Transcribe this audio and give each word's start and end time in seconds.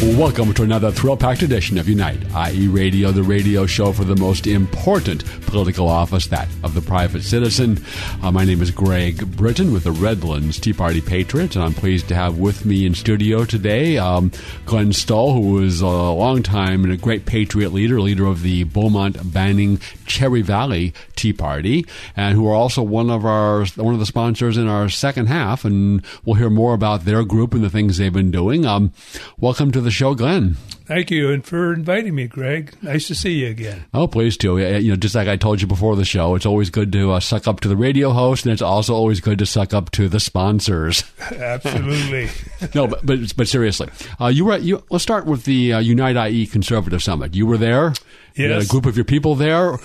Welcome 0.00 0.54
to 0.54 0.62
another 0.62 0.92
thrill 0.92 1.16
packed 1.16 1.42
edition 1.42 1.76
of 1.76 1.88
Unite, 1.88 2.20
IE, 2.52 2.68
Radio, 2.68 3.10
the 3.10 3.24
radio 3.24 3.66
show 3.66 3.92
for 3.92 4.04
the 4.04 4.14
most 4.14 4.46
important 4.46 5.24
political 5.48 5.88
office, 5.88 6.26
that 6.26 6.46
of 6.62 6.74
the 6.74 6.80
private 6.80 7.22
citizen. 7.22 7.82
Uh, 8.22 8.30
my 8.30 8.44
name 8.44 8.60
is 8.60 8.70
Greg 8.70 9.36
Britton 9.36 9.72
with 9.72 9.84
the 9.84 9.92
Redlands 9.92 10.60
Tea 10.60 10.72
Party 10.72 11.00
Patriots, 11.00 11.56
and 11.56 11.64
I'm 11.64 11.74
pleased 11.74 12.08
to 12.08 12.14
have 12.14 12.38
with 12.38 12.64
me 12.66 12.84
in 12.84 12.94
studio 12.94 13.44
today 13.44 13.96
um, 13.96 14.30
Glenn 14.66 14.92
Stull, 14.92 15.32
who 15.32 15.62
is 15.62 15.80
a 15.80 15.86
long 15.86 16.42
time 16.42 16.84
and 16.84 16.92
a 16.92 16.96
great 16.96 17.24
patriot 17.24 17.72
leader, 17.72 18.00
leader 18.00 18.26
of 18.26 18.42
the 18.42 18.64
Beaumont 18.64 19.32
Banning 19.32 19.80
Cherry 20.06 20.42
Valley 20.42 20.92
Tea 21.16 21.32
Party, 21.32 21.86
and 22.14 22.34
who 22.36 22.46
are 22.46 22.54
also 22.54 22.82
one 22.82 23.10
of 23.10 23.24
our 23.24 23.64
one 23.76 23.94
of 23.94 24.00
the 24.00 24.06
sponsors 24.06 24.56
in 24.56 24.68
our 24.68 24.88
second 24.88 25.26
half, 25.26 25.64
and 25.64 26.04
we'll 26.24 26.36
hear 26.36 26.50
more 26.50 26.74
about 26.74 27.04
their 27.04 27.24
group 27.24 27.54
and 27.54 27.64
the 27.64 27.70
things 27.70 27.96
they've 27.96 28.12
been 28.12 28.30
doing. 28.30 28.66
Um, 28.66 28.92
welcome 29.38 29.72
to 29.72 29.80
the 29.80 29.90
show, 29.90 30.14
Glenn. 30.14 30.56
Thank 30.88 31.10
you, 31.10 31.30
and 31.30 31.44
for 31.44 31.74
inviting 31.74 32.14
me, 32.14 32.26
Greg. 32.28 32.74
Nice 32.80 33.08
to 33.08 33.14
see 33.14 33.40
you 33.40 33.48
again. 33.48 33.84
Oh, 33.92 34.08
please 34.08 34.38
do. 34.38 34.56
You 34.56 34.92
know, 34.92 34.96
just 34.96 35.14
like 35.14 35.28
I 35.28 35.36
told 35.36 35.60
you 35.60 35.66
before 35.66 35.96
the 35.96 36.04
show, 36.06 36.34
it's 36.34 36.46
always 36.46 36.70
good 36.70 36.90
to 36.92 37.12
uh, 37.12 37.20
suck 37.20 37.46
up 37.46 37.60
to 37.60 37.68
the 37.68 37.76
radio 37.76 38.12
host, 38.12 38.46
and 38.46 38.54
it's 38.54 38.62
also 38.62 38.94
always 38.94 39.20
good 39.20 39.38
to 39.40 39.44
suck 39.44 39.74
up 39.74 39.90
to 39.92 40.08
the 40.08 40.18
sponsors. 40.18 41.04
Absolutely. 41.30 42.30
no, 42.74 42.86
but, 42.86 43.04
but 43.04 43.36
but 43.36 43.48
seriously, 43.48 43.90
uh, 44.18 44.28
you 44.28 44.46
were 44.46 44.54
at, 44.54 44.62
you. 44.62 44.82
Let's 44.88 45.02
start 45.02 45.26
with 45.26 45.44
the 45.44 45.74
uh, 45.74 45.78
Unite 45.80 46.16
IE 46.32 46.46
Conservative 46.46 47.02
Summit. 47.02 47.34
You 47.34 47.46
were 47.46 47.58
there. 47.58 47.88
Yes. 47.88 48.38
You 48.38 48.50
had 48.50 48.62
a 48.62 48.66
group 48.66 48.86
of 48.86 48.96
your 48.96 49.04
people 49.04 49.34
there. 49.34 49.76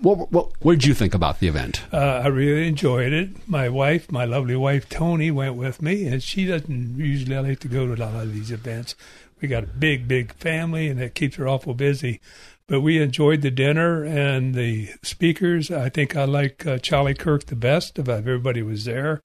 What, 0.00 0.32
what, 0.32 0.50
what 0.60 0.72
did 0.72 0.86
you 0.86 0.94
think 0.94 1.14
about 1.14 1.40
the 1.40 1.48
event? 1.48 1.82
Uh, 1.92 1.98
I 1.98 2.28
really 2.28 2.68
enjoyed 2.68 3.12
it. 3.12 3.30
My 3.48 3.68
wife, 3.68 4.10
my 4.10 4.24
lovely 4.24 4.56
wife 4.56 4.88
Tony, 4.88 5.30
went 5.30 5.56
with 5.56 5.82
me, 5.82 6.06
and 6.06 6.22
she 6.22 6.46
doesn't 6.46 6.96
usually 6.96 7.36
like 7.36 7.60
to 7.60 7.68
go 7.68 7.86
to 7.86 7.94
a 7.94 8.00
lot 8.02 8.14
of 8.14 8.32
these 8.32 8.50
events. 8.50 8.94
We 9.40 9.48
got 9.48 9.64
a 9.64 9.68
big, 9.68 10.08
big 10.08 10.32
family, 10.34 10.88
and 10.88 11.00
it 11.00 11.14
keeps 11.14 11.36
her 11.36 11.48
awful 11.48 11.74
busy. 11.74 12.20
But 12.66 12.80
we 12.80 13.00
enjoyed 13.00 13.42
the 13.42 13.50
dinner 13.50 14.04
and 14.04 14.54
the 14.54 14.88
speakers. 15.02 15.70
I 15.70 15.90
think 15.90 16.16
I 16.16 16.24
like 16.24 16.66
uh, 16.66 16.78
Charlie 16.78 17.14
Kirk 17.14 17.46
the 17.46 17.56
best. 17.56 17.98
About 17.98 18.20
everybody 18.20 18.62
was 18.62 18.86
there. 18.86 19.22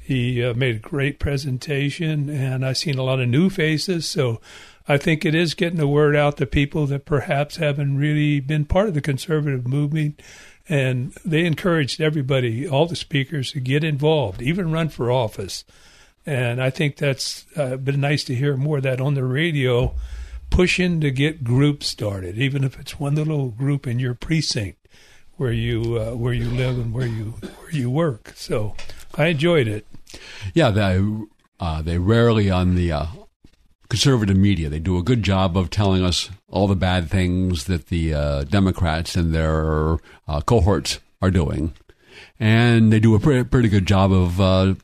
He 0.00 0.42
uh, 0.42 0.54
made 0.54 0.76
a 0.76 0.78
great 0.78 1.18
presentation, 1.18 2.30
and 2.30 2.64
I've 2.64 2.78
seen 2.78 2.96
a 2.96 3.02
lot 3.02 3.20
of 3.20 3.28
new 3.28 3.50
faces. 3.50 4.06
So 4.06 4.40
I 4.86 4.96
think 4.96 5.24
it 5.24 5.34
is 5.34 5.52
getting 5.52 5.78
the 5.78 5.88
word 5.88 6.16
out 6.16 6.38
to 6.38 6.46
people 6.46 6.86
that 6.86 7.04
perhaps 7.04 7.56
haven't 7.56 7.98
really 7.98 8.40
been 8.40 8.64
part 8.64 8.88
of 8.88 8.94
the 8.94 9.02
conservative 9.02 9.66
movement. 9.66 10.22
And 10.66 11.12
they 11.24 11.44
encouraged 11.44 12.00
everybody, 12.00 12.66
all 12.66 12.86
the 12.86 12.96
speakers, 12.96 13.52
to 13.52 13.60
get 13.60 13.84
involved, 13.84 14.40
even 14.40 14.70
run 14.70 14.88
for 14.88 15.10
office. 15.10 15.64
And 16.28 16.62
I 16.62 16.68
think 16.68 16.96
that's 16.96 17.46
uh, 17.56 17.78
been 17.78 18.02
nice 18.02 18.22
to 18.24 18.34
hear 18.34 18.54
more 18.54 18.76
of 18.76 18.82
that 18.82 19.00
on 19.00 19.14
the 19.14 19.24
radio, 19.24 19.94
pushing 20.50 21.00
to 21.00 21.10
get 21.10 21.42
groups 21.42 21.86
started, 21.86 22.36
even 22.36 22.64
if 22.64 22.78
it's 22.78 23.00
one 23.00 23.14
little 23.14 23.48
group 23.48 23.86
in 23.86 23.98
your 23.98 24.12
precinct 24.12 24.86
where 25.38 25.52
you 25.52 25.98
uh, 25.98 26.10
where 26.14 26.34
you 26.34 26.50
live 26.50 26.76
and 26.76 26.92
where 26.92 27.06
you 27.06 27.30
where 27.60 27.70
you 27.70 27.90
work. 27.90 28.34
So 28.36 28.74
I 29.14 29.28
enjoyed 29.28 29.68
it. 29.68 29.86
Yeah, 30.52 30.68
they 30.70 31.02
uh, 31.60 31.80
they 31.80 31.96
rarely 31.96 32.50
on 32.50 32.74
the 32.74 32.92
uh, 32.92 33.06
conservative 33.88 34.36
media 34.36 34.68
they 34.68 34.80
do 34.80 34.98
a 34.98 35.02
good 35.02 35.22
job 35.22 35.56
of 35.56 35.70
telling 35.70 36.04
us 36.04 36.28
all 36.46 36.66
the 36.66 36.76
bad 36.76 37.08
things 37.08 37.64
that 37.64 37.86
the 37.86 38.12
uh, 38.12 38.44
Democrats 38.44 39.16
and 39.16 39.34
their 39.34 39.96
uh, 40.28 40.42
cohorts 40.42 41.00
are 41.22 41.30
doing, 41.30 41.72
and 42.38 42.92
they 42.92 43.00
do 43.00 43.14
a 43.14 43.18
pretty, 43.18 43.44
pretty 43.44 43.70
good 43.70 43.86
job 43.86 44.12
of 44.12 44.78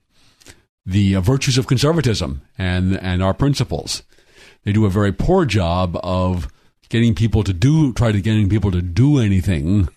the 0.87 1.15
virtues 1.17 1.59
of 1.59 1.67
conservatism 1.67 2.43
and 2.59 2.97
and 2.99 3.23
our 3.23 3.35
principles. 3.35 4.03
They 4.65 4.73
do 4.73 4.87
a 4.87 4.91
very 4.91 5.13
poor 5.13 5.45
job 5.45 5.99
of 6.03 6.49
getting 6.89 7.15
people 7.15 7.43
to 7.45 7.53
do 7.53 7.93
try 7.93 8.13
to 8.13 8.21
getting 8.21 8.49
people 8.49 8.71
to 8.71 8.83
do 8.83 9.19
anything 9.19 9.89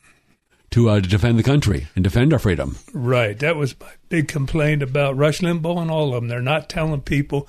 to, 0.72 0.90
uh, 0.90 1.00
defend 1.00 1.40
the 1.40 1.44
country 1.44 1.88
and 1.96 2.04
defend 2.04 2.34
our 2.34 2.40
freedom. 2.40 2.78
Right. 2.94 3.40
That 3.40 3.56
was 3.56 3.80
my 3.80 3.92
big 4.10 4.28
complaint 4.28 4.84
about 4.84 5.16
Rush 5.16 5.40
Limbaugh 5.40 5.82
and 5.82 5.90
all 5.90 6.10
of 6.10 6.16
them. 6.16 6.28
They're 6.28 6.42
not 6.42 6.70
telling 6.70 7.02
people 7.02 7.48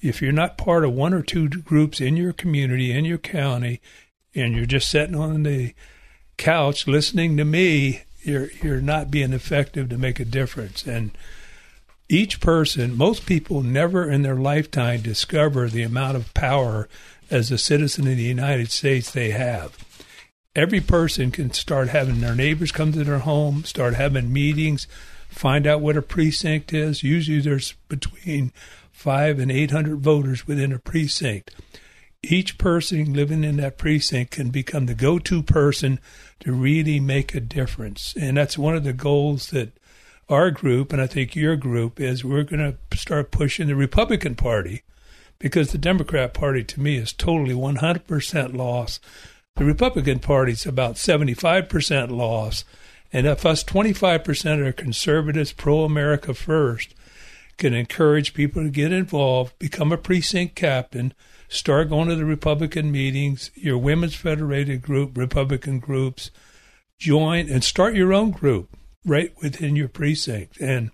if 0.00 0.22
you're 0.22 0.32
not 0.32 0.58
part 0.58 0.84
of 0.84 0.92
one 0.92 1.14
or 1.14 1.22
two 1.22 1.48
groups 1.48 2.00
in 2.00 2.16
your 2.16 2.32
community, 2.32 2.92
in 2.92 3.04
your 3.04 3.18
county, 3.18 3.80
and 4.34 4.54
you're 4.54 4.66
just 4.66 4.90
sitting 4.90 5.16
on 5.16 5.42
the 5.42 5.74
couch 6.36 6.86
listening 6.86 7.36
to 7.36 7.44
me, 7.44 8.02
you're 8.22 8.50
you're 8.62 8.80
not 8.80 9.10
being 9.10 9.32
effective 9.32 9.88
to 9.88 9.98
make 9.98 10.20
a 10.20 10.24
difference. 10.24 10.86
And 10.86 11.10
each 12.08 12.40
person, 12.40 12.96
most 12.96 13.26
people 13.26 13.62
never 13.62 14.10
in 14.10 14.22
their 14.22 14.36
lifetime 14.36 15.02
discover 15.02 15.68
the 15.68 15.82
amount 15.82 16.16
of 16.16 16.32
power 16.32 16.88
as 17.30 17.50
a 17.50 17.58
citizen 17.58 18.08
of 18.08 18.16
the 18.16 18.22
United 18.22 18.70
States 18.70 19.10
they 19.10 19.30
have. 19.30 19.84
Every 20.56 20.80
person 20.80 21.30
can 21.30 21.52
start 21.52 21.88
having 21.88 22.20
their 22.20 22.34
neighbors 22.34 22.72
come 22.72 22.92
to 22.92 23.04
their 23.04 23.18
home, 23.18 23.64
start 23.64 23.94
having 23.94 24.32
meetings, 24.32 24.86
find 25.28 25.66
out 25.66 25.82
what 25.82 25.96
a 25.96 26.02
precinct 26.02 26.72
is. 26.72 27.02
Usually 27.02 27.40
there's 27.40 27.74
between 27.88 28.52
five 28.90 29.38
and 29.38 29.52
800 29.52 29.98
voters 29.98 30.46
within 30.46 30.72
a 30.72 30.78
precinct. 30.78 31.54
Each 32.22 32.58
person 32.58 33.12
living 33.12 33.44
in 33.44 33.58
that 33.58 33.78
precinct 33.78 34.32
can 34.32 34.48
become 34.48 34.86
the 34.86 34.94
go 34.94 35.18
to 35.20 35.42
person 35.42 36.00
to 36.40 36.52
really 36.52 36.98
make 36.98 37.34
a 37.34 37.40
difference. 37.40 38.14
And 38.18 38.36
that's 38.36 38.58
one 38.58 38.74
of 38.74 38.82
the 38.82 38.92
goals 38.92 39.50
that 39.50 39.78
our 40.28 40.50
group, 40.50 40.92
and 40.92 41.00
I 41.00 41.06
think 41.06 41.34
your 41.34 41.56
group, 41.56 42.00
is 42.00 42.24
we're 42.24 42.42
going 42.42 42.76
to 42.90 42.96
start 42.96 43.30
pushing 43.30 43.66
the 43.66 43.76
Republican 43.76 44.34
Party 44.34 44.82
because 45.38 45.72
the 45.72 45.78
Democrat 45.78 46.34
Party 46.34 46.64
to 46.64 46.80
me 46.80 46.96
is 46.96 47.12
totally 47.12 47.54
100% 47.54 48.54
loss. 48.54 49.00
The 49.56 49.64
Republican 49.64 50.18
Party 50.18 50.52
is 50.52 50.66
about 50.66 50.96
75% 50.96 52.10
loss. 52.10 52.64
And 53.12 53.26
if 53.26 53.46
us 53.46 53.64
25% 53.64 54.58
are 54.66 54.72
conservatives, 54.72 55.52
pro 55.52 55.84
America 55.84 56.34
first, 56.34 56.94
can 57.56 57.72
encourage 57.72 58.34
people 58.34 58.62
to 58.62 58.70
get 58.70 58.92
involved, 58.92 59.58
become 59.58 59.92
a 59.92 59.96
precinct 59.96 60.54
captain, 60.54 61.14
start 61.48 61.88
going 61.88 62.08
to 62.08 62.16
the 62.16 62.26
Republican 62.26 62.92
meetings, 62.92 63.50
your 63.54 63.78
women's 63.78 64.14
federated 64.14 64.82
group, 64.82 65.16
Republican 65.16 65.78
groups, 65.78 66.30
join 66.98 67.48
and 67.48 67.64
start 67.64 67.94
your 67.94 68.12
own 68.12 68.30
group 68.30 68.76
right 69.08 69.32
within 69.42 69.76
your 69.76 69.88
precinct. 69.88 70.58
And 70.60 70.90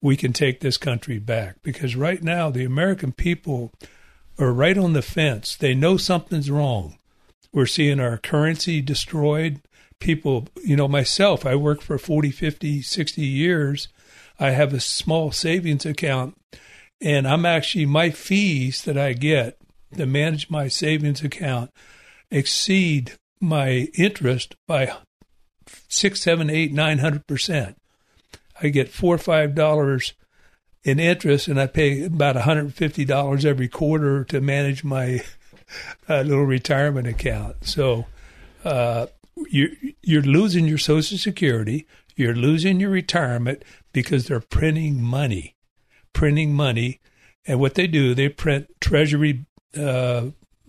we 0.00 0.16
can 0.16 0.32
take 0.32 0.60
this 0.60 0.76
country 0.76 1.18
back 1.18 1.56
because 1.62 1.96
right 1.96 2.22
now 2.22 2.50
the 2.50 2.64
American 2.64 3.12
people 3.12 3.72
are 4.38 4.52
right 4.52 4.76
on 4.76 4.92
the 4.92 5.02
fence. 5.02 5.56
They 5.56 5.74
know 5.74 5.96
something's 5.96 6.50
wrong. 6.50 6.98
We're 7.52 7.66
seeing 7.66 8.00
our 8.00 8.18
currency 8.18 8.82
destroyed. 8.82 9.60
People, 9.98 10.48
you 10.62 10.76
know, 10.76 10.88
myself, 10.88 11.46
I 11.46 11.54
worked 11.54 11.82
for 11.82 11.96
40, 11.96 12.30
50, 12.30 12.82
60 12.82 13.22
years 13.22 13.88
I 14.38 14.50
have 14.50 14.72
a 14.74 14.80
small 14.80 15.32
savings 15.32 15.86
account, 15.86 16.36
and 17.00 17.26
I'm 17.26 17.46
actually 17.46 17.86
my 17.86 18.10
fees 18.10 18.82
that 18.82 18.98
I 18.98 19.12
get 19.14 19.58
to 19.96 20.06
manage 20.06 20.50
my 20.50 20.68
savings 20.68 21.22
account 21.22 21.70
exceed 22.30 23.12
my 23.40 23.88
interest 23.94 24.56
by 24.66 24.92
six, 25.88 26.20
seven, 26.20 26.50
eight, 26.50 26.72
nine 26.72 26.98
hundred 26.98 27.26
percent. 27.26 27.76
I 28.60 28.68
get 28.68 28.88
four 28.88 29.14
or 29.14 29.18
five 29.18 29.54
dollars 29.54 30.14
in 30.82 31.00
interest, 31.00 31.48
and 31.48 31.60
I 31.60 31.66
pay 31.66 32.04
about 32.04 32.36
hundred 32.36 32.64
and 32.64 32.74
fifty 32.74 33.04
dollars 33.04 33.44
every 33.44 33.68
quarter 33.68 34.24
to 34.24 34.40
manage 34.40 34.84
my 34.84 35.22
uh, 36.08 36.22
little 36.22 36.46
retirement 36.46 37.06
account. 37.06 37.56
So 37.66 38.06
uh, 38.64 39.06
you're 39.50 39.70
you're 40.02 40.22
losing 40.22 40.66
your 40.66 40.78
Social 40.78 41.18
Security, 41.18 41.86
you're 42.14 42.34
losing 42.34 42.80
your 42.80 42.90
retirement 42.90 43.64
because 43.92 44.26
they're 44.26 44.40
printing 44.40 45.02
money, 45.02 45.56
printing 46.12 46.54
money, 46.54 47.00
and 47.46 47.60
what 47.60 47.74
they 47.74 47.86
do, 47.86 48.14
they 48.14 48.28
print 48.28 48.68
Treasury 48.80 49.46
uh, 49.78 50.26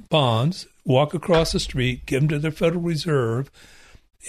bonds, 0.09 0.67
walk 0.85 1.13
across 1.13 1.51
the 1.51 1.59
street, 1.59 2.05
give 2.05 2.21
them 2.21 2.29
to 2.29 2.39
the 2.39 2.51
Federal 2.51 2.81
Reserve, 2.81 3.49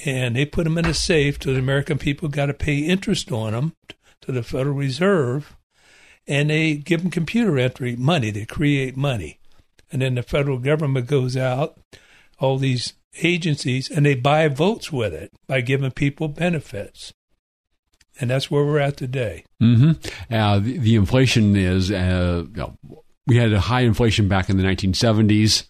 and 0.05 0.37
they 0.37 0.45
put 0.45 0.65
them 0.65 0.79
in 0.79 0.87
a 0.87 0.95
safe. 0.95 1.39
So 1.43 1.53
the 1.53 1.59
American 1.59 1.99
people 1.99 2.29
got 2.29 2.47
to 2.47 2.55
pay 2.55 2.79
interest 2.79 3.33
on 3.33 3.53
them 3.53 3.73
to 4.23 4.33
the 4.33 4.43
Federal 4.43 4.75
Reserve 4.75 5.56
and 6.29 6.50
they 6.50 6.75
give 6.75 7.03
them 7.03 7.11
computer 7.11 7.59
entry 7.59 7.97
money. 7.97 8.31
They 8.31 8.45
create 8.45 8.97
money. 8.97 9.41
And 9.91 10.03
then 10.03 10.15
the 10.15 10.23
federal 10.23 10.59
government 10.59 11.06
goes 11.06 11.37
out, 11.37 11.79
all 12.39 12.59
these 12.59 12.93
agencies, 13.23 13.91
and 13.91 14.05
they 14.05 14.15
buy 14.15 14.47
votes 14.49 14.93
with 14.93 15.15
it 15.15 15.33
by 15.47 15.62
giving 15.62 15.91
people 15.91 16.29
benefits. 16.29 17.15
And 18.21 18.29
that's 18.29 18.50
where 18.50 18.65
we're 18.65 18.81
at 18.81 18.99
today. 18.99 19.45
Mm-hmm. 19.62 20.35
Uh, 20.35 20.59
the, 20.59 20.79
the, 20.79 20.97
inflation 20.97 21.56
is, 21.56 21.91
uh, 21.91 22.45
we 23.27 23.37
had 23.37 23.53
a 23.53 23.61
high 23.61 23.83
inflation 23.83 24.29
back 24.29 24.50
in 24.50 24.59
the 24.59 24.65
1970s 24.65 25.69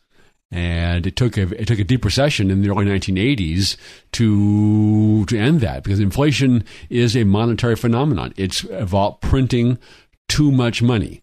and 0.50 1.06
it 1.06 1.16
took 1.16 1.36
a 1.36 1.42
it 1.60 1.66
took 1.66 1.78
a 1.78 1.84
deep 1.84 2.04
recession 2.04 2.50
in 2.50 2.62
the 2.62 2.70
early 2.70 2.86
1980s 2.86 3.76
to 4.12 5.24
to 5.26 5.38
end 5.38 5.60
that 5.60 5.82
because 5.82 6.00
inflation 6.00 6.64
is 6.88 7.16
a 7.16 7.24
monetary 7.24 7.76
phenomenon. 7.76 8.32
It's 8.36 8.64
about 8.64 9.20
printing 9.20 9.78
too 10.28 10.50
much 10.50 10.82
money. 10.82 11.22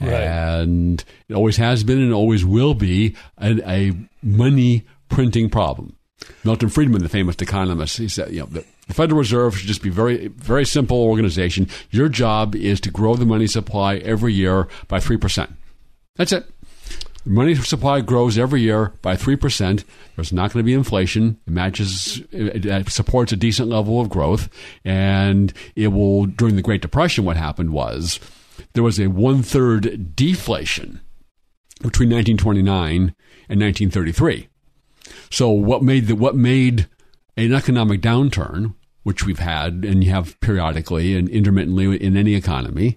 Right. 0.00 0.12
And 0.12 1.04
it 1.28 1.34
always 1.34 1.56
has 1.56 1.82
been 1.82 2.00
and 2.00 2.12
always 2.12 2.44
will 2.44 2.74
be 2.74 3.16
a, 3.38 3.60
a, 3.68 3.92
money 4.22 4.84
printing 5.08 5.50
problem. 5.50 5.96
Milton 6.44 6.68
Friedman, 6.68 7.02
the 7.02 7.08
famous 7.08 7.36
economist, 7.40 7.96
he 7.96 8.08
said, 8.08 8.32
you 8.32 8.40
know, 8.40 8.46
the, 8.46 8.64
the 8.86 8.94
Federal 8.94 9.18
Reserve 9.18 9.56
should 9.56 9.66
just 9.66 9.82
be 9.82 9.90
very, 9.90 10.28
very 10.28 10.64
simple 10.64 11.02
organization. 11.02 11.68
Your 11.90 12.08
job 12.08 12.54
is 12.54 12.80
to 12.82 12.90
grow 12.90 13.16
the 13.16 13.26
money 13.26 13.46
supply 13.46 13.96
every 13.96 14.32
year 14.32 14.68
by 14.86 14.98
3%. 14.98 15.52
That's 16.16 16.32
it. 16.32 16.46
Money 17.28 17.54
supply 17.56 18.00
grows 18.00 18.38
every 18.38 18.62
year 18.62 18.94
by 19.02 19.14
3%. 19.14 19.84
There's 20.16 20.32
not 20.32 20.50
going 20.50 20.62
to 20.62 20.66
be 20.66 20.72
inflation. 20.72 21.38
It 21.46 21.52
matches, 21.52 22.22
it 22.32 22.88
supports 22.90 23.32
a 23.32 23.36
decent 23.36 23.68
level 23.68 24.00
of 24.00 24.08
growth. 24.08 24.48
And 24.82 25.52
it 25.76 25.88
will, 25.88 26.24
during 26.24 26.56
the 26.56 26.62
Great 26.62 26.80
Depression, 26.80 27.26
what 27.26 27.36
happened 27.36 27.70
was 27.70 28.18
there 28.72 28.82
was 28.82 28.98
a 28.98 29.08
one 29.08 29.42
third 29.42 30.16
deflation 30.16 31.02
between 31.82 32.08
1929 32.08 33.14
and 33.50 33.60
1933. 33.60 34.48
So 35.30 35.50
what 35.50 35.82
made 35.82 36.06
the, 36.06 36.16
what 36.16 36.34
made 36.34 36.88
an 37.36 37.52
economic 37.52 38.00
downturn, 38.00 38.74
which 39.02 39.26
we've 39.26 39.38
had 39.38 39.84
and 39.84 40.02
you 40.02 40.10
have 40.12 40.40
periodically 40.40 41.14
and 41.14 41.28
intermittently 41.28 42.02
in 42.02 42.16
any 42.16 42.34
economy, 42.34 42.96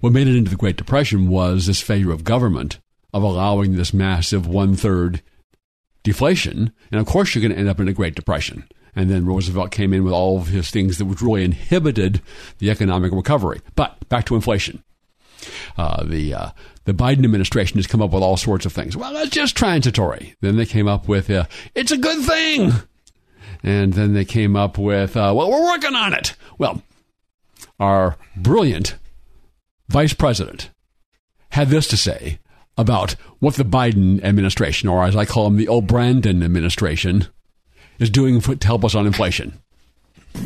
what 0.00 0.12
made 0.12 0.28
it 0.28 0.36
into 0.36 0.52
the 0.52 0.56
Great 0.56 0.76
Depression 0.76 1.26
was 1.28 1.66
this 1.66 1.80
failure 1.80 2.12
of 2.12 2.22
government 2.22 2.78
of 3.12 3.22
allowing 3.22 3.76
this 3.76 3.92
massive 3.92 4.46
one 4.46 4.74
third 4.74 5.22
deflation. 6.02 6.72
And 6.90 7.00
of 7.00 7.06
course, 7.06 7.34
you're 7.34 7.42
going 7.42 7.52
to 7.52 7.58
end 7.58 7.68
up 7.68 7.80
in 7.80 7.88
a 7.88 7.92
Great 7.92 8.14
Depression. 8.14 8.64
And 8.94 9.08
then 9.08 9.24
Roosevelt 9.24 9.70
came 9.70 9.94
in 9.94 10.04
with 10.04 10.12
all 10.12 10.38
of 10.38 10.48
his 10.48 10.70
things 10.70 10.98
that 10.98 11.04
really 11.22 11.44
inhibited 11.44 12.20
the 12.58 12.70
economic 12.70 13.12
recovery. 13.12 13.60
But 13.74 14.08
back 14.08 14.26
to 14.26 14.34
inflation. 14.34 14.82
Uh, 15.76 16.04
the 16.04 16.34
uh, 16.34 16.50
the 16.84 16.92
Biden 16.92 17.24
administration 17.24 17.78
has 17.78 17.86
come 17.86 18.02
up 18.02 18.12
with 18.12 18.22
all 18.22 18.36
sorts 18.36 18.66
of 18.66 18.72
things. 18.72 18.96
Well, 18.96 19.12
that's 19.12 19.30
just 19.30 19.56
transitory. 19.56 20.36
Then 20.40 20.56
they 20.56 20.66
came 20.66 20.86
up 20.86 21.08
with 21.08 21.30
uh, 21.30 21.46
it's 21.74 21.90
a 21.90 21.96
good 21.96 22.24
thing, 22.24 22.72
and 23.62 23.94
then 23.94 24.14
they 24.14 24.24
came 24.24 24.54
up 24.54 24.78
with 24.78 25.16
uh, 25.16 25.32
well, 25.34 25.50
we're 25.50 25.64
working 25.64 25.96
on 25.96 26.14
it. 26.14 26.34
Well, 26.58 26.82
our 27.80 28.16
brilliant 28.36 28.94
vice 29.88 30.12
president 30.12 30.70
had 31.50 31.68
this 31.68 31.88
to 31.88 31.96
say 31.96 32.38
about 32.76 33.12
what 33.38 33.54
the 33.54 33.64
Biden 33.64 34.22
administration, 34.22 34.88
or 34.88 35.04
as 35.04 35.16
I 35.16 35.24
call 35.24 35.46
him, 35.46 35.56
the 35.56 35.68
O'Brandon 35.68 36.42
administration, 36.42 37.26
is 37.98 38.10
doing 38.10 38.40
to 38.40 38.66
help 38.66 38.84
us 38.84 38.94
on 38.94 39.06
inflation. 39.06 39.58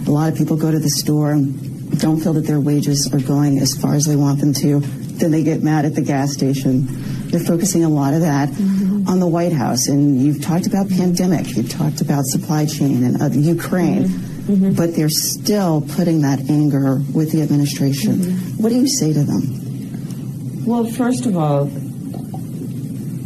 A 0.07 0.11
lot 0.11 0.33
of 0.33 0.39
people 0.39 0.57
go 0.57 0.71
to 0.71 0.79
the 0.79 0.91
store 0.91 1.31
and 1.31 2.01
don't 2.01 2.21
feel 2.21 2.33
that 2.35 2.47
their 2.47 2.61
wages 2.61 3.13
are 3.15 3.21
going 3.21 3.59
as 3.59 3.77
far 3.77 3.95
as 3.95 4.05
they 4.05 4.17
want 4.17 4.41
them 4.41 4.53
to. 4.55 4.81
Then 4.81 5.31
they 5.31 5.45
get 5.45 5.63
mad 5.63 5.85
at 5.85 5.95
the 5.95 6.03
gas 6.03 6.33
station. 6.33 6.87
They're 7.31 7.41
focusing 7.41 7.85
a 7.85 7.89
lot 7.89 8.13
of 8.13 8.21
that 8.21 8.49
mm-hmm. 8.49 9.09
on 9.09 9.21
the 9.21 9.29
White 9.29 9.53
House. 9.53 9.87
And 9.87 10.21
you've 10.21 10.43
talked 10.43 10.67
about 10.67 10.89
pandemic, 10.91 11.57
you've 11.57 11.71
talked 11.71 12.01
about 12.01 12.25
supply 12.27 12.67
chain 12.67 13.05
and 13.05 13.23
uh, 13.23 13.29
Ukraine. 13.29 14.05
Mm-hmm. 14.05 14.53
mm-hmm. 14.53 14.73
But 14.75 14.95
they're 14.95 15.09
still 15.09 15.83
putting 15.95 16.23
that 16.23 16.51
anger 16.51 17.01
with 17.15 17.31
the 17.33 17.43
administration. 17.43 18.17
Mm-hmm. 18.17 18.63
What 18.63 18.71
do 18.71 18.75
you 18.77 18.89
say 18.89 19.13
to 19.13 19.23
them? 19.23 20.65
Well, 20.67 20.85
first 20.85 21.27
of 21.27 21.37
all, 21.37 21.71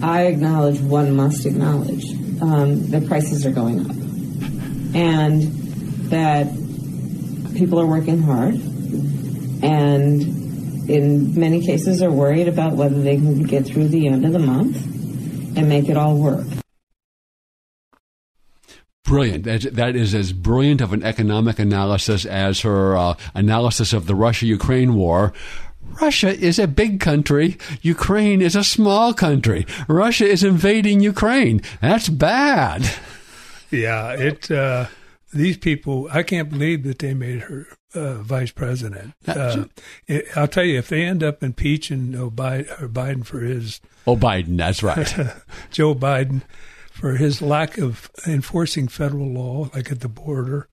I 0.03 0.23
acknowledge 0.23 0.81
one 0.81 1.15
must 1.15 1.47
acknowledge 1.47 2.05
um, 2.41 2.91
the 2.91 3.01
prices 3.07 3.45
are 3.45 3.51
going 3.51 3.81
up. 3.81 3.97
And 4.95 5.43
that 6.11 6.47
people 7.55 7.79
are 7.79 7.87
working 7.87 8.23
hard 8.23 8.55
and 9.63 10.23
in 10.91 11.39
many 11.39 11.65
cases 11.65 12.03
are 12.03 12.11
worried 12.11 12.49
about 12.49 12.73
whether 12.73 13.01
they 13.01 13.17
can 13.17 13.43
get 13.45 13.67
through 13.67 13.89
the 13.89 14.09
end 14.09 14.25
of 14.25 14.33
the 14.33 14.39
month 14.39 14.77
and 15.57 15.69
make 15.69 15.89
it 15.89 15.97
all 15.97 16.17
work. 16.17 16.47
Brilliant. 19.05 19.45
That, 19.45 19.75
that 19.75 19.97
is 19.97 20.15
as 20.15 20.33
brilliant 20.33 20.81
of 20.81 20.93
an 20.93 21.03
economic 21.03 21.59
analysis 21.59 22.25
as 22.25 22.61
her 22.61 22.97
uh, 22.97 23.15
analysis 23.35 23.93
of 23.93 24.07
the 24.07 24.15
Russia 24.15 24.47
Ukraine 24.47 24.95
war. 24.95 25.33
Russia 26.01 26.29
is 26.29 26.59
a 26.59 26.67
big 26.67 27.01
country. 27.01 27.57
Ukraine 27.83 28.43
is 28.43 28.57
a 28.57 28.65
small 28.65 29.13
country. 29.15 29.67
Russia 29.89 30.27
is 30.27 30.43
invading 30.43 31.01
Ukraine. 31.01 31.63
That's 31.81 32.09
bad. 32.09 32.91
Yeah, 33.71 34.13
it. 34.13 34.51
Uh, 34.51 34.87
these 35.33 35.57
people, 35.57 36.09
I 36.11 36.23
can't 36.23 36.51
believe 36.51 36.83
that 36.85 36.99
they 36.99 37.15
made 37.15 37.43
her 37.43 37.69
uh, 37.95 38.15
vice 38.15 38.51
president. 38.51 39.15
Uh, 39.27 39.65
it, 40.07 40.27
I'll 40.37 40.49
tell 40.49 40.65
you, 40.65 40.79
if 40.79 40.89
they 40.89 41.05
end 41.05 41.23
up 41.23 41.43
impeaching 41.43 42.13
Biden, 42.13 42.93
Biden 42.93 43.25
for 43.25 43.41
his 43.41 43.81
oh 44.07 44.17
Biden, 44.17 44.57
that's 44.57 44.83
right, 44.83 45.15
Joe 45.71 45.95
Biden 45.95 46.43
for 46.91 47.13
his 47.13 47.41
lack 47.41 47.79
of 47.79 48.11
enforcing 48.27 48.89
federal 48.89 49.29
law, 49.29 49.71
like 49.75 49.91
at 49.91 50.01
the 50.01 50.09
border, 50.09 50.69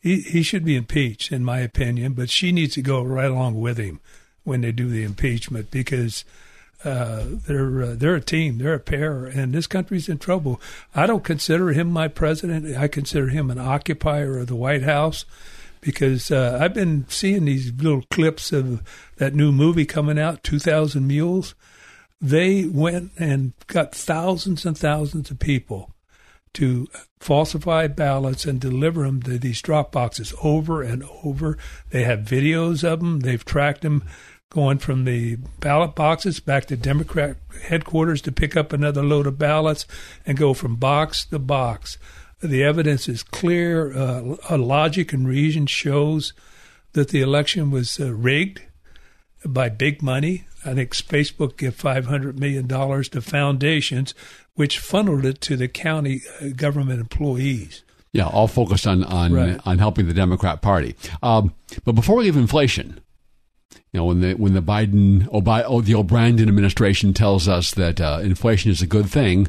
he 0.00 0.20
he 0.22 0.42
should 0.42 0.64
be 0.64 0.76
impeached, 0.76 1.30
in 1.30 1.44
my 1.44 1.60
opinion. 1.60 2.14
But 2.14 2.30
she 2.30 2.52
needs 2.52 2.74
to 2.74 2.82
go 2.82 3.02
right 3.02 3.30
along 3.30 3.60
with 3.60 3.78
him 3.78 4.00
when 4.48 4.62
they 4.62 4.72
do 4.72 4.88
the 4.88 5.04
impeachment 5.04 5.70
because 5.70 6.24
uh, 6.84 7.24
they're 7.46 7.82
uh, 7.82 7.94
they're 7.96 8.14
a 8.14 8.20
team, 8.20 8.58
they're 8.58 8.74
a 8.74 8.80
pair, 8.80 9.26
and 9.26 9.52
this 9.52 9.66
country's 9.66 10.08
in 10.08 10.18
trouble. 10.18 10.60
I 10.94 11.06
don't 11.06 11.24
consider 11.24 11.70
him 11.70 11.90
my 11.90 12.08
president. 12.08 12.76
I 12.76 12.88
consider 12.88 13.28
him 13.28 13.50
an 13.50 13.58
occupier 13.58 14.38
of 14.38 14.46
the 14.46 14.56
White 14.56 14.82
House 14.82 15.24
because 15.80 16.30
uh, 16.30 16.58
I've 16.60 16.74
been 16.74 17.06
seeing 17.08 17.44
these 17.44 17.72
little 17.72 18.02
clips 18.10 18.52
of 18.52 18.82
that 19.16 19.34
new 19.34 19.52
movie 19.52 19.86
coming 19.86 20.18
out, 20.18 20.44
Two 20.44 20.58
Thousand 20.58 21.06
Mules. 21.06 21.54
They 22.20 22.64
went 22.64 23.12
and 23.18 23.52
got 23.66 23.94
thousands 23.94 24.64
and 24.64 24.76
thousands 24.76 25.30
of 25.30 25.38
people 25.38 25.94
to 26.54 26.88
falsify 27.20 27.86
ballots 27.88 28.44
and 28.44 28.60
deliver 28.60 29.02
them 29.04 29.22
to 29.22 29.38
these 29.38 29.62
drop 29.62 29.92
boxes 29.92 30.34
over 30.42 30.82
and 30.82 31.04
over. 31.22 31.58
They 31.90 32.04
have 32.04 32.20
videos 32.20 32.82
of 32.82 33.00
them. 33.00 33.20
They've 33.20 33.44
tracked 33.44 33.82
them 33.82 34.04
going 34.50 34.78
from 34.78 35.04
the 35.04 35.36
ballot 35.60 35.94
boxes 35.94 36.40
back 36.40 36.66
to 36.66 36.76
Democrat 36.76 37.36
headquarters 37.68 38.22
to 38.22 38.32
pick 38.32 38.56
up 38.56 38.72
another 38.72 39.02
load 39.02 39.26
of 39.26 39.38
ballots 39.38 39.86
and 40.24 40.38
go 40.38 40.54
from 40.54 40.76
box 40.76 41.26
to 41.26 41.38
box. 41.38 41.98
The 42.40 42.64
evidence 42.64 43.08
is 43.08 43.22
clear. 43.22 43.92
Uh, 43.96 44.56
logic 44.56 45.12
and 45.12 45.28
reason 45.28 45.66
shows 45.66 46.32
that 46.92 47.08
the 47.08 47.20
election 47.20 47.70
was 47.70 48.00
uh, 48.00 48.12
rigged 48.14 48.62
by 49.44 49.68
big 49.68 50.02
money. 50.02 50.46
I 50.64 50.74
think 50.74 50.94
Facebook 50.94 51.56
gave 51.56 51.76
$500 51.76 52.38
million 52.38 52.66
to 52.68 53.20
foundations, 53.20 54.14
which 54.54 54.78
funneled 54.78 55.24
it 55.24 55.40
to 55.42 55.56
the 55.56 55.68
county 55.68 56.22
uh, 56.40 56.48
government 56.56 57.00
employees. 57.00 57.82
Yeah, 58.12 58.26
all 58.26 58.48
focused 58.48 58.86
on 58.86 59.04
on, 59.04 59.32
right. 59.32 59.60
on 59.66 59.78
helping 59.78 60.08
the 60.08 60.14
Democrat 60.14 60.62
Party. 60.62 60.96
Um, 61.22 61.54
but 61.84 61.92
before 61.92 62.16
we 62.16 62.24
leave 62.24 62.38
inflation, 62.38 63.00
you 63.92 64.00
know, 64.00 64.04
when 64.04 64.20
the 64.20 64.34
when 64.34 64.54
the 64.54 64.62
Biden 64.62 65.26
or 65.30 65.42
oh, 65.66 65.80
the 65.80 65.94
O'Brandon 65.94 66.48
administration 66.48 67.14
tells 67.14 67.48
us 67.48 67.72
that 67.72 68.00
uh, 68.00 68.20
inflation 68.22 68.70
is 68.70 68.82
a 68.82 68.86
good 68.86 69.06
thing, 69.06 69.48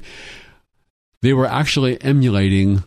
they 1.22 1.34
were 1.34 1.46
actually 1.46 2.02
emulating 2.02 2.84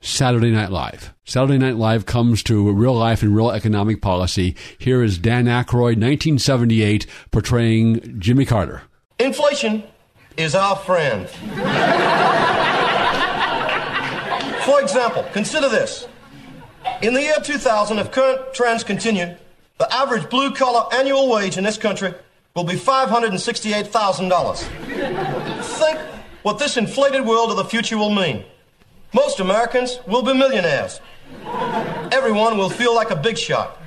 Saturday 0.00 0.50
Night 0.50 0.70
Live. 0.70 1.14
Saturday 1.24 1.58
Night 1.58 1.76
Live 1.76 2.06
comes 2.06 2.42
to 2.44 2.70
real 2.72 2.94
life 2.94 3.22
and 3.22 3.34
real 3.34 3.50
economic 3.50 4.00
policy. 4.00 4.54
Here 4.78 5.02
is 5.02 5.18
Dan 5.18 5.46
Aykroyd, 5.46 5.98
1978, 5.98 7.06
portraying 7.30 8.20
Jimmy 8.20 8.44
Carter. 8.44 8.82
Inflation 9.18 9.82
is 10.36 10.54
our 10.54 10.76
friend. 10.76 11.28
For 14.64 14.80
example, 14.80 15.24
consider 15.32 15.68
this. 15.68 16.06
In 17.02 17.14
the 17.14 17.22
year 17.22 17.36
2000, 17.42 17.98
if 17.98 18.10
current 18.12 18.54
trends 18.54 18.84
continue, 18.84 19.36
the 19.78 19.92
average 19.92 20.28
blue 20.30 20.52
collar 20.52 20.92
annual 20.94 21.28
wage 21.30 21.56
in 21.58 21.64
this 21.64 21.78
country 21.78 22.14
will 22.54 22.64
be 22.64 22.74
$568,000. 22.74 24.58
Think 25.62 25.98
what 26.42 26.58
this 26.58 26.76
inflated 26.76 27.24
world 27.26 27.50
of 27.50 27.56
the 27.56 27.64
future 27.64 27.98
will 27.98 28.14
mean. 28.14 28.44
Most 29.12 29.40
Americans 29.40 29.98
will 30.06 30.22
be 30.22 30.32
millionaires. 30.32 31.00
Everyone 32.12 32.56
will 32.56 32.70
feel 32.70 32.94
like 32.94 33.10
a 33.10 33.16
big 33.16 33.36
shot. 33.36 33.82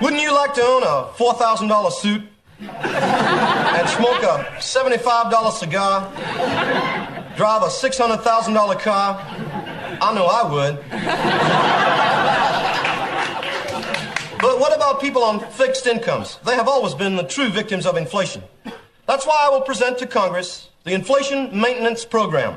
Wouldn't 0.00 0.22
you 0.22 0.32
like 0.34 0.54
to 0.54 0.62
own 0.62 0.82
a 0.82 1.10
$4,000 1.16 1.92
suit 1.92 2.22
and 2.60 3.88
smoke 3.88 4.22
a 4.22 4.44
$75 4.58 5.52
cigar, 5.52 6.12
drive 7.36 7.62
a 7.62 7.66
$600,000 7.66 8.80
car? 8.80 9.18
I 10.00 10.12
know 10.14 10.26
I 10.26 10.42
would. 10.52 10.78
What 14.64 14.74
about 14.74 14.98
people 14.98 15.22
on 15.22 15.40
fixed 15.40 15.86
incomes? 15.86 16.38
They 16.42 16.54
have 16.54 16.68
always 16.68 16.94
been 16.94 17.16
the 17.16 17.22
true 17.22 17.50
victims 17.50 17.84
of 17.84 17.98
inflation. 17.98 18.42
That's 19.06 19.26
why 19.26 19.36
I 19.46 19.50
will 19.50 19.60
present 19.60 19.98
to 19.98 20.06
Congress 20.06 20.70
the 20.84 20.94
Inflation 20.94 21.60
Maintenance 21.60 22.06
Program, 22.06 22.54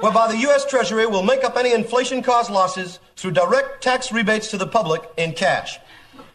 whereby 0.00 0.28
the 0.32 0.38
U.S. 0.38 0.64
Treasury 0.64 1.04
will 1.04 1.22
make 1.22 1.44
up 1.44 1.58
any 1.58 1.74
inflation 1.74 2.22
caused 2.22 2.50
losses 2.50 3.00
through 3.16 3.32
direct 3.32 3.82
tax 3.82 4.10
rebates 4.12 4.50
to 4.52 4.56
the 4.56 4.66
public 4.66 5.02
in 5.18 5.34
cash. 5.34 5.78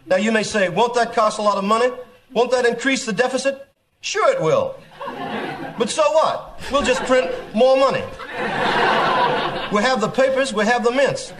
Now, 0.05 0.17
you 0.17 0.31
may 0.31 0.43
say, 0.43 0.69
won't 0.69 0.93
that 0.93 1.13
cost 1.13 1.39
a 1.39 1.41
lot 1.41 1.57
of 1.57 1.63
money? 1.63 1.89
Won't 2.31 2.51
that 2.51 2.67
increase 2.67 3.03
the 3.07 3.11
deficit? 3.11 3.67
Sure, 4.01 4.31
it 4.31 4.39
will. 4.39 4.75
But 5.79 5.89
so 5.89 6.03
what? 6.11 6.61
We'll 6.71 6.83
just 6.83 7.01
print 7.05 7.31
more 7.55 7.75
money. 7.75 8.03
We 9.73 9.81
have 9.81 9.99
the 9.99 10.09
papers, 10.13 10.53
we 10.53 10.63
have 10.65 10.83
the 10.83 10.91
mints. 10.91 11.33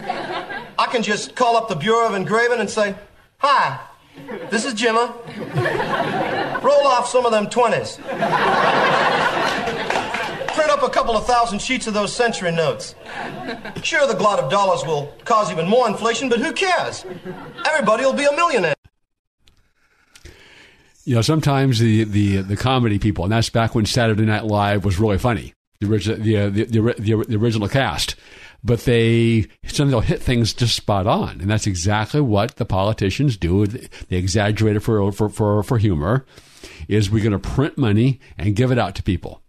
I 0.76 0.86
can 0.90 1.04
just 1.04 1.36
call 1.36 1.56
up 1.56 1.68
the 1.68 1.76
Bureau 1.76 2.08
of 2.08 2.14
Engraving 2.14 2.58
and 2.58 2.68
say, 2.68 2.96
Hi, 3.40 3.78
this 4.50 4.64
is 4.64 4.74
Jimma. 4.74 5.14
Roll 6.60 6.86
off 6.88 7.06
some 7.06 7.24
of 7.24 7.30
them 7.30 7.46
20s. 7.46 7.98
Print 10.54 10.70
up 10.70 10.82
a 10.82 10.90
couple 10.90 11.16
of 11.16 11.24
thousand 11.24 11.60
sheets 11.60 11.86
of 11.86 11.94
those 11.94 12.12
century 12.12 12.50
notes. 12.50 12.96
Sure, 13.84 14.08
the 14.08 14.14
glut 14.14 14.40
of 14.40 14.50
dollars 14.50 14.84
will 14.84 15.14
cause 15.24 15.52
even 15.52 15.68
more 15.68 15.86
inflation, 15.86 16.28
but 16.28 16.40
who 16.40 16.52
cares? 16.52 17.04
Everybody 17.64 18.04
will 18.04 18.12
be 18.12 18.24
a 18.24 18.32
millionaire. 18.32 18.74
You 21.04 21.14
know, 21.14 21.22
sometimes 21.22 21.78
the, 21.78 22.02
the, 22.02 22.38
the 22.38 22.56
comedy 22.56 22.98
people, 22.98 23.22
and 23.22 23.32
that's 23.32 23.50
back 23.50 23.72
when 23.72 23.86
Saturday 23.86 24.24
Night 24.24 24.46
Live 24.46 24.84
was 24.84 24.98
really 24.98 25.16
funny, 25.16 25.54
the, 25.78 25.86
uh, 25.86 26.50
the, 26.50 26.64
the, 26.64 26.94
the, 26.98 27.24
the 27.28 27.36
original 27.36 27.68
cast 27.68 28.16
but 28.62 28.80
they 28.80 29.46
sometimes 29.64 29.90
they'll 29.90 30.00
hit 30.00 30.22
things 30.22 30.52
just 30.52 30.74
spot 30.74 31.06
on, 31.06 31.40
and 31.40 31.50
that's 31.50 31.66
exactly 31.66 32.20
what 32.20 32.56
the 32.56 32.64
politicians 32.64 33.36
do. 33.36 33.66
They 33.66 34.16
exaggerate 34.16 34.76
it 34.76 34.80
for 34.80 35.12
for 35.12 35.28
for, 35.28 35.62
for 35.62 35.78
humor. 35.78 36.26
Is 36.88 37.10
we're 37.10 37.22
going 37.22 37.32
to 37.32 37.38
print 37.38 37.78
money 37.78 38.20
and 38.36 38.56
give 38.56 38.72
it 38.72 38.78
out 38.78 38.94
to 38.96 39.02
people. 39.02 39.42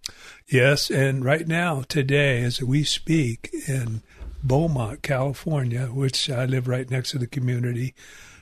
Yes, 0.48 0.90
and 0.90 1.24
right 1.24 1.48
now, 1.48 1.84
today, 1.88 2.44
as 2.44 2.62
we 2.62 2.84
speak, 2.84 3.50
in 3.68 4.02
Beaumont, 4.44 5.02
California, 5.02 5.88
which 5.88 6.30
I 6.30 6.46
live 6.46 6.68
right 6.68 6.90
next 6.90 7.12
to 7.12 7.18
the 7.18 7.28
community, 7.28 7.94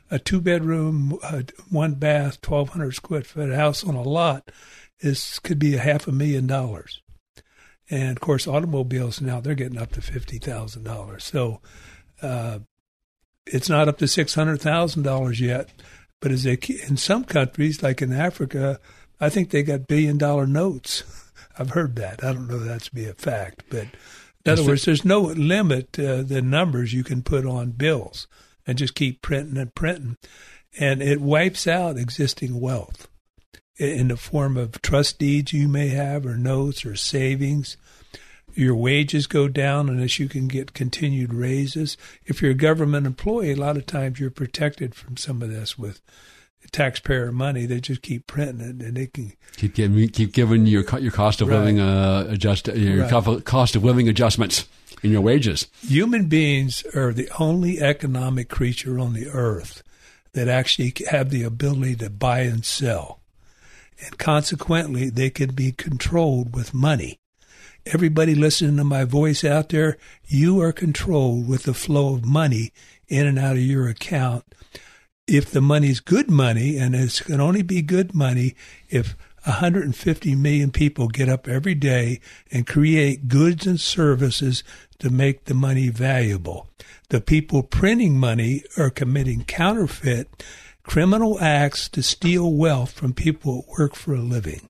a 0.09 0.19
two 0.19 0.41
bedroom, 0.41 1.17
uh, 1.21 1.43
one 1.69 1.95
bath, 1.95 2.41
twelve 2.41 2.69
hundred 2.69 2.93
square 2.93 3.23
foot 3.23 3.53
house 3.53 3.83
on 3.83 3.95
a 3.95 4.03
lot 4.03 4.51
is 4.99 5.39
could 5.39 5.59
be 5.59 5.75
a 5.75 5.79
half 5.79 6.07
a 6.07 6.11
million 6.11 6.47
dollars. 6.47 7.01
And 7.89 8.11
of 8.11 8.19
course, 8.19 8.47
automobiles 8.47 9.21
now 9.21 9.39
they're 9.39 9.55
getting 9.55 9.77
up 9.77 9.91
to 9.93 10.01
fifty 10.01 10.39
thousand 10.39 10.83
dollars. 10.83 11.23
So 11.23 11.61
uh, 12.21 12.59
it's 13.45 13.69
not 13.69 13.87
up 13.87 13.97
to 13.99 14.07
six 14.07 14.35
hundred 14.35 14.61
thousand 14.61 15.03
dollars 15.03 15.39
yet. 15.39 15.69
But 16.19 16.31
as 16.31 16.43
they 16.43 16.57
in 16.87 16.97
some 16.97 17.23
countries, 17.23 17.83
like 17.83 18.01
in 18.01 18.11
Africa, 18.11 18.79
I 19.19 19.29
think 19.29 19.49
they 19.49 19.63
got 19.63 19.87
billion 19.87 20.17
dollar 20.17 20.47
notes. 20.47 21.03
I've 21.59 21.71
heard 21.71 21.95
that. 21.95 22.23
I 22.23 22.33
don't 22.33 22.47
know 22.47 22.59
that 22.59 22.83
to 22.83 22.93
be 22.93 23.05
a 23.05 23.13
fact, 23.13 23.63
but 23.69 23.87
in 24.45 24.51
other 24.51 24.63
words, 24.63 24.85
there's 24.85 25.03
no 25.03 25.21
limit 25.21 25.97
uh, 25.97 26.21
the 26.21 26.41
numbers 26.41 26.93
you 26.93 27.03
can 27.03 27.23
put 27.23 27.45
on 27.45 27.71
bills 27.71 28.27
and 28.65 28.77
just 28.77 28.95
keep 28.95 29.21
printing 29.21 29.57
and 29.57 29.73
printing, 29.73 30.17
and 30.79 31.01
it 31.01 31.19
wipes 31.19 31.67
out 31.67 31.97
existing 31.97 32.59
wealth 32.59 33.07
in 33.77 34.07
the 34.07 34.17
form 34.17 34.57
of 34.57 34.81
trust 34.81 35.19
deeds 35.19 35.53
you 35.53 35.67
may 35.67 35.89
have, 35.89 36.25
or 36.25 36.35
notes, 36.35 36.85
or 36.85 36.95
savings. 36.95 37.77
Your 38.53 38.75
wages 38.75 39.27
go 39.27 39.47
down 39.47 39.87
unless 39.87 40.17
you 40.17 40.27
can 40.27 40.47
get 40.47 40.73
continued 40.73 41.33
raises. 41.33 41.95
If 42.25 42.41
you're 42.41 42.51
a 42.51 42.55
government 42.55 43.05
employee, 43.05 43.51
a 43.51 43.55
lot 43.55 43.77
of 43.77 43.85
times 43.85 44.19
you're 44.19 44.31
protected 44.31 44.95
from 44.95 45.15
some 45.15 45.43
of 45.43 45.51
this 45.51 45.77
with 45.77 46.01
taxpayer 46.71 47.31
money. 47.31 47.65
They 47.65 47.79
just 47.79 48.01
keep 48.01 48.25
printing 48.25 48.61
it, 48.61 48.85
and 48.85 48.97
they 48.97 49.07
can 49.07 49.33
keep 49.55 49.75
giving 49.75 50.09
keep 50.09 50.33
giving 50.33 50.65
your 50.65 50.83
your 50.99 51.11
cost 51.11 51.41
of 51.41 51.49
right. 51.49 51.59
living 51.59 51.79
uh, 51.79 52.25
adjust 52.29 52.67
your 52.67 53.05
right. 53.05 53.45
cost 53.45 53.75
of 53.75 53.83
living 53.83 54.09
adjustments 54.09 54.67
in 55.03 55.11
your 55.11 55.21
wages. 55.21 55.67
Human 55.87 56.25
beings 56.27 56.83
are 56.95 57.13
the 57.13 57.29
only 57.39 57.79
economic 57.79 58.49
creature 58.49 58.99
on 58.99 59.13
the 59.13 59.27
earth 59.27 59.83
that 60.33 60.47
actually 60.47 60.93
have 61.09 61.29
the 61.29 61.43
ability 61.43 61.95
to 61.95 62.09
buy 62.09 62.41
and 62.41 62.65
sell 62.65 63.16
and 64.05 64.17
consequently, 64.17 65.09
they 65.09 65.29
can 65.29 65.53
be 65.53 65.71
controlled 65.71 66.55
with 66.55 66.73
money. 66.73 67.19
Everybody 67.85 68.35
listening 68.35 68.77
to 68.77 68.83
my 68.83 69.05
voice 69.05 69.43
out 69.43 69.69
there, 69.69 69.97
you 70.25 70.59
are 70.61 70.73
controlled 70.73 71.47
with 71.47 71.63
the 71.63 71.73
flow 71.73 72.15
of 72.15 72.25
money 72.25 72.73
in 73.07 73.25
and 73.25 73.39
out 73.39 73.55
of 73.55 73.61
your 73.61 73.87
account. 73.87 74.43
If 75.25 75.51
the 75.51 75.61
money's 75.61 75.99
good 75.99 76.29
money, 76.29 76.77
and 76.77 76.95
it 76.95 77.21
can 77.25 77.39
only 77.41 77.61
be 77.61 77.81
good 77.81 78.13
money 78.13 78.55
if 78.89 79.15
150 79.47 80.35
million 80.35 80.71
people 80.71 81.07
get 81.07 81.29
up 81.29 81.47
every 81.47 81.75
day 81.75 82.19
and 82.51 82.67
create 82.67 83.29
goods 83.29 83.65
and 83.65 83.79
services 83.79 84.63
to 84.99 85.09
make 85.09 85.45
the 85.45 85.53
money 85.53 85.87
valuable. 85.87 86.67
The 87.09 87.21
people 87.21 87.63
printing 87.63 88.19
money 88.19 88.63
are 88.77 88.89
committing 88.89 89.45
counterfeit 89.45 90.43
criminal 90.87 91.39
acts 91.39 91.87
to 91.89 92.01
steal 92.01 92.51
wealth 92.51 92.91
from 92.91 93.13
people 93.13 93.65
who 93.67 93.83
work 93.83 93.95
for 93.95 94.15
a 94.15 94.21
living. 94.21 94.61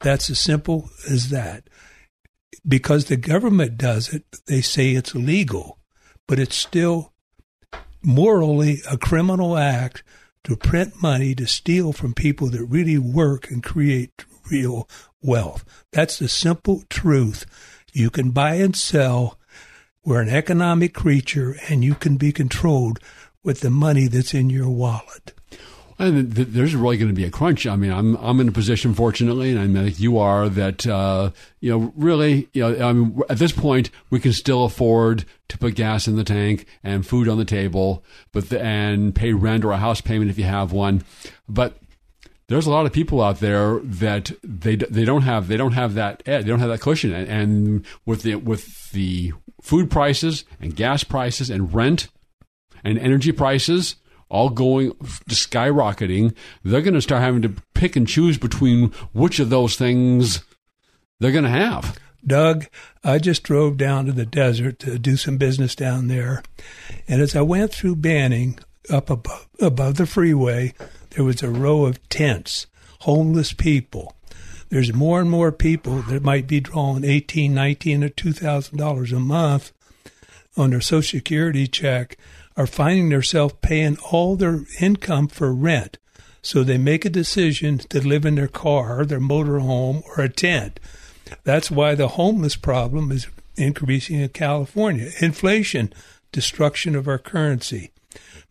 That's 0.00 0.30
as 0.30 0.40
simple 0.40 0.90
as 1.08 1.28
that. 1.28 1.68
Because 2.66 3.04
the 3.04 3.16
government 3.16 3.78
does 3.78 4.12
it, 4.12 4.24
they 4.46 4.62
say 4.62 4.90
it's 4.90 5.14
legal, 5.14 5.78
but 6.26 6.38
it's 6.38 6.56
still 6.56 7.12
morally 8.02 8.78
a 8.90 8.96
criminal 8.96 9.56
act 9.56 10.02
to 10.44 10.56
print 10.56 11.02
money 11.02 11.34
to 11.34 11.46
steal 11.46 11.92
from 11.92 12.14
people 12.14 12.48
that 12.48 12.64
really 12.64 12.98
work 12.98 13.50
and 13.50 13.62
create 13.62 14.24
real 14.50 14.88
wealth. 15.22 15.64
That's 15.92 16.18
the 16.18 16.28
simple 16.28 16.82
truth. 16.88 17.44
You 17.92 18.08
can 18.08 18.30
buy 18.30 18.54
and 18.54 18.74
sell. 18.74 19.38
We're 20.02 20.22
an 20.22 20.30
economic 20.30 20.94
creature 20.94 21.56
and 21.68 21.84
you 21.84 21.94
can 21.94 22.16
be 22.16 22.32
controlled 22.32 23.00
with 23.42 23.60
the 23.60 23.70
money 23.70 24.06
that's 24.06 24.34
in 24.34 24.50
your 24.50 24.68
wallet. 24.68 25.32
And 25.98 26.32
there's 26.32 26.74
really 26.74 26.96
going 26.96 27.10
to 27.10 27.14
be 27.14 27.26
a 27.26 27.30
crunch. 27.30 27.66
I 27.66 27.76
mean, 27.76 27.92
I'm 27.92 28.16
I'm 28.16 28.40
in 28.40 28.48
a 28.48 28.52
position, 28.52 28.94
fortunately, 28.94 29.50
and 29.54 29.78
I 29.78 29.82
think 29.84 30.00
you 30.00 30.16
are 30.16 30.48
that 30.48 30.86
uh, 30.86 31.30
you 31.60 31.70
know 31.70 31.92
really, 31.94 32.48
you 32.54 32.62
know, 32.62 32.88
I 32.88 32.92
mean, 32.94 33.20
at 33.28 33.38
this 33.38 33.52
point, 33.52 33.90
we 34.08 34.18
can 34.18 34.32
still 34.32 34.64
afford 34.64 35.26
to 35.48 35.58
put 35.58 35.74
gas 35.74 36.08
in 36.08 36.16
the 36.16 36.24
tank 36.24 36.64
and 36.82 37.06
food 37.06 37.28
on 37.28 37.36
the 37.36 37.44
table, 37.44 38.02
but 38.32 38.48
the, 38.48 38.62
and 38.62 39.14
pay 39.14 39.34
rent 39.34 39.62
or 39.62 39.72
a 39.72 39.76
house 39.76 40.00
payment 40.00 40.30
if 40.30 40.38
you 40.38 40.44
have 40.44 40.72
one. 40.72 41.04
But 41.46 41.76
there's 42.46 42.66
a 42.66 42.70
lot 42.70 42.86
of 42.86 42.94
people 42.94 43.20
out 43.20 43.40
there 43.40 43.80
that 43.80 44.32
they 44.42 44.76
they 44.76 45.04
don't 45.04 45.22
have 45.22 45.48
they 45.48 45.58
don't 45.58 45.72
have 45.72 45.94
that 45.94 46.22
they 46.24 46.42
don't 46.42 46.60
have 46.60 46.70
that 46.70 46.80
cushion, 46.80 47.12
and, 47.12 47.28
and 47.28 47.86
with 48.06 48.22
the 48.22 48.36
with 48.36 48.90
the 48.92 49.34
food 49.60 49.90
prices 49.90 50.46
and 50.62 50.74
gas 50.74 51.04
prices 51.04 51.50
and 51.50 51.74
rent 51.74 52.08
and 52.84 52.98
energy 52.98 53.32
prices 53.32 53.96
all 54.28 54.48
going 54.48 54.92
skyrocketing, 55.28 56.34
they're 56.62 56.82
going 56.82 56.94
to 56.94 57.02
start 57.02 57.22
having 57.22 57.42
to 57.42 57.54
pick 57.74 57.96
and 57.96 58.06
choose 58.06 58.38
between 58.38 58.90
which 59.12 59.40
of 59.40 59.50
those 59.50 59.76
things 59.76 60.44
they're 61.18 61.32
going 61.32 61.44
to 61.44 61.50
have. 61.50 61.98
Doug, 62.24 62.66
I 63.02 63.18
just 63.18 63.42
drove 63.42 63.76
down 63.76 64.06
to 64.06 64.12
the 64.12 64.26
desert 64.26 64.78
to 64.80 64.98
do 64.98 65.16
some 65.16 65.36
business 65.36 65.74
down 65.74 66.08
there. 66.08 66.42
And 67.08 67.20
as 67.20 67.34
I 67.34 67.40
went 67.40 67.72
through 67.72 67.96
Banning, 67.96 68.58
up 68.90 69.10
above, 69.10 69.48
above 69.60 69.96
the 69.96 70.06
freeway, 70.06 70.74
there 71.10 71.24
was 71.24 71.42
a 71.42 71.50
row 71.50 71.84
of 71.84 72.06
tents, 72.08 72.66
homeless 73.00 73.52
people. 73.52 74.14
There's 74.68 74.92
more 74.92 75.20
and 75.20 75.30
more 75.30 75.50
people 75.50 76.02
that 76.02 76.22
might 76.22 76.46
be 76.46 76.60
drawing 76.60 77.04
eighteen, 77.04 77.54
nineteen, 77.54 78.04
or 78.04 78.08
two 78.08 78.32
thousand 78.32 78.78
dollars 78.78 79.12
a 79.12 79.18
month 79.18 79.72
on 80.56 80.70
their 80.70 80.80
Social 80.80 81.18
Security 81.18 81.66
check 81.66 82.16
are 82.60 82.66
finding 82.66 83.08
themselves 83.08 83.54
paying 83.62 83.96
all 84.12 84.36
their 84.36 84.66
income 84.80 85.28
for 85.28 85.50
rent. 85.50 85.96
So 86.42 86.62
they 86.62 86.76
make 86.76 87.06
a 87.06 87.10
decision 87.10 87.78
to 87.78 88.06
live 88.06 88.26
in 88.26 88.34
their 88.34 88.48
car, 88.48 89.06
their 89.06 89.18
motorhome, 89.18 90.02
or 90.04 90.22
a 90.22 90.28
tent. 90.28 90.78
That's 91.42 91.70
why 91.70 91.94
the 91.94 92.08
homeless 92.08 92.56
problem 92.56 93.10
is 93.12 93.28
increasing 93.56 94.20
in 94.20 94.28
California. 94.28 95.10
Inflation, 95.20 95.90
destruction 96.32 96.94
of 96.94 97.08
our 97.08 97.16
currency. 97.16 97.92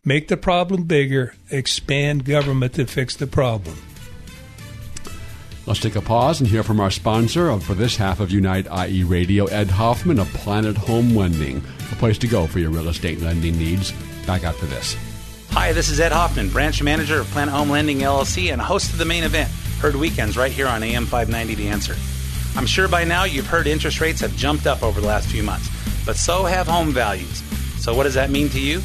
Make 0.04 0.26
the 0.26 0.36
problem 0.36 0.84
bigger, 0.84 1.34
expand 1.50 2.24
government 2.24 2.74
to 2.74 2.86
fix 2.86 3.14
the 3.14 3.28
problem. 3.28 3.76
Let's 5.66 5.78
take 5.78 5.94
a 5.94 6.00
pause 6.00 6.40
and 6.40 6.48
hear 6.48 6.64
from 6.64 6.80
our 6.80 6.90
sponsor 6.90 7.56
for 7.60 7.74
this 7.74 7.96
half 7.96 8.18
of 8.18 8.32
Unite 8.32 8.66
IE 8.88 9.04
Radio, 9.04 9.44
Ed 9.44 9.70
Hoffman 9.70 10.18
of 10.18 10.26
Planet 10.32 10.76
Home 10.78 11.14
Lending, 11.14 11.62
a 11.92 11.96
place 11.96 12.18
to 12.18 12.26
go 12.26 12.46
for 12.46 12.58
your 12.58 12.70
real 12.70 12.88
estate 12.88 13.20
lending 13.20 13.58
needs. 13.58 13.92
Back 14.26 14.44
after 14.44 14.66
this. 14.66 14.96
Hi, 15.50 15.72
this 15.72 15.88
is 15.88 15.98
Ed 15.98 16.12
Hoffman, 16.12 16.48
branch 16.48 16.82
manager 16.82 17.20
of 17.20 17.26
Planet 17.28 17.52
Home 17.52 17.70
Lending 17.70 17.98
LLC 17.98 18.52
and 18.52 18.60
host 18.60 18.92
of 18.92 18.98
the 18.98 19.04
main 19.04 19.24
event, 19.24 19.50
heard 19.80 19.96
weekends 19.96 20.36
right 20.36 20.52
here 20.52 20.68
on 20.68 20.82
AM 20.82 21.06
590 21.06 21.54
The 21.56 21.68
Answer. 21.68 21.96
I'm 22.56 22.66
sure 22.66 22.88
by 22.88 23.04
now 23.04 23.24
you've 23.24 23.46
heard 23.46 23.66
interest 23.66 24.00
rates 24.00 24.20
have 24.20 24.36
jumped 24.36 24.66
up 24.66 24.82
over 24.82 25.00
the 25.00 25.06
last 25.06 25.28
few 25.28 25.42
months, 25.42 25.68
but 26.06 26.16
so 26.16 26.44
have 26.44 26.66
home 26.66 26.92
values. 26.92 27.42
So, 27.82 27.94
what 27.94 28.04
does 28.04 28.14
that 28.14 28.30
mean 28.30 28.48
to 28.50 28.60
you? 28.60 28.78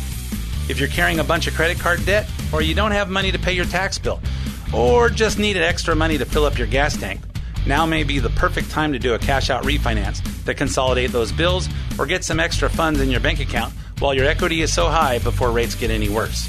If 0.67 0.79
you're 0.79 0.89
carrying 0.89 1.19
a 1.19 1.24
bunch 1.24 1.47
of 1.47 1.53
credit 1.53 1.79
card 1.79 2.05
debt, 2.05 2.27
or 2.51 2.62
you 2.62 2.74
don't 2.74 2.91
have 2.91 3.09
money 3.09 3.31
to 3.31 3.38
pay 3.39 3.53
your 3.53 3.65
tax 3.65 3.97
bill, 3.97 4.19
or 4.74 5.09
just 5.09 5.38
needed 5.38 5.62
extra 5.62 5.95
money 5.95 6.17
to 6.17 6.25
fill 6.25 6.45
up 6.45 6.57
your 6.57 6.67
gas 6.67 6.97
tank, 6.97 7.21
now 7.65 7.86
may 7.86 8.03
be 8.03 8.19
the 8.19 8.29
perfect 8.31 8.69
time 8.69 8.93
to 8.93 9.00
do 9.00 9.13
a 9.13 9.19
cash 9.19 9.50
out 9.50 9.63
refinance 9.63 10.22
to 10.45 10.53
consolidate 10.53 11.12
those 11.12 11.31
bills 11.31 11.67
or 11.98 12.05
get 12.05 12.24
some 12.24 12.39
extra 12.39 12.69
funds 12.69 13.01
in 13.01 13.10
your 13.10 13.19
bank 13.19 13.39
account 13.39 13.74
while 14.00 14.13
your 14.13 14.25
equity 14.25 14.62
is 14.62 14.74
so 14.74 14.88
high 14.88 15.19
before 15.19 15.51
rates 15.51 15.75
get 15.75 15.89
any 15.89 16.10
worse. 16.10 16.48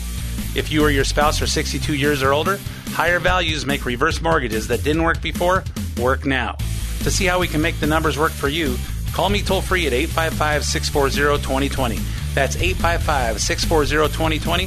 If 0.56 0.70
you 0.70 0.82
or 0.82 0.90
your 0.90 1.04
spouse 1.04 1.40
are 1.42 1.46
62 1.46 1.94
years 1.94 2.22
or 2.22 2.32
older, 2.32 2.58
higher 2.88 3.18
values 3.18 3.66
make 3.66 3.84
reverse 3.84 4.20
mortgages 4.20 4.68
that 4.68 4.82
didn't 4.82 5.02
work 5.02 5.20
before 5.20 5.64
work 6.00 6.24
now. 6.24 6.56
To 7.04 7.10
see 7.10 7.26
how 7.26 7.38
we 7.38 7.46
can 7.46 7.60
make 7.60 7.78
the 7.78 7.86
numbers 7.86 8.18
work 8.18 8.32
for 8.32 8.48
you, 8.48 8.76
call 9.12 9.28
me 9.28 9.42
toll 9.42 9.60
free 9.60 9.86
at 9.86 9.92
855 9.92 10.64
640 10.64 11.42
2020. 11.42 11.98
That's 12.34 12.56
855 12.56 13.40
640 13.40 14.12
2020 14.12 14.66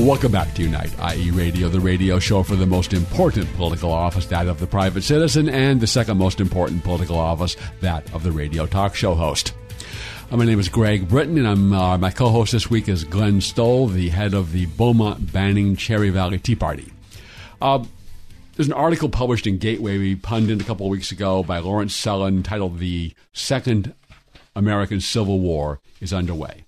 Welcome 0.00 0.32
back 0.32 0.54
to 0.54 0.62
Unite, 0.62 0.92
IE, 1.14 1.30
Radio, 1.30 1.68
the 1.68 1.78
radio 1.78 2.18
show 2.18 2.42
for 2.42 2.56
the 2.56 2.66
most 2.66 2.94
important 2.94 3.52
political 3.56 3.92
office, 3.92 4.24
that 4.26 4.48
of 4.48 4.58
the 4.58 4.66
private 4.66 5.02
citizen, 5.02 5.46
and 5.46 5.78
the 5.78 5.86
second 5.86 6.16
most 6.16 6.40
important 6.40 6.82
political 6.82 7.18
office, 7.18 7.54
that 7.82 8.10
of 8.14 8.22
the 8.22 8.32
radio 8.32 8.64
talk 8.64 8.94
show 8.94 9.14
host. 9.14 9.52
Uh, 10.30 10.38
my 10.38 10.46
name 10.46 10.58
is 10.58 10.70
Greg 10.70 11.06
Britton, 11.06 11.36
and 11.36 11.46
I'm, 11.46 11.72
uh, 11.74 11.98
my 11.98 12.10
co 12.10 12.30
host 12.30 12.52
this 12.52 12.70
week 12.70 12.88
is 12.88 13.04
Glenn 13.04 13.42
Stoll, 13.42 13.88
the 13.88 14.08
head 14.08 14.32
of 14.32 14.52
the 14.52 14.64
Beaumont 14.66 15.32
Banning 15.32 15.76
Cherry 15.76 16.08
Valley 16.08 16.38
Tea 16.38 16.56
Party. 16.56 16.90
Uh, 17.60 17.84
there's 18.56 18.68
an 18.68 18.72
article 18.72 19.10
published 19.10 19.46
in 19.46 19.58
Gateway 19.58 19.98
we 19.98 20.16
Pundit 20.16 20.62
a 20.62 20.64
couple 20.64 20.86
of 20.86 20.90
weeks 20.90 21.12
ago 21.12 21.42
by 21.42 21.58
Lawrence 21.58 21.94
Sellin 21.94 22.42
titled 22.42 22.78
The 22.78 23.12
Second 23.34 23.94
American 24.56 25.02
Civil 25.02 25.40
War 25.40 25.78
is 26.00 26.14
Underway 26.14 26.64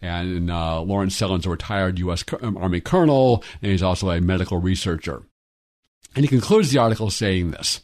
and 0.00 0.50
uh, 0.50 0.80
Lawrence 0.80 1.16
Sellin's 1.16 1.46
a 1.46 1.50
retired 1.50 1.98
U.S. 1.98 2.24
Um, 2.40 2.56
Army 2.56 2.80
colonel, 2.80 3.42
and 3.62 3.72
he's 3.72 3.82
also 3.82 4.10
a 4.10 4.20
medical 4.20 4.58
researcher. 4.58 5.22
And 6.14 6.24
he 6.24 6.28
concludes 6.28 6.70
the 6.70 6.78
article 6.78 7.10
saying 7.10 7.50
this 7.50 7.82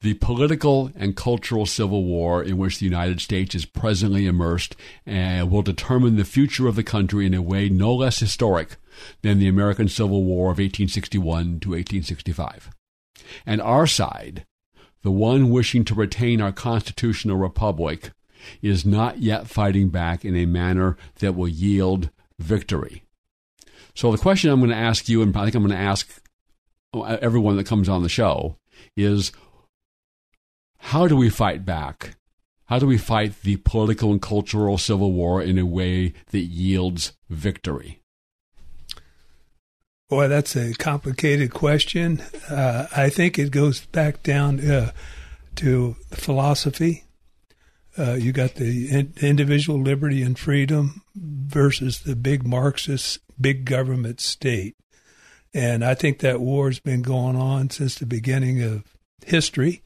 The 0.00 0.14
political 0.14 0.90
and 0.96 1.16
cultural 1.16 1.66
civil 1.66 2.04
war 2.04 2.42
in 2.42 2.58
which 2.58 2.78
the 2.78 2.84
United 2.84 3.20
States 3.20 3.54
is 3.54 3.64
presently 3.64 4.26
immersed 4.26 4.76
uh, 5.06 5.46
will 5.48 5.62
determine 5.62 6.16
the 6.16 6.24
future 6.24 6.66
of 6.66 6.76
the 6.76 6.82
country 6.82 7.26
in 7.26 7.34
a 7.34 7.42
way 7.42 7.68
no 7.68 7.94
less 7.94 8.20
historic 8.20 8.76
than 9.22 9.38
the 9.38 9.48
American 9.48 9.88
Civil 9.88 10.24
War 10.24 10.46
of 10.46 10.58
1861 10.58 11.60
to 11.60 11.70
1865. 11.70 12.70
And 13.44 13.60
our 13.60 13.86
side, 13.86 14.46
the 15.02 15.10
one 15.10 15.50
wishing 15.50 15.84
to 15.84 15.94
retain 15.94 16.40
our 16.40 16.52
constitutional 16.52 17.36
republic, 17.36 18.10
is 18.62 18.86
not 18.86 19.18
yet 19.18 19.46
fighting 19.46 19.88
back 19.88 20.24
in 20.24 20.36
a 20.36 20.46
manner 20.46 20.96
that 21.20 21.34
will 21.34 21.48
yield 21.48 22.10
victory. 22.38 23.02
So 23.94 24.12
the 24.12 24.18
question 24.18 24.50
I'm 24.50 24.60
going 24.60 24.70
to 24.70 24.76
ask 24.76 25.08
you, 25.08 25.22
and 25.22 25.36
I 25.36 25.44
think 25.44 25.54
I'm 25.54 25.66
going 25.66 25.78
to 25.78 25.84
ask 25.84 26.20
everyone 26.94 27.56
that 27.56 27.66
comes 27.66 27.88
on 27.88 28.02
the 28.02 28.08
show, 28.08 28.56
is 28.96 29.32
how 30.78 31.08
do 31.08 31.16
we 31.16 31.30
fight 31.30 31.64
back? 31.64 32.16
How 32.66 32.78
do 32.78 32.86
we 32.86 32.98
fight 32.98 33.42
the 33.42 33.56
political 33.56 34.12
and 34.12 34.20
cultural 34.20 34.76
civil 34.76 35.12
war 35.12 35.40
in 35.40 35.58
a 35.58 35.64
way 35.64 36.12
that 36.30 36.40
yields 36.40 37.12
victory? 37.30 38.02
Boy, 40.08 40.28
that's 40.28 40.54
a 40.56 40.74
complicated 40.74 41.52
question. 41.52 42.20
Uh, 42.50 42.86
I 42.94 43.08
think 43.08 43.38
it 43.38 43.50
goes 43.50 43.86
back 43.86 44.22
down 44.22 44.60
uh, 44.68 44.92
to 45.56 45.96
philosophy 46.10 47.05
uh, 47.98 48.14
you 48.14 48.32
got 48.32 48.54
the 48.54 48.88
in, 48.88 49.12
individual 49.20 49.80
liberty 49.80 50.22
and 50.22 50.38
freedom 50.38 51.02
versus 51.14 52.00
the 52.00 52.16
big 52.16 52.46
Marxist, 52.46 53.20
big 53.40 53.64
government 53.64 54.20
state. 54.20 54.76
And 55.54 55.84
I 55.84 55.94
think 55.94 56.18
that 56.18 56.40
war 56.40 56.68
has 56.68 56.80
been 56.80 57.02
going 57.02 57.36
on 57.36 57.70
since 57.70 57.94
the 57.94 58.06
beginning 58.06 58.62
of 58.62 58.84
history, 59.24 59.82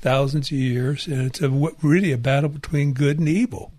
thousands 0.00 0.50
of 0.50 0.58
years, 0.58 1.06
and 1.06 1.22
it's 1.22 1.40
a, 1.40 1.50
really 1.82 2.10
a 2.10 2.18
battle 2.18 2.48
between 2.48 2.94
good 2.94 3.18
and 3.18 3.28
evil. 3.28 3.72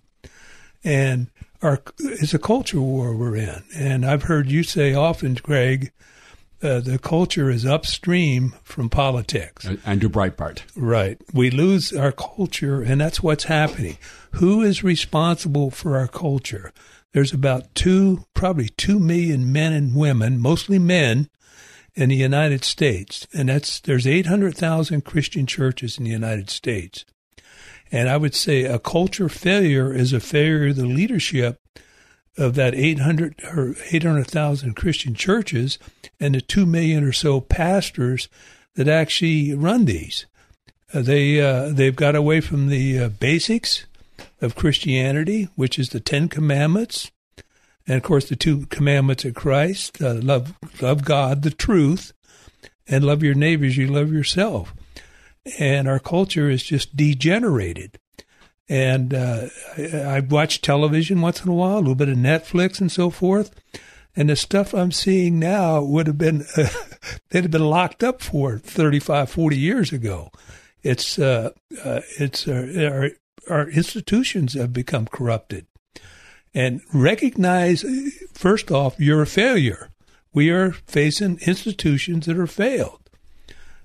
And 0.84 1.28
our, 1.62 1.82
it's 2.00 2.34
a 2.34 2.40
culture 2.40 2.80
war 2.80 3.16
we're 3.16 3.36
in. 3.36 3.64
And 3.76 4.06
I've 4.06 4.24
heard 4.24 4.50
you 4.50 4.64
say 4.64 4.94
often, 4.94 5.34
Greg, 5.34 5.92
uh, 6.62 6.80
the 6.80 7.00
culture 7.00 7.50
is 7.50 7.66
upstream 7.66 8.54
from 8.64 8.90
politics. 8.90 9.68
Andrew 9.86 10.10
Breitbart. 10.10 10.62
Right. 10.76 11.22
We 11.34 11.50
lose 11.50 11.94
our 11.94 12.12
culture, 12.12 12.82
and 12.82 13.00
that's 13.00 13.24
what's 13.24 13.46
happening. 13.46 13.98
Who 14.34 14.62
is 14.62 14.84
responsible 14.84 15.72
for 15.72 15.98
our 15.98 16.08
culture? 16.08 16.74
There's 17.14 17.34
about 17.34 17.74
two, 17.76 18.26
probably 18.34 18.70
two 18.70 19.00
million 19.00 19.52
men 19.52 19.74
and 19.74 19.96
women, 19.96 20.40
mostly 20.40 20.80
men, 20.80 21.30
in 21.96 22.10
the 22.10 22.16
United 22.16 22.64
States, 22.64 23.28
and 23.34 23.50
that's 23.50 23.80
there's 23.82 24.08
800,000 24.08 25.04
Christian 25.04 25.46
churches 25.46 25.98
in 25.98 26.06
the 26.06 26.10
United 26.10 26.50
States. 26.50 27.04
And 27.92 28.08
I 28.08 28.18
would 28.18 28.36
say 28.36 28.64
a 28.64 28.80
culture 28.80 29.28
failure 29.28 29.94
is 29.94 30.14
a 30.14 30.20
failure 30.20 30.68
of 30.68 30.76
the 30.78 30.86
leadership 30.86 31.60
of 32.40 32.56
that 32.56 32.74
800 32.74 33.36
or 33.56 33.76
800,000 33.92 34.76
Christian 34.76 35.14
churches 35.14 35.78
and 36.20 36.34
the 36.34 36.42
2 36.42 36.66
million 36.66 37.04
or 37.04 37.12
so 37.12 37.42
pastors 37.42 38.30
that 38.76 38.88
actually 38.88 39.54
run 39.54 39.86
these. 39.86 40.26
Uh, 40.94 41.02
they 41.02 41.40
uh, 41.40 41.70
they've 41.70 41.96
got 41.96 42.16
away 42.16 42.42
from 42.42 42.68
the 42.68 42.98
uh, 42.98 43.10
basics 43.10 43.86
of 44.42 44.56
Christianity, 44.56 45.50
which 45.56 45.78
is 45.78 45.90
the 45.90 46.00
10 46.00 46.30
commandments 46.30 47.12
and 47.90 47.98
of 47.98 48.04
course 48.04 48.30
the 48.30 48.36
two 48.36 48.68
commandments 48.68 49.26
of 49.26 49.34
Christ, 49.34 50.00
uh, 50.02 50.14
love 50.14 50.54
love 50.80 51.04
God, 51.04 51.42
the 51.42 51.50
truth, 51.50 52.14
and 52.88 53.04
love 53.04 53.24
your 53.24 53.34
neighbors 53.34 53.78
you 53.78 53.88
love 53.88 54.14
yourself. 54.14 54.74
And 55.58 55.88
our 55.88 56.00
culture 56.00 56.50
is 56.52 56.64
just 56.64 56.96
degenerated 56.96 57.98
and 58.70 59.16
uh, 59.16 59.48
I 59.78 60.20
watch 60.20 60.62
television 60.62 61.22
once 61.22 61.44
in 61.44 61.50
a 61.50 61.54
while, 61.54 61.78
a 61.78 61.80
little 61.80 61.96
bit 61.96 62.08
of 62.08 62.18
Netflix 62.18 62.80
and 62.80 62.92
so 62.92 63.10
forth. 63.10 63.52
And 64.16 64.30
the 64.30 64.36
stuff 64.36 64.74
I'm 64.74 64.92
seeing 64.92 65.40
now 65.40 65.82
would 65.82 66.06
have 66.06 66.18
been, 66.18 66.46
uh, 66.56 66.68
they'd 67.30 67.44
have 67.44 67.52
been 67.52 67.70
locked 67.70 68.04
up 68.04 68.22
for 68.22 68.60
35, 68.60 69.30
40 69.30 69.58
years 69.58 69.92
ago. 69.92 70.32
It's, 70.84 71.18
uh, 71.18 71.52
uh 71.84 72.02
it's, 72.20 72.48
uh, 72.48 72.92
our, 72.94 73.12
our 73.50 73.70
institutions 73.70 74.54
have 74.54 74.72
become 74.72 75.08
corrupted. 75.08 75.66
And 76.54 76.82
recognize, 76.94 77.84
first 78.34 78.72
off, 78.72 79.00
you're 79.00 79.22
a 79.22 79.28
failure. 79.28 79.90
We 80.34 80.50
are 80.50 80.72
facing 80.72 81.40
institutions 81.46 82.26
that 82.28 82.38
are 82.38 82.48
failed. 82.48 83.00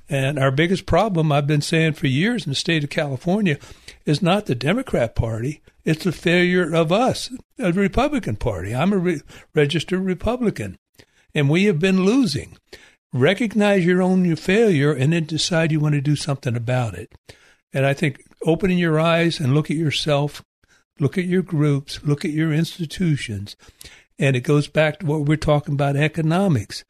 And 0.09 0.39
our 0.39 0.51
biggest 0.51 0.85
problem, 0.87 1.33
I've 1.33 1.47
been 1.47 1.63
saying 1.63 1.95
for 1.95 2.07
years 2.07 2.45
in 2.45 2.51
the 2.51 2.57
state 2.57 2.85
of 2.85 2.91
California, 2.91 3.59
is 4.07 4.21
not 4.21 4.47
the 4.47 4.55
Democrat 4.55 5.15
Party. 5.15 5.63
It's 5.85 6.05
the 6.05 6.13
failure 6.13 6.75
of 6.75 6.93
us, 6.93 7.31
the 7.57 7.73
Republican 7.73 8.37
Party. 8.37 8.75
I'm 8.75 8.93
a 8.93 8.99
re- 8.99 9.21
registered 9.55 10.01
Republican, 10.01 10.79
and 11.35 11.49
we 11.49 11.65
have 11.65 11.79
been 11.79 12.05
losing. 12.05 12.59
Recognize 13.13 13.85
your 13.85 14.03
own 14.03 14.35
failure 14.37 14.93
and 14.93 15.13
then 15.13 15.25
decide 15.25 15.73
you 15.73 15.81
want 15.81 15.95
to 15.95 16.01
do 16.01 16.17
something 16.17 16.57
about 16.57 16.95
it. 16.95 17.13
And 17.73 17.87
I 17.87 17.95
think 17.95 18.25
opening 18.45 18.79
your 18.79 18.99
eyes 19.01 19.41
and 19.41 19.55
look 19.55 19.71
at 19.71 19.77
yourself, 19.77 20.43
look 20.99 21.17
at 21.17 21.25
your 21.25 21.43
groups, 21.43 22.03
look 22.03 22.25
at 22.25 22.31
your 22.31 22.53
institutions. 22.53 23.57
And 24.19 24.37
it 24.37 24.41
goes 24.41 24.69
back 24.69 24.99
to 24.99 25.07
what 25.07 25.23
we're 25.23 25.37
talking 25.37 25.75
about 25.75 25.97
economics. 25.97 26.85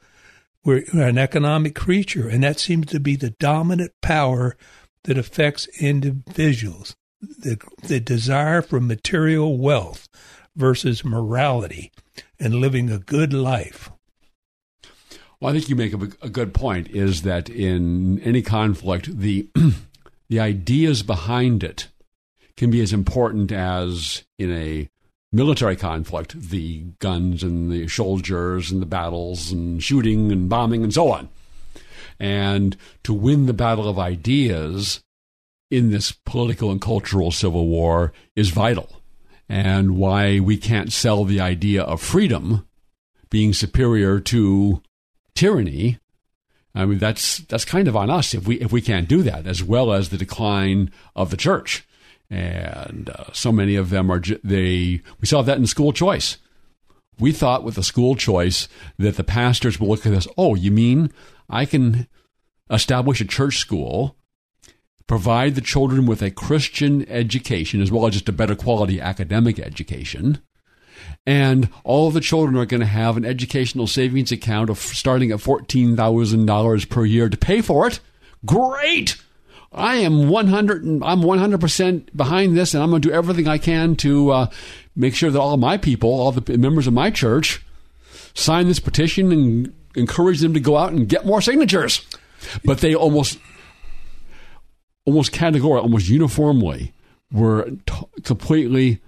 We're 0.64 0.84
an 0.92 1.18
economic 1.18 1.74
creature, 1.74 2.28
and 2.28 2.42
that 2.42 2.58
seems 2.58 2.86
to 2.86 3.00
be 3.00 3.16
the 3.16 3.34
dominant 3.38 3.92
power 4.00 4.56
that 5.04 5.18
affects 5.18 5.68
individuals 5.78 6.96
the, 7.38 7.58
the 7.82 8.00
desire 8.00 8.62
for 8.62 8.80
material 8.80 9.56
wealth 9.56 10.08
versus 10.56 11.04
morality 11.04 11.92
and 12.38 12.54
living 12.54 12.90
a 12.90 12.98
good 12.98 13.32
life. 13.32 13.90
Well, 15.40 15.50
I 15.50 15.58
think 15.58 15.68
you 15.68 15.76
make 15.76 15.92
a, 15.92 16.26
a 16.26 16.28
good 16.28 16.54
point. 16.54 16.88
Is 16.88 17.22
that 17.22 17.48
in 17.48 18.20
any 18.20 18.42
conflict, 18.42 19.18
the 19.18 19.48
the 20.28 20.40
ideas 20.40 21.02
behind 21.02 21.62
it 21.62 21.88
can 22.56 22.70
be 22.70 22.80
as 22.80 22.92
important 22.92 23.52
as 23.52 24.24
in 24.38 24.52
a 24.52 24.88
military 25.32 25.74
conflict 25.74 26.40
the 26.40 26.84
guns 27.00 27.42
and 27.42 27.70
the 27.70 27.88
soldiers 27.88 28.70
and 28.70 28.80
the 28.80 28.86
battles 28.86 29.50
and 29.50 29.82
shooting 29.82 30.30
and 30.30 30.48
bombing 30.48 30.84
and 30.84 30.94
so 30.94 31.10
on. 31.10 31.28
And 32.20 32.76
to 33.02 33.12
win 33.12 33.46
the 33.46 33.52
battle 33.52 33.88
of 33.88 33.98
ideas 33.98 35.02
in 35.70 35.90
this 35.90 36.12
political 36.12 36.70
and 36.70 36.80
cultural 36.80 37.30
civil 37.30 37.66
war 37.66 38.12
is 38.36 38.50
vital. 38.50 39.00
And 39.48 39.96
why 39.96 40.40
we 40.40 40.56
can't 40.56 40.92
sell 40.92 41.24
the 41.24 41.40
idea 41.40 41.82
of 41.82 42.00
freedom 42.00 42.66
being 43.30 43.52
superior 43.52 44.20
to 44.20 44.82
tyranny. 45.34 45.98
I 46.74 46.86
mean, 46.86 46.98
that's 46.98 47.38
that's 47.38 47.64
kind 47.64 47.88
of 47.88 47.96
on 47.96 48.10
us 48.10 48.34
if 48.34 48.46
we 48.46 48.60
if 48.60 48.72
we 48.72 48.80
can't 48.80 49.08
do 49.08 49.22
that, 49.22 49.46
as 49.46 49.62
well 49.62 49.92
as 49.92 50.08
the 50.08 50.16
decline 50.16 50.90
of 51.14 51.30
the 51.30 51.36
church 51.36 51.86
and 52.30 53.10
uh, 53.10 53.24
so 53.32 53.52
many 53.52 53.76
of 53.76 53.90
them 53.90 54.10
are 54.10 54.20
they 54.42 55.00
we 55.20 55.26
saw 55.26 55.42
that 55.42 55.58
in 55.58 55.66
school 55.66 55.92
choice 55.92 56.38
we 57.18 57.32
thought 57.32 57.62
with 57.62 57.74
the 57.74 57.82
school 57.82 58.16
choice 58.16 58.68
that 58.98 59.16
the 59.16 59.24
pastors 59.24 59.78
will 59.78 59.88
look 59.88 60.06
at 60.06 60.14
us 60.14 60.26
oh 60.36 60.54
you 60.54 60.70
mean 60.70 61.10
i 61.48 61.64
can 61.64 62.08
establish 62.70 63.20
a 63.20 63.26
church 63.26 63.58
school 63.58 64.16
provide 65.06 65.54
the 65.54 65.60
children 65.60 66.06
with 66.06 66.22
a 66.22 66.30
christian 66.30 67.08
education 67.08 67.82
as 67.82 67.90
well 67.90 68.06
as 68.06 68.14
just 68.14 68.28
a 68.28 68.32
better 68.32 68.54
quality 68.54 69.00
academic 69.00 69.58
education. 69.58 70.38
And 71.26 71.68
all 71.84 72.10
the 72.10 72.20
children 72.20 72.56
are 72.56 72.66
going 72.66 72.80
to 72.80 72.86
have 72.86 73.16
an 73.16 73.24
educational 73.24 73.86
savings 73.86 74.32
account 74.32 74.70
of 74.70 74.78
starting 74.78 75.30
at 75.32 75.38
$14,000 75.38 76.88
per 76.88 77.04
year 77.04 77.28
to 77.28 77.36
pay 77.36 77.60
for 77.60 77.86
it. 77.86 78.00
Great! 78.44 79.16
I 79.72 79.96
am 79.96 80.28
100 80.28 80.84
I'm 80.84 81.20
100% 81.20 82.16
behind 82.16 82.56
this 82.56 82.74
and 82.74 82.82
I'm 82.82 82.90
going 82.90 83.02
to 83.02 83.08
do 83.08 83.14
everything 83.14 83.48
I 83.48 83.58
can 83.58 83.96
to 83.96 84.30
uh, 84.30 84.46
make 84.94 85.14
sure 85.14 85.30
that 85.30 85.40
all 85.40 85.56
my 85.56 85.76
people, 85.76 86.10
all 86.10 86.30
the 86.30 86.56
members 86.56 86.86
of 86.86 86.92
my 86.92 87.10
church 87.10 87.60
sign 88.34 88.68
this 88.68 88.80
petition 88.80 89.32
and 89.32 89.74
encourage 89.96 90.40
them 90.40 90.54
to 90.54 90.60
go 90.60 90.76
out 90.76 90.92
and 90.92 91.08
get 91.08 91.26
more 91.26 91.40
signatures. 91.40 92.06
But 92.64 92.78
they 92.78 92.94
almost 92.94 93.38
almost 95.04 95.32
categorically, 95.32 95.84
almost 95.84 96.08
uniformly 96.08 96.92
were 97.32 97.70
t- 97.86 98.06
completely 98.22 99.00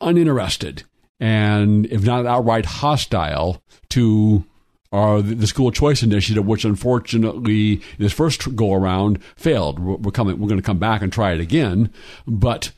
uninterested 0.00 0.84
and 1.20 1.86
if 1.86 2.04
not 2.04 2.26
outright 2.26 2.66
hostile 2.66 3.62
to 3.88 4.44
uh, 4.92 4.96
are 4.96 5.22
the 5.22 5.46
school 5.46 5.72
choice 5.72 6.04
initiative, 6.04 6.46
which 6.46 6.64
unfortunately 6.64 7.80
this 7.98 8.12
first 8.12 8.54
go 8.54 8.72
around 8.72 9.20
failed. 9.34 9.80
We're 9.80 10.12
coming. 10.12 10.38
We're 10.38 10.48
going 10.48 10.60
to 10.60 10.64
come 10.64 10.78
back 10.78 11.02
and 11.02 11.12
try 11.12 11.32
it 11.32 11.40
again, 11.40 11.92
but 12.28 12.70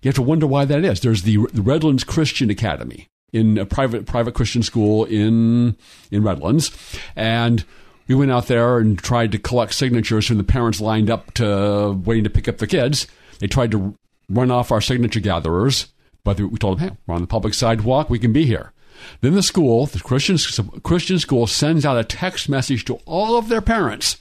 you 0.00 0.08
have 0.08 0.14
to 0.14 0.22
wonder 0.22 0.46
why 0.46 0.64
that 0.64 0.84
is. 0.84 1.00
There's 1.00 1.22
the, 1.22 1.46
the 1.52 1.60
Redlands 1.60 2.02
Christian 2.02 2.48
Academy 2.48 3.08
in 3.32 3.58
a 3.58 3.66
private 3.66 4.06
private 4.06 4.34
Christian 4.34 4.62
school 4.62 5.04
in 5.04 5.76
in 6.10 6.22
Redlands, 6.22 6.70
and 7.14 7.64
we 8.10 8.16
went 8.16 8.32
out 8.32 8.48
there 8.48 8.78
and 8.78 8.98
tried 8.98 9.30
to 9.30 9.38
collect 9.38 9.72
signatures 9.72 10.26
from 10.26 10.36
the 10.36 10.42
parents 10.42 10.80
lined 10.80 11.08
up 11.08 11.32
to 11.34 11.92
waiting 12.04 12.24
to 12.24 12.30
pick 12.30 12.48
up 12.48 12.58
the 12.58 12.66
kids. 12.66 13.06
They 13.38 13.46
tried 13.46 13.70
to 13.70 13.94
run 14.28 14.50
off 14.50 14.72
our 14.72 14.80
signature 14.80 15.20
gatherers, 15.20 15.86
but 16.24 16.40
we 16.40 16.58
told 16.58 16.80
them, 16.80 16.88
"Hey, 16.88 16.96
we're 17.06 17.14
on 17.14 17.20
the 17.20 17.28
public 17.28 17.54
sidewalk. 17.54 18.10
We 18.10 18.18
can 18.18 18.32
be 18.32 18.46
here." 18.46 18.72
Then 19.20 19.34
the 19.34 19.44
school, 19.44 19.86
the 19.86 20.00
Christian, 20.00 20.38
Christian 20.82 21.20
school, 21.20 21.46
sends 21.46 21.86
out 21.86 21.98
a 21.98 22.04
text 22.04 22.48
message 22.48 22.84
to 22.86 22.94
all 23.06 23.38
of 23.38 23.48
their 23.48 23.62
parents 23.62 24.16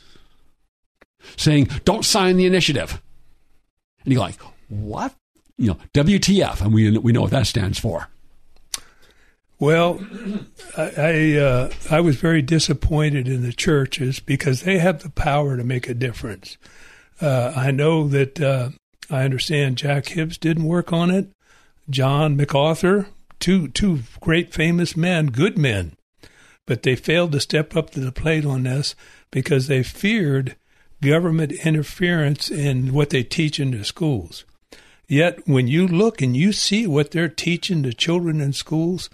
saying, 1.36 1.70
don't 1.84 2.06
sign 2.06 2.38
the 2.38 2.46
initiative. 2.46 3.02
And 4.04 4.14
you're 4.14 4.22
like, 4.22 4.40
what? 4.70 5.16
You 5.58 5.70
know, 5.70 5.78
WTF. 5.94 6.62
And 6.62 6.74
we, 6.74 6.96
we 6.98 7.12
know 7.12 7.22
what 7.22 7.32
that 7.32 7.48
stands 7.48 7.80
for. 7.80 8.08
Well, 9.60 10.00
I 10.78 10.92
I, 10.98 11.38
uh, 11.38 11.70
I, 11.92 12.00
was 12.00 12.16
very 12.16 12.42
disappointed 12.42 13.28
in 13.28 13.44
the 13.44 13.52
churches 13.52 14.20
because 14.22 14.62
they 14.62 14.78
have 14.78 15.04
the 15.04 15.10
power 15.10 15.58
to 15.58 15.64
make 15.64 15.90
a 15.90 15.94
difference. 15.94 16.58
Uh, 17.20 17.52
I 17.56 17.72
know 17.72 18.08
that 18.08 18.40
uh, 18.40 18.70
I 19.10 19.24
understand 19.24 19.78
Jack 19.78 20.08
Hibbs 20.08 20.38
didn't 20.38 20.64
work 20.64 20.94
on 20.94 21.12
it. 21.12 21.30
John 21.90 22.38
MacArthur 22.38 23.08
two 23.40 23.68
two 23.70 24.00
great 24.20 24.54
famous 24.54 24.96
men, 24.96 25.28
good 25.28 25.58
men, 25.58 25.94
but 26.66 26.84
they 26.84 26.96
failed 26.96 27.32
to 27.32 27.40
step 27.40 27.76
up 27.76 27.90
to 27.92 28.00
the 28.00 28.12
plate 28.12 28.46
on 28.46 28.64
this 28.64 28.96
because 29.32 29.68
they 29.68 29.84
feared 29.84 30.56
government 31.02 31.52
interference 31.66 32.52
in 32.52 32.94
what 32.94 33.10
they 33.10 33.24
teach 33.24 33.60
in 33.60 33.72
the 33.72 33.84
schools. 33.84 34.44
Yet 35.08 35.48
when 35.48 35.68
you 35.68 35.88
look 35.88 36.22
and 36.22 36.36
you 36.36 36.52
see 36.52 36.86
what 36.86 37.12
they're 37.12 37.30
teaching 37.30 37.82
the 37.82 37.94
children 37.94 38.42
in 38.42 38.54
schools, 38.54 39.10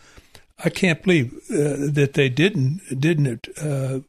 I 0.63 0.69
can't 0.69 1.03
believe 1.03 1.33
uh, 1.49 1.91
that 1.91 2.11
they 2.13 2.29
didn't 2.29 2.81
didn't 2.99 3.47
uh, 3.61 3.99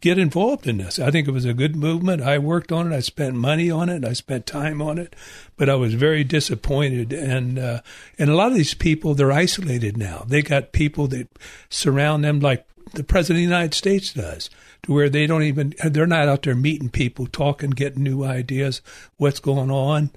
get 0.00 0.18
involved 0.18 0.66
in 0.66 0.78
this. 0.78 0.98
I 0.98 1.10
think 1.10 1.28
it 1.28 1.32
was 1.32 1.44
a 1.44 1.54
good 1.54 1.76
movement. 1.76 2.22
I 2.22 2.38
worked 2.38 2.72
on 2.72 2.92
it. 2.92 2.96
I 2.96 3.00
spent 3.00 3.34
money 3.34 3.70
on 3.70 3.88
it. 3.88 4.04
I 4.04 4.12
spent 4.12 4.46
time 4.46 4.82
on 4.82 4.98
it, 4.98 5.14
but 5.56 5.68
I 5.68 5.74
was 5.74 5.94
very 5.94 6.24
disappointed. 6.24 7.12
And 7.12 7.58
uh, 7.58 7.80
and 8.18 8.30
a 8.30 8.34
lot 8.34 8.50
of 8.50 8.56
these 8.56 8.74
people, 8.74 9.14
they're 9.14 9.32
isolated 9.32 9.96
now. 9.96 10.24
They 10.26 10.42
got 10.42 10.72
people 10.72 11.06
that 11.08 11.28
surround 11.70 12.24
them 12.24 12.40
like 12.40 12.66
the 12.94 13.04
president 13.04 13.38
of 13.44 13.48
the 13.48 13.54
United 13.54 13.74
States 13.74 14.12
does, 14.12 14.50
to 14.84 14.92
where 14.92 15.08
they 15.08 15.26
don't 15.26 15.42
even 15.42 15.74
they're 15.84 16.06
not 16.06 16.28
out 16.28 16.42
there 16.42 16.54
meeting 16.54 16.88
people, 16.88 17.26
talking, 17.26 17.70
getting 17.70 18.02
new 18.02 18.24
ideas, 18.24 18.82
what's 19.16 19.40
going 19.40 19.70
on. 19.70 20.10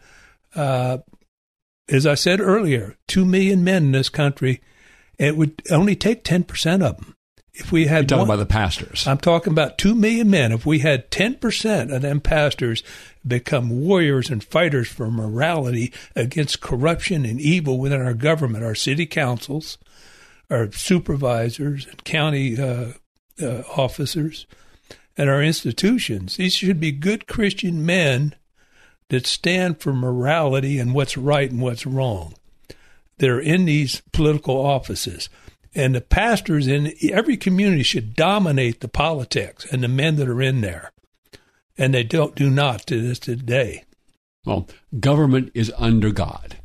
Uh, 0.55 0.99
as 1.87 2.05
I 2.05 2.15
said 2.15 2.39
earlier, 2.39 2.95
two 3.07 3.25
million 3.25 3.63
men 3.63 3.85
in 3.85 3.91
this 3.91 4.09
country. 4.09 4.61
It 5.19 5.37
would 5.37 5.61
only 5.69 5.95
take 5.95 6.23
ten 6.23 6.43
percent 6.43 6.81
of 6.81 6.97
them 6.97 7.15
if 7.53 7.71
we 7.71 7.87
had 7.87 8.09
You're 8.09 8.19
talking 8.19 8.27
one, 8.29 8.37
about 8.37 8.47
the 8.47 8.53
pastors. 8.53 9.05
I'm 9.05 9.17
talking 9.17 9.51
about 9.51 9.77
two 9.77 9.93
million 9.93 10.29
men. 10.29 10.51
If 10.51 10.65
we 10.65 10.79
had 10.79 11.11
ten 11.11 11.35
percent 11.35 11.91
of 11.91 12.01
them 12.01 12.21
pastors 12.21 12.81
become 13.27 13.81
warriors 13.81 14.29
and 14.29 14.43
fighters 14.43 14.87
for 14.87 15.11
morality 15.11 15.93
against 16.15 16.61
corruption 16.61 17.25
and 17.25 17.39
evil 17.39 17.77
within 17.77 18.01
our 18.01 18.13
government, 18.13 18.63
our 18.63 18.75
city 18.75 19.05
councils, 19.05 19.77
our 20.49 20.71
supervisors 20.71 21.85
and 21.85 22.03
county 22.05 22.59
uh, 22.59 22.93
uh, 23.41 23.63
officers, 23.75 24.47
and 25.17 25.29
our 25.29 25.43
institutions, 25.43 26.37
these 26.37 26.53
should 26.53 26.79
be 26.79 26.93
good 26.93 27.27
Christian 27.27 27.85
men 27.85 28.35
that 29.09 29.27
stand 29.27 29.81
for 29.81 29.91
morality 29.91 30.79
and 30.79 30.93
what's 30.93 31.17
right 31.17 31.51
and 31.51 31.61
what's 31.61 31.85
wrong. 31.85 32.35
They're 33.19 33.39
in 33.39 33.65
these 33.65 34.01
political 34.11 34.55
offices. 34.57 35.29
And 35.75 35.93
the 35.93 36.01
pastors 36.01 36.67
in 36.67 36.93
every 37.11 37.37
community 37.37 37.83
should 37.83 38.15
dominate 38.15 38.81
the 38.81 38.87
politics 38.87 39.65
and 39.71 39.83
the 39.83 39.87
men 39.87 40.15
that 40.15 40.27
are 40.27 40.41
in 40.41 40.61
there. 40.61 40.91
And 41.77 41.93
they 41.93 42.03
don't 42.03 42.35
do 42.35 42.49
not 42.49 42.87
to 42.87 42.99
this 43.01 43.19
today. 43.19 43.83
Well, 44.45 44.67
government 44.99 45.51
is 45.53 45.71
under 45.77 46.11
God, 46.11 46.57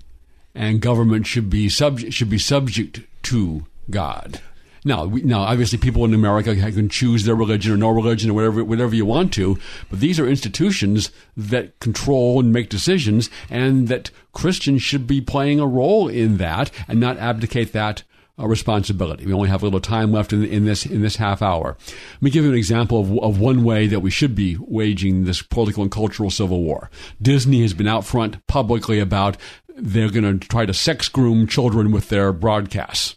and 0.55 0.81
government 0.81 1.27
should 1.27 1.51
be 1.51 1.69
subject 1.69 2.15
should 2.15 2.31
be 2.31 2.39
subject 2.39 3.01
to 3.25 3.67
God. 3.91 4.41
Now, 4.85 5.07
we, 5.07 5.23
now, 5.23 5.41
obviously, 5.41 5.79
people 5.79 6.05
in 6.05 6.13
America 6.13 6.55
can 6.55 6.89
choose 6.91 7.25
their 7.25 7.35
religion 7.35 7.73
or 7.73 7.77
no 7.77 7.91
religion 7.91 8.31
or 8.31 8.35
whatever, 8.35 8.65
whatever 8.65 8.95
you 8.95 9.07
want 9.07 9.33
to. 9.35 9.59
But 9.89 10.01
these 10.01 10.21
are 10.21 10.29
institutions 10.29 11.11
that 11.37 11.79
control 11.81 12.41
and 12.41 12.53
make 12.53 12.69
decisions, 12.69 13.31
and 13.49 13.89
that 13.89 14.11
Christians 14.33 14.83
should 14.83 15.07
be 15.07 15.21
playing 15.21 15.59
a 15.59 15.67
role 15.67 16.09
in 16.09 16.37
that 16.37 16.71
and 16.87 17.01
not 17.01 17.17
abdicate 17.17 17.73
that 17.73 18.03
uh, 18.39 18.47
responsibility. 18.47 19.25
We 19.25 19.33
only 19.33 19.49
have 19.49 19.63
a 19.63 19.67
little 19.67 19.81
time 19.81 20.13
left 20.13 20.33
in, 20.33 20.45
in, 20.45 20.65
this 20.65 20.85
in 20.85 21.03
this 21.03 21.17
half 21.17 21.41
hour. 21.41 21.77
Let 22.15 22.23
me 22.23 22.31
give 22.31 22.45
you 22.45 22.51
an 22.51 22.57
example 22.57 23.01
of, 23.01 23.19
of 23.21 23.41
one 23.41 23.65
way 23.65 23.87
that 23.87 24.01
we 24.01 24.11
should 24.11 24.35
be 24.35 24.57
waging 24.61 25.25
this 25.25 25.41
political 25.41 25.83
and 25.83 25.93
cultural 25.93 26.31
civil 26.31 26.63
war. 26.63 26.91
Disney 27.23 27.63
has 27.63 27.75
been 27.75 27.87
out 27.87 28.05
front 28.05 28.45
publicly 28.49 28.99
about 28.99 29.37
they're 29.77 30.11
going 30.11 30.41
to 30.41 30.49
try 30.49 30.67
to 30.67 30.75
sex 30.75 31.09
groom 31.09 31.47
children 31.47 31.93
with 31.93 32.09
their 32.09 32.33
broadcasts. 32.33 33.17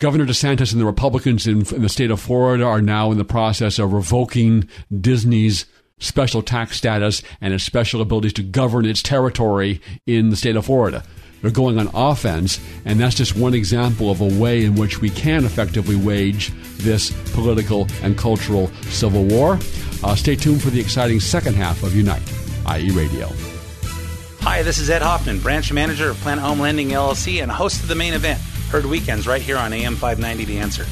Governor 0.00 0.24
DeSantis 0.24 0.72
and 0.72 0.80
the 0.80 0.86
Republicans 0.86 1.46
in, 1.46 1.66
in 1.74 1.82
the 1.82 1.88
state 1.90 2.10
of 2.10 2.18
Florida 2.18 2.64
are 2.64 2.80
now 2.80 3.12
in 3.12 3.18
the 3.18 3.24
process 3.24 3.78
of 3.78 3.92
revoking 3.92 4.66
Disney's 4.98 5.66
special 5.98 6.40
tax 6.40 6.78
status 6.78 7.22
and 7.42 7.52
its 7.52 7.64
special 7.64 8.00
abilities 8.00 8.32
to 8.32 8.42
govern 8.42 8.86
its 8.86 9.02
territory 9.02 9.78
in 10.06 10.30
the 10.30 10.36
state 10.36 10.56
of 10.56 10.64
Florida. 10.64 11.04
They're 11.42 11.50
going 11.50 11.78
on 11.78 11.90
offense, 11.92 12.58
and 12.86 12.98
that's 12.98 13.14
just 13.14 13.36
one 13.36 13.52
example 13.52 14.10
of 14.10 14.22
a 14.22 14.40
way 14.40 14.64
in 14.64 14.74
which 14.74 15.02
we 15.02 15.10
can 15.10 15.44
effectively 15.44 15.96
wage 15.96 16.50
this 16.78 17.10
political 17.34 17.86
and 18.02 18.16
cultural 18.16 18.68
civil 18.88 19.24
war. 19.24 19.58
Uh, 20.02 20.14
stay 20.14 20.34
tuned 20.34 20.62
for 20.62 20.70
the 20.70 20.80
exciting 20.80 21.20
second 21.20 21.56
half 21.56 21.82
of 21.82 21.94
Unite, 21.94 22.22
IE 22.74 22.90
Radio. 22.92 23.28
Hi, 24.40 24.62
this 24.62 24.78
is 24.78 24.88
Ed 24.88 25.02
Hoffman, 25.02 25.40
branch 25.40 25.70
manager 25.70 26.08
of 26.08 26.16
Planet 26.20 26.42
Home 26.42 26.58
Lending 26.58 26.88
LLC 26.88 27.42
and 27.42 27.52
host 27.52 27.82
of 27.82 27.88
the 27.88 27.94
main 27.94 28.14
event, 28.14 28.40
heard 28.70 28.86
weekends 28.86 29.26
right 29.26 29.42
here 29.42 29.56
on 29.56 29.72
AM 29.72 29.96
590 29.96 30.44
The 30.44 30.58
Answer. 30.58 30.86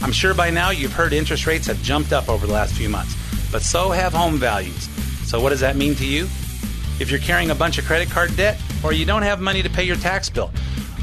I'm 0.00 0.12
sure 0.12 0.32
by 0.32 0.50
now 0.50 0.70
you've 0.70 0.92
heard 0.92 1.12
interest 1.12 1.44
rates 1.46 1.66
have 1.66 1.82
jumped 1.82 2.12
up 2.12 2.28
over 2.28 2.46
the 2.46 2.52
last 2.52 2.74
few 2.74 2.88
months, 2.88 3.16
but 3.50 3.62
so 3.62 3.90
have 3.90 4.12
home 4.12 4.36
values. 4.36 4.88
So, 5.28 5.40
what 5.40 5.50
does 5.50 5.60
that 5.60 5.74
mean 5.74 5.96
to 5.96 6.06
you? 6.06 6.24
If 7.00 7.10
you're 7.10 7.18
carrying 7.18 7.50
a 7.50 7.54
bunch 7.54 7.78
of 7.78 7.84
credit 7.84 8.10
card 8.10 8.36
debt, 8.36 8.60
or 8.84 8.92
you 8.92 9.04
don't 9.04 9.22
have 9.22 9.40
money 9.40 9.60
to 9.62 9.68
pay 9.68 9.82
your 9.82 9.96
tax 9.96 10.30
bill, 10.30 10.52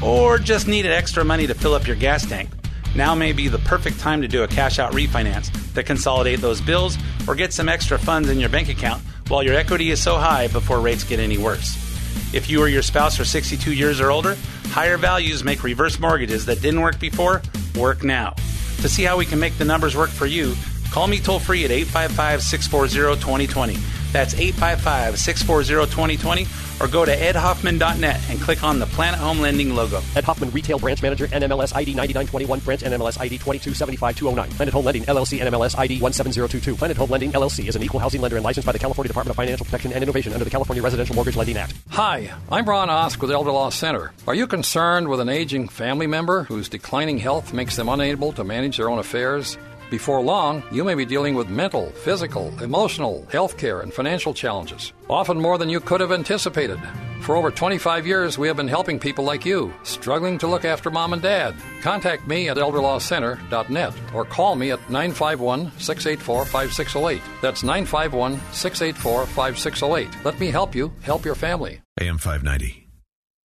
or 0.02 0.38
just 0.38 0.66
needed 0.66 0.92
extra 0.92 1.24
money 1.24 1.46
to 1.46 1.54
fill 1.54 1.74
up 1.74 1.86
your 1.86 1.96
gas 1.96 2.24
tank, 2.24 2.48
now 2.94 3.14
may 3.14 3.32
be 3.32 3.48
the 3.48 3.58
perfect 3.58 4.00
time 4.00 4.22
to 4.22 4.28
do 4.28 4.44
a 4.44 4.48
cash 4.48 4.78
out 4.78 4.92
refinance 4.92 5.50
to 5.74 5.82
consolidate 5.82 6.40
those 6.40 6.60
bills 6.60 6.96
or 7.28 7.34
get 7.34 7.52
some 7.52 7.68
extra 7.68 7.98
funds 7.98 8.30
in 8.30 8.40
your 8.40 8.48
bank 8.48 8.70
account 8.70 9.02
while 9.28 9.42
your 9.42 9.54
equity 9.54 9.90
is 9.90 10.02
so 10.02 10.16
high 10.16 10.48
before 10.48 10.80
rates 10.80 11.04
get 11.04 11.18
any 11.18 11.36
worse. 11.36 11.83
If 12.32 12.48
you 12.48 12.60
or 12.60 12.68
your 12.68 12.82
spouse 12.82 13.18
are 13.20 13.24
62 13.24 13.72
years 13.72 14.00
or 14.00 14.10
older, 14.10 14.36
higher 14.66 14.96
values 14.96 15.44
make 15.44 15.62
reverse 15.62 15.98
mortgages 15.98 16.46
that 16.46 16.60
didn't 16.60 16.80
work 16.80 16.98
before 16.98 17.42
work 17.76 18.02
now. 18.02 18.34
To 18.82 18.88
see 18.88 19.02
how 19.02 19.16
we 19.16 19.26
can 19.26 19.38
make 19.38 19.56
the 19.58 19.64
numbers 19.64 19.96
work 19.96 20.10
for 20.10 20.26
you, 20.26 20.54
call 20.90 21.06
me 21.06 21.18
toll 21.18 21.38
free 21.38 21.64
at 21.64 21.70
855 21.70 22.42
640 22.42 23.20
2020. 23.20 23.76
That's 24.14 24.32
855 24.34 25.18
640 25.18 25.90
2020 25.90 26.46
or 26.80 26.86
go 26.86 27.04
to 27.04 27.10
edhoffman.net 27.16 28.20
and 28.30 28.40
click 28.40 28.62
on 28.62 28.78
the 28.78 28.86
Planet 28.86 29.18
Home 29.18 29.40
Lending 29.40 29.74
logo. 29.74 30.00
Ed 30.14 30.22
Hoffman, 30.22 30.52
Retail 30.52 30.78
Branch 30.78 31.02
Manager, 31.02 31.26
NMLS 31.26 31.74
ID 31.74 31.94
9921, 31.94 32.60
Branch 32.60 32.80
NMLS 32.82 33.20
ID 33.20 33.38
2275209. 33.38 34.50
Planet 34.50 34.72
Home 34.72 34.84
Lending, 34.84 35.02
LLC, 35.02 35.40
NMLS 35.40 35.76
ID 35.76 35.98
17022. 35.98 36.76
Planet 36.76 36.96
Home 36.96 37.10
Lending, 37.10 37.32
LLC 37.32 37.66
is 37.66 37.74
an 37.74 37.82
equal 37.82 37.98
housing 37.98 38.20
lender 38.20 38.36
and 38.36 38.44
licensed 38.44 38.66
by 38.66 38.70
the 38.70 38.78
California 38.78 39.08
Department 39.08 39.32
of 39.32 39.36
Financial 39.36 39.64
Protection 39.64 39.92
and 39.92 40.04
Innovation 40.04 40.32
under 40.32 40.44
the 40.44 40.50
California 40.50 40.82
Residential 40.82 41.16
Mortgage 41.16 41.34
Lending 41.34 41.56
Act. 41.56 41.74
Hi, 41.88 42.32
I'm 42.52 42.66
Ron 42.66 42.90
Osk 42.90 43.20
with 43.20 43.32
Elder 43.32 43.50
Law 43.50 43.70
Center. 43.70 44.12
Are 44.28 44.34
you 44.34 44.46
concerned 44.46 45.08
with 45.08 45.18
an 45.18 45.28
aging 45.28 45.66
family 45.66 46.06
member 46.06 46.44
whose 46.44 46.68
declining 46.68 47.18
health 47.18 47.52
makes 47.52 47.74
them 47.74 47.88
unable 47.88 48.32
to 48.34 48.44
manage 48.44 48.76
their 48.76 48.88
own 48.88 49.00
affairs? 49.00 49.58
Before 49.94 50.20
long, 50.20 50.64
you 50.72 50.82
may 50.82 50.96
be 50.96 51.04
dealing 51.04 51.36
with 51.36 51.48
mental, 51.48 51.88
physical, 51.90 52.52
emotional, 52.60 53.24
healthcare, 53.30 53.84
and 53.84 53.94
financial 53.94 54.34
challenges, 54.34 54.92
often 55.08 55.40
more 55.40 55.56
than 55.56 55.68
you 55.68 55.78
could 55.78 56.00
have 56.00 56.10
anticipated. 56.10 56.80
For 57.20 57.36
over 57.36 57.52
25 57.52 58.04
years, 58.04 58.36
we 58.36 58.48
have 58.48 58.56
been 58.56 58.66
helping 58.66 58.98
people 58.98 59.24
like 59.24 59.46
you 59.46 59.72
struggling 59.84 60.36
to 60.38 60.48
look 60.48 60.64
after 60.64 60.90
mom 60.90 61.12
and 61.12 61.22
dad. 61.22 61.54
Contact 61.80 62.26
me 62.26 62.48
at 62.48 62.56
elderlawcenter.net 62.56 63.94
or 64.12 64.24
call 64.24 64.56
me 64.56 64.72
at 64.72 64.80
951 64.90 65.70
684 65.78 66.44
5608. 66.44 67.22
That's 67.40 67.62
951 67.62 68.40
684 68.50 69.26
5608. 69.26 70.24
Let 70.24 70.40
me 70.40 70.48
help 70.50 70.74
you 70.74 70.92
help 71.02 71.24
your 71.24 71.36
family. 71.36 71.82
AM 72.00 72.18
590. 72.18 72.88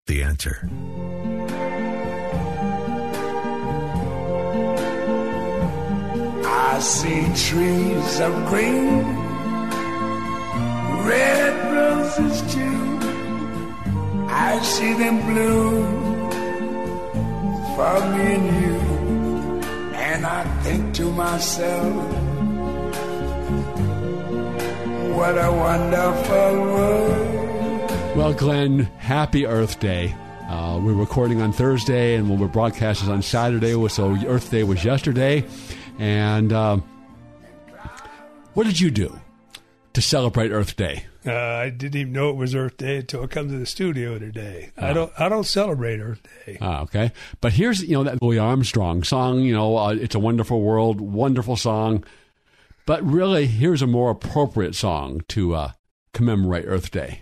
The 0.07 0.23
answer. 0.23 0.67
I 6.79 6.81
see 6.81 7.25
trees 7.35 8.21
of 8.21 8.33
green, 8.47 9.03
red 11.05 11.73
roses 11.75 12.53
too. 12.53 12.99
I 14.29 14.57
see 14.63 14.93
them 14.93 15.17
bloom 15.25 16.31
for 17.75 17.99
me 18.11 18.25
and 18.33 18.47
you. 18.61 18.79
And 19.93 20.25
I 20.25 20.45
think 20.63 20.93
to 20.93 21.11
myself, 21.11 21.95
what 25.17 25.35
a 25.37 25.51
wonderful 25.51 26.61
world. 26.63 28.15
Well, 28.15 28.33
Glenn, 28.33 28.89
happy 28.99 29.45
Earth 29.45 29.81
Day. 29.81 30.15
Uh, 30.47 30.79
we're 30.81 30.93
recording 30.93 31.41
on 31.41 31.51
Thursday, 31.51 32.15
and 32.15 32.29
when 32.29 32.39
we're 32.39 32.47
broadcasting 32.47 33.09
on 33.09 33.21
Saturday, 33.21 33.73
so 33.89 34.15
Earth 34.25 34.49
Day 34.49 34.63
was 34.63 34.85
yesterday. 34.85 35.43
And 35.99 36.51
um, 36.53 36.81
what 38.53 38.65
did 38.65 38.79
you 38.79 38.89
do 38.89 39.19
to 39.93 40.01
celebrate 40.01 40.51
Earth 40.51 40.75
Day? 40.75 41.05
Uh, 41.25 41.33
I 41.33 41.69
didn't 41.69 41.99
even 41.99 42.13
know 42.13 42.29
it 42.29 42.37
was 42.37 42.55
Earth 42.55 42.77
Day 42.77 42.97
until 42.97 43.23
I 43.23 43.27
come 43.27 43.49
to 43.49 43.57
the 43.57 43.65
studio 43.65 44.17
today. 44.17 44.71
I 44.77 44.91
Oh. 44.91 44.93
don't. 44.93 45.11
I 45.19 45.27
don't 45.29 45.43
celebrate 45.45 45.99
Earth 45.99 46.21
Day. 46.45 46.57
Ah, 46.61 46.81
okay. 46.83 47.11
But 47.41 47.53
here's 47.53 47.81
you 47.83 47.93
know 47.93 48.03
that 48.05 48.21
Louis 48.21 48.39
Armstrong 48.39 49.03
song. 49.03 49.41
You 49.41 49.53
know, 49.53 49.77
uh, 49.77 49.89
it's 49.93 50.15
a 50.15 50.19
wonderful 50.19 50.61
world, 50.61 51.01
wonderful 51.01 51.57
song. 51.57 52.05
But 52.85 53.03
really, 53.03 53.45
here's 53.47 53.81
a 53.81 53.87
more 53.87 54.09
appropriate 54.09 54.75
song 54.75 55.21
to 55.27 55.53
uh, 55.55 55.71
commemorate 56.13 56.63
Earth 56.67 56.89
Day. 56.89 57.21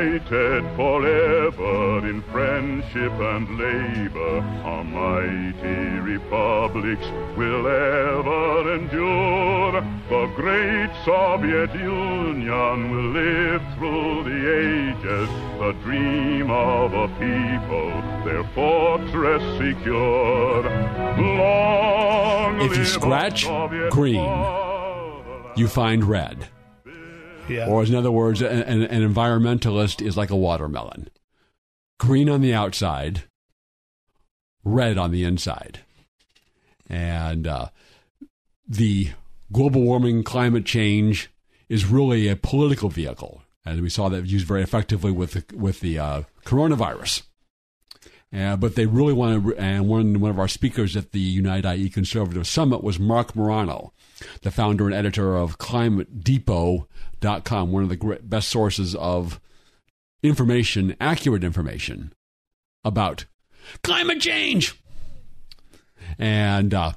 United 0.00 0.64
forever 0.76 2.08
in 2.08 2.22
friendship 2.32 3.12
and 3.12 3.58
labor, 3.58 4.40
our 4.64 4.82
mighty 4.82 6.00
republics 6.00 7.04
will 7.36 7.66
ever 7.66 8.76
endure. 8.76 9.72
The 10.08 10.32
great 10.36 10.90
Soviet 11.04 11.74
Union 11.74 12.90
will 12.90 13.10
live 13.10 13.62
through 13.76 14.24
the 14.24 14.40
ages, 14.64 15.28
the 15.58 15.72
dream 15.82 16.50
of 16.50 16.94
a 16.94 17.08
people, 17.20 17.90
their 18.24 18.44
fortress 18.54 19.42
secure. 19.58 20.62
Long 21.18 22.58
If 22.62 22.74
you 22.74 22.86
scratch 22.86 23.46
green, 23.90 24.24
you 25.56 25.68
find 25.68 26.04
red. 26.04 26.48
Yeah. 27.48 27.66
Or, 27.66 27.84
in 27.84 27.94
other 27.94 28.12
words, 28.12 28.42
an, 28.42 28.82
an, 28.82 29.14
environmentalist 29.14 30.04
is 30.04 30.16
like 30.16 30.30
a 30.30 30.36
watermelon 30.36 31.08
green 32.00 32.30
on 32.30 32.40
the 32.40 32.54
outside, 32.54 33.22
red 34.64 34.98
on 34.98 35.12
the 35.12 35.22
inside. 35.22 35.80
And 36.88 37.46
uh, 37.46 37.68
the 38.66 39.10
global 39.52 39.82
warming, 39.82 40.24
climate 40.24 40.64
change 40.64 41.30
is 41.68 41.86
really 41.86 42.26
a 42.26 42.34
political 42.34 42.88
vehicle. 42.88 43.42
And 43.64 43.82
we 43.82 43.90
saw 43.90 44.08
that 44.08 44.26
used 44.26 44.46
very 44.46 44.62
effectively 44.62 45.12
with 45.12 45.32
the, 45.32 45.56
with 45.56 45.80
the 45.80 45.98
uh, 45.98 46.22
coronavirus. 46.44 47.22
Uh, 48.32 48.56
but 48.56 48.76
they 48.76 48.86
really 48.86 49.12
want 49.12 49.44
to, 49.44 49.56
and 49.56 49.86
one, 49.86 50.20
one 50.20 50.30
of 50.30 50.38
our 50.38 50.48
speakers 50.48 50.96
at 50.96 51.12
the 51.12 51.20
Unite 51.20 51.66
IE 51.66 51.90
Conservative 51.90 52.46
Summit 52.46 52.82
was 52.82 52.98
Marc 52.98 53.36
Morano, 53.36 53.92
the 54.42 54.50
founder 54.50 54.86
and 54.86 54.94
editor 54.94 55.36
of 55.36 55.58
ClimateDepot.com, 57.20 57.72
one 57.72 57.82
of 57.82 57.88
the 57.88 57.96
great, 57.96 58.28
best 58.28 58.48
sources 58.48 58.94
of 58.94 59.40
information, 60.22 60.96
accurate 61.00 61.44
information 61.44 62.12
about 62.84 63.26
climate 63.82 64.20
change. 64.20 64.74
And 66.18 66.74
uh, 66.74 66.92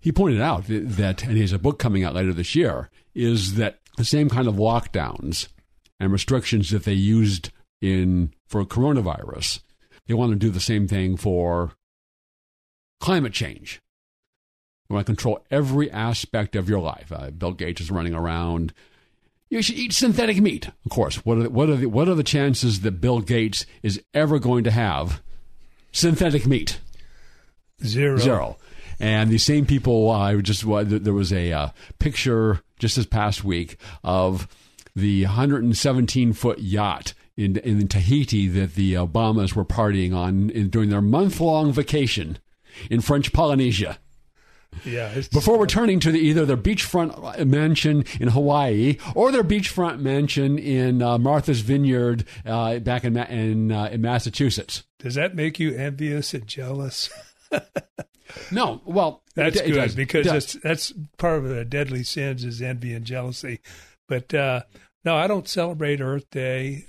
he 0.00 0.12
pointed 0.12 0.40
out 0.40 0.64
that, 0.66 1.22
and 1.24 1.32
he 1.32 1.40
has 1.40 1.52
a 1.52 1.58
book 1.58 1.78
coming 1.78 2.04
out 2.04 2.14
later 2.14 2.32
this 2.32 2.54
year, 2.54 2.90
is 3.14 3.54
that 3.54 3.78
the 3.96 4.04
same 4.04 4.28
kind 4.28 4.48
of 4.48 4.54
lockdowns 4.56 5.48
and 6.00 6.12
restrictions 6.12 6.70
that 6.70 6.84
they 6.84 6.92
used 6.92 7.50
in 7.80 8.32
for 8.46 8.64
coronavirus, 8.64 9.60
they 10.06 10.14
want 10.14 10.32
to 10.32 10.38
do 10.38 10.50
the 10.50 10.60
same 10.60 10.88
thing 10.88 11.16
for 11.16 11.72
climate 13.00 13.32
change. 13.32 13.80
They 14.88 14.94
want 14.94 15.06
to 15.06 15.12
control 15.12 15.44
every 15.50 15.90
aspect 15.90 16.56
of 16.56 16.68
your 16.68 16.80
life. 16.80 17.12
Uh, 17.12 17.30
Bill 17.30 17.52
Gates 17.52 17.80
is 17.80 17.90
running 17.90 18.14
around. 18.14 18.72
You 19.50 19.62
should 19.62 19.76
eat 19.76 19.92
synthetic 19.92 20.40
meat. 20.40 20.68
Of 20.68 20.90
course. 20.90 21.24
What 21.24 21.38
are 21.38 21.42
the, 21.44 21.50
what 21.50 21.70
are 21.70 21.76
the, 21.76 21.86
what 21.86 22.08
are 22.08 22.14
the 22.14 22.22
chances 22.22 22.80
that 22.80 23.00
Bill 23.00 23.20
Gates 23.20 23.64
is 23.82 24.02
ever 24.12 24.38
going 24.38 24.64
to 24.64 24.70
have 24.70 25.22
synthetic 25.92 26.46
meat? 26.46 26.80
Zero. 27.84 28.18
Zero. 28.18 28.56
And 29.00 29.30
the 29.30 29.38
same 29.38 29.64
people, 29.64 30.10
uh, 30.10 30.18
I 30.18 30.36
just 30.36 30.66
uh, 30.66 30.84
there 30.84 31.14
was 31.14 31.32
a 31.32 31.52
uh, 31.52 31.68
picture 31.98 32.60
just 32.78 32.96
this 32.96 33.06
past 33.06 33.44
week 33.44 33.76
of 34.02 34.48
the 34.94 35.24
117 35.24 36.32
foot 36.32 36.58
yacht 36.58 37.14
in 37.36 37.56
in 37.58 37.86
Tahiti 37.86 38.48
that 38.48 38.74
the 38.74 38.94
Obamas 38.94 39.54
were 39.54 39.64
partying 39.64 40.14
on 40.14 40.50
in, 40.50 40.68
during 40.68 40.90
their 40.90 41.00
month 41.00 41.40
long 41.40 41.72
vacation 41.72 42.38
in 42.90 43.00
French 43.00 43.32
Polynesia. 43.32 43.98
Yeah. 44.84 45.20
Before 45.32 45.58
returning 45.58 45.98
to 46.00 46.12
the, 46.12 46.18
either 46.20 46.46
their 46.46 46.56
beachfront 46.56 47.44
mansion 47.46 48.04
in 48.20 48.28
Hawaii 48.28 48.96
or 49.14 49.32
their 49.32 49.42
beachfront 49.42 49.98
mansion 50.00 50.56
in 50.58 51.02
uh, 51.02 51.18
Martha's 51.18 51.60
Vineyard 51.60 52.24
uh, 52.46 52.78
back 52.78 53.04
in 53.04 53.16
in, 53.16 53.72
uh, 53.72 53.86
in 53.90 54.00
Massachusetts. 54.00 54.84
does 55.00 55.14
that 55.16 55.34
make 55.34 55.58
you 55.58 55.74
envious 55.74 56.32
and 56.34 56.46
jealous? 56.46 57.10
No, 58.52 58.82
well, 58.84 59.22
That's 59.34 59.56
it- 59.58 59.68
it 59.68 59.72
good 59.72 59.76
does. 59.76 59.94
because 59.94 60.26
that's 60.26 60.52
that's 60.62 60.92
part 61.16 61.38
of 61.38 61.48
the 61.48 61.64
deadly 61.64 62.02
sins 62.04 62.44
is 62.44 62.60
envy 62.60 62.92
and 62.92 63.04
jealousy. 63.04 63.60
But 64.06 64.34
uh, 64.34 64.62
no, 65.02 65.16
I 65.16 65.26
don't 65.26 65.48
celebrate 65.48 66.02
Earth 66.02 66.28
Day. 66.30 66.84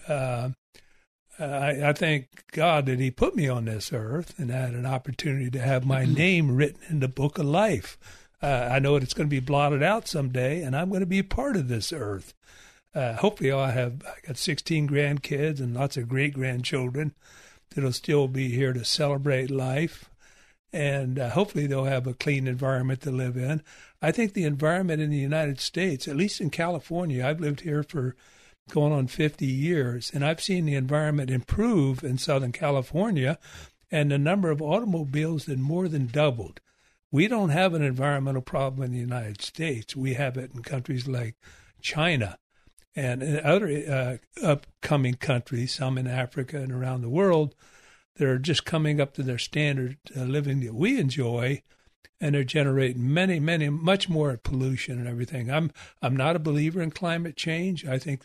Uh, 1.39 1.45
I, 1.45 1.89
I 1.89 1.93
thank 1.93 2.52
God 2.52 2.86
that 2.88 2.99
He 2.99 3.12
put 3.12 3.36
me 3.36 3.47
on 3.47 3.65
this 3.65 3.93
earth 3.93 4.38
and 4.38 4.52
I 4.52 4.58
had 4.58 4.73
an 4.73 4.86
opportunity 4.86 5.49
to 5.52 5.60
have 5.60 5.86
my 5.86 6.06
name 6.06 6.56
written 6.56 6.82
in 6.89 6.99
the 6.99 7.08
book 7.08 7.38
of 7.38 7.45
life. 7.45 7.97
Uh, 8.41 8.69
I 8.71 8.80
know 8.80 8.95
it's 8.95 9.13
going 9.13 9.28
to 9.28 9.36
be 9.36 9.39
blotted 9.39 9.84
out 9.84 10.08
someday, 10.08 10.62
and 10.62 10.75
I'm 10.75 10.89
going 10.89 11.02
to 11.02 11.06
be 11.06 11.21
part 11.21 11.58
of 11.58 11.67
this 11.67 11.91
earth. 11.91 12.34
Uh, 12.95 13.13
hopefully, 13.13 13.52
I 13.52 13.71
have 13.71 14.02
I 14.06 14.28
got 14.28 14.38
16 14.38 14.88
grandkids 14.89 15.60
and 15.60 15.75
lots 15.75 15.97
of 15.97 16.08
great 16.08 16.34
grandchildren 16.34 17.13
that'll 17.69 17.91
still 17.91 18.28
be 18.28 18.49
here 18.49 18.73
to 18.73 18.84
celebrate 18.84 19.52
life 19.52 20.10
and 20.71 21.17
uh, 21.17 21.30
hopefully 21.30 21.65
they'll 21.67 21.86
have 21.86 22.08
a 22.08 22.13
clean 22.13 22.47
environment 22.47 23.02
to 23.02 23.12
live 23.12 23.36
in. 23.36 23.63
I 24.02 24.12
think 24.12 24.34
the 24.34 24.45
environment 24.45 25.02
in 25.02 25.10
the 25.10 25.17
United 25.17 25.60
States, 25.60 26.08
at 26.08 26.15
least 26.15 26.41
in 26.41 26.49
California, 26.49 27.25
I've 27.25 27.39
lived 27.39 27.62
here 27.62 27.84
for 27.84 28.15
going 28.70 28.94
on 28.94 29.08
50 29.08 29.46
years, 29.46 30.12
and 30.14 30.26
I've 30.26 30.42
seen 30.42 30.66
the 30.66 30.76
environment 30.76 31.30
improve 31.30 32.04
in 32.04 32.18
Southern 32.18 32.52
California, 32.52 33.38
and 33.92 34.12
the 34.12 34.18
number 34.18 34.52
of 34.52 34.62
automobiles 34.62 35.46
had 35.46 35.60
more 35.60 35.88
than 35.88 36.08
doubled. 36.08 36.62
We 37.12 37.28
don't 37.28 37.50
have 37.50 37.74
an 37.74 37.82
environmental 37.82 38.42
problem 38.42 38.84
in 38.84 38.92
the 38.92 39.00
United 39.00 39.42
States. 39.42 39.96
We 39.96 40.14
have 40.14 40.38
it 40.38 40.52
in 40.54 40.62
countries 40.62 41.08
like 41.08 41.36
China 41.82 42.38
and 42.96 43.24
in 43.24 43.40
other 43.46 43.68
uh, 43.68 44.46
upcoming 44.46 45.16
countries, 45.16 45.74
some 45.74 45.98
in 45.98 46.08
Africa 46.08 46.58
and 46.58 46.72
around 46.72 47.02
the 47.02 47.10
world, 47.10 47.56
that 48.16 48.28
are 48.28 48.40
just 48.40 48.66
coming 48.66 49.00
up 49.00 49.14
to 49.14 49.24
their 49.24 49.38
standard 49.38 49.98
uh, 50.16 50.22
living 50.22 50.60
that 50.62 50.76
we 50.76 51.00
enjoy, 51.00 51.62
and 52.20 52.36
they're 52.36 52.44
generating 52.44 53.14
many, 53.14 53.40
many, 53.40 53.70
much 53.70 54.10
more 54.10 54.36
pollution 54.38 55.00
and 55.00 55.08
everything. 55.08 55.50
I'm 55.50 55.72
I'm 56.02 56.18
not 56.18 56.36
a 56.36 56.40
believer 56.40 56.82
in 56.82 56.92
climate 56.92 57.38
change. 57.38 57.86
I 57.86 57.98
think 57.98 58.24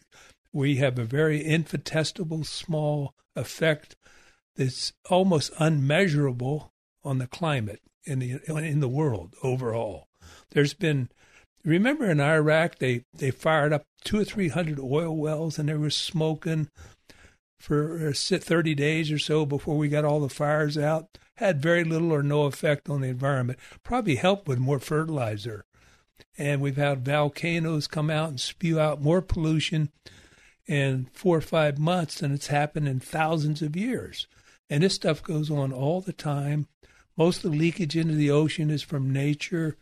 we 0.55 0.77
have 0.77 0.99
a 0.99 1.05
very 1.05 1.43
infinitesimal, 1.43 2.45
small 2.45 3.12
effect 3.35 3.97
that's 4.57 4.93
almost 5.11 5.53
unmeasurable 5.59 6.73
on 7.03 7.19
the 7.19 7.27
climate 7.27 7.81
in 8.05 8.21
the 8.21 8.40
in 8.47 8.81
the 8.81 8.88
world 8.88 9.35
overall. 9.43 10.07
There's 10.51 10.73
been 10.73 11.11
remember 11.64 12.09
in 12.09 12.21
Iraq 12.21 12.79
they 12.79 13.03
they 13.12 13.33
fired 13.33 13.73
up 13.73 13.83
two 14.05 14.21
or 14.21 14.25
three 14.25 14.49
hundred 14.49 14.79
oil 14.79 15.17
wells 15.17 15.59
and 15.59 15.69
they 15.69 15.75
were 15.75 15.90
smoking 15.90 16.69
for 17.59 18.09
uh, 18.09 18.12
30 18.12 18.75
days 18.75 19.11
or 19.11 19.19
so 19.19 19.47
before 19.47 19.77
we 19.77 19.88
got 19.88 20.05
all 20.05 20.21
the 20.21 20.29
fires 20.29 20.77
out. 20.79 21.19
Had 21.38 21.62
very 21.62 21.83
little 21.83 22.12
or 22.12 22.23
no 22.23 22.45
effect 22.45 22.88
on 22.88 23.01
the 23.01 23.09
environment. 23.09 23.59
Probably 23.83 24.17
helped 24.17 24.47
with 24.47 24.59
more 24.59 24.79
fertilizer. 24.79 25.64
And 26.37 26.61
we've 26.61 26.77
had 26.77 27.05
volcanoes 27.05 27.87
come 27.87 28.11
out 28.11 28.29
and 28.29 28.40
spew 28.40 28.79
out 28.79 29.01
more 29.01 29.23
pollution 29.23 29.90
in 30.66 31.09
four 31.12 31.37
or 31.37 31.42
five 31.42 31.79
months 31.79 32.20
than 32.20 32.33
it's 32.33 32.46
happened 32.48 32.88
in 32.88 33.00
thousands 33.00 33.62
of 33.62 33.77
years 33.77 34.27
and 34.70 34.83
this 34.83 34.94
stuff 34.94 35.22
goes 35.22 35.50
on 35.50 35.72
all 35.72 36.00
the 36.00 36.12
time 36.12 36.66
most 37.16 37.44
of 37.44 37.53
the 37.53 37.57
leakage 37.57 37.96
into 37.96 38.14
the 38.14 38.31
ocean 38.31 38.70
is 38.70 38.83
from 38.83 39.12
nature. 39.12 39.77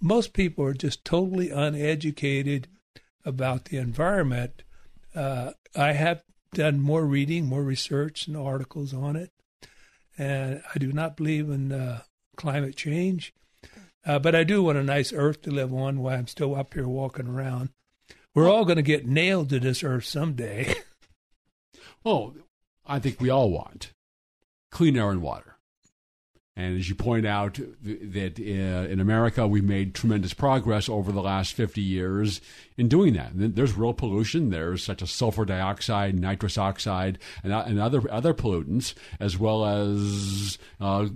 Most 0.00 0.32
people 0.32 0.64
are 0.64 0.74
just 0.74 1.04
totally 1.04 1.50
uneducated 1.50 2.68
about 3.24 3.66
the 3.66 3.78
environment. 3.78 4.62
Uh, 5.14 5.52
I 5.74 5.92
have 5.92 6.22
done 6.52 6.80
more 6.80 7.04
reading, 7.04 7.46
more 7.46 7.62
research, 7.62 8.26
and 8.26 8.36
articles 8.36 8.92
on 8.92 9.16
it. 9.16 9.30
And 10.16 10.62
I 10.74 10.78
do 10.78 10.92
not 10.92 11.16
believe 11.16 11.48
in 11.48 11.72
uh, 11.72 12.02
climate 12.36 12.76
change. 12.76 13.32
Uh, 14.04 14.18
but 14.18 14.34
I 14.34 14.44
do 14.44 14.62
want 14.62 14.78
a 14.78 14.82
nice 14.82 15.12
earth 15.12 15.42
to 15.42 15.50
live 15.50 15.72
on 15.72 16.00
while 16.00 16.18
I'm 16.18 16.26
still 16.26 16.54
up 16.54 16.74
here 16.74 16.88
walking 16.88 17.26
around. 17.26 17.70
We're 18.34 18.50
all 18.50 18.64
going 18.64 18.76
to 18.76 18.82
get 18.82 19.06
nailed 19.06 19.48
to 19.50 19.60
this 19.60 19.82
earth 19.82 20.04
someday. 20.04 20.74
well, 22.04 22.34
I 22.86 22.98
think 22.98 23.20
we 23.20 23.30
all 23.30 23.50
want 23.50 23.92
clean 24.70 24.96
air 24.96 25.10
and 25.10 25.22
water. 25.22 25.56
And 26.56 26.76
as 26.76 26.88
you 26.88 26.96
point 26.96 27.24
out, 27.24 27.60
that 27.82 28.40
uh, 28.40 28.90
in 28.90 28.98
America, 28.98 29.46
we've 29.46 29.62
made 29.62 29.94
tremendous 29.94 30.34
progress 30.34 30.88
over 30.88 31.12
the 31.12 31.22
last 31.22 31.52
50 31.52 31.80
years 31.80 32.40
in 32.76 32.88
doing 32.88 33.14
that. 33.14 33.30
There's 33.34 33.76
real 33.76 33.94
pollution. 33.94 34.50
There's 34.50 34.82
such 34.82 35.00
as 35.00 35.12
sulfur 35.12 35.44
dioxide, 35.44 36.18
nitrous 36.18 36.58
oxide, 36.58 37.20
and, 37.44 37.52
and 37.52 37.78
other, 37.78 38.10
other 38.10 38.34
pollutants, 38.34 38.94
as 39.20 39.38
well 39.38 39.64
as 39.64 40.58
uh, 40.80 41.06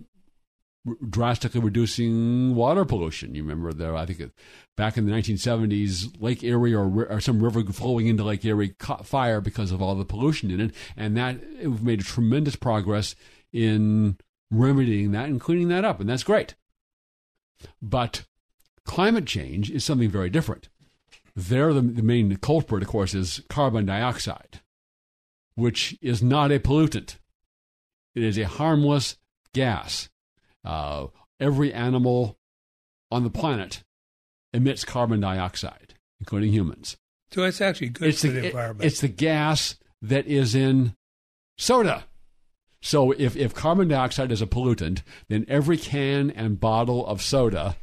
drastically 1.08 1.60
reducing 1.60 2.54
water 2.54 2.84
pollution. 2.84 3.34
You 3.34 3.42
remember 3.42 3.72
there, 3.72 3.94
I 3.94 4.06
think 4.06 4.32
back 4.76 4.96
in 4.96 5.06
the 5.06 5.12
1970s, 5.12 6.20
Lake 6.20 6.42
Erie 6.42 6.74
or, 6.74 7.06
or 7.06 7.20
some 7.20 7.42
river 7.42 7.64
flowing 7.72 8.08
into 8.08 8.24
Lake 8.24 8.44
Erie 8.44 8.70
caught 8.70 9.06
fire 9.06 9.40
because 9.40 9.70
of 9.70 9.80
all 9.80 9.94
the 9.94 10.04
pollution 10.04 10.50
in 10.50 10.60
it. 10.60 10.74
And 10.96 11.16
that, 11.16 11.40
we've 11.60 11.82
made 11.82 12.00
tremendous 12.00 12.56
progress 12.56 13.14
in 13.52 14.16
remedying 14.50 15.12
that 15.12 15.28
and 15.28 15.40
cleaning 15.40 15.68
that 15.68 15.84
up, 15.84 16.00
and 16.00 16.08
that's 16.08 16.24
great. 16.24 16.54
But 17.80 18.24
climate 18.84 19.26
change 19.26 19.70
is 19.70 19.84
something 19.84 20.10
very 20.10 20.30
different. 20.30 20.68
There, 21.34 21.72
the, 21.72 21.80
the 21.80 22.02
main 22.02 22.36
culprit, 22.36 22.82
of 22.82 22.88
course, 22.88 23.14
is 23.14 23.42
carbon 23.48 23.86
dioxide, 23.86 24.60
which 25.54 25.96
is 26.02 26.22
not 26.22 26.52
a 26.52 26.58
pollutant. 26.58 27.16
It 28.14 28.22
is 28.22 28.36
a 28.36 28.46
harmless 28.46 29.16
gas. 29.54 30.08
Uh, 30.64 31.08
every 31.40 31.72
animal 31.72 32.38
on 33.10 33.24
the 33.24 33.30
planet 33.30 33.82
emits 34.52 34.84
carbon 34.84 35.20
dioxide, 35.20 35.94
including 36.20 36.52
humans. 36.52 36.96
So 37.32 37.44
it's 37.44 37.60
actually 37.60 37.88
good 37.88 38.08
it's 38.08 38.20
for 38.20 38.28
the, 38.28 38.40
the 38.40 38.46
environment. 38.46 38.84
It, 38.84 38.86
it's 38.86 39.00
the 39.00 39.08
gas 39.08 39.76
that 40.02 40.26
is 40.26 40.54
in 40.54 40.94
soda. 41.56 42.04
So 42.80 43.12
if, 43.12 43.36
if 43.36 43.54
carbon 43.54 43.88
dioxide 43.88 44.32
is 44.32 44.42
a 44.42 44.46
pollutant, 44.46 45.02
then 45.28 45.46
every 45.48 45.78
can 45.78 46.30
and 46.30 46.58
bottle 46.58 47.06
of 47.06 47.22
soda 47.22 47.76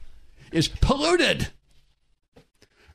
is 0.52 0.68
polluted. 0.68 1.50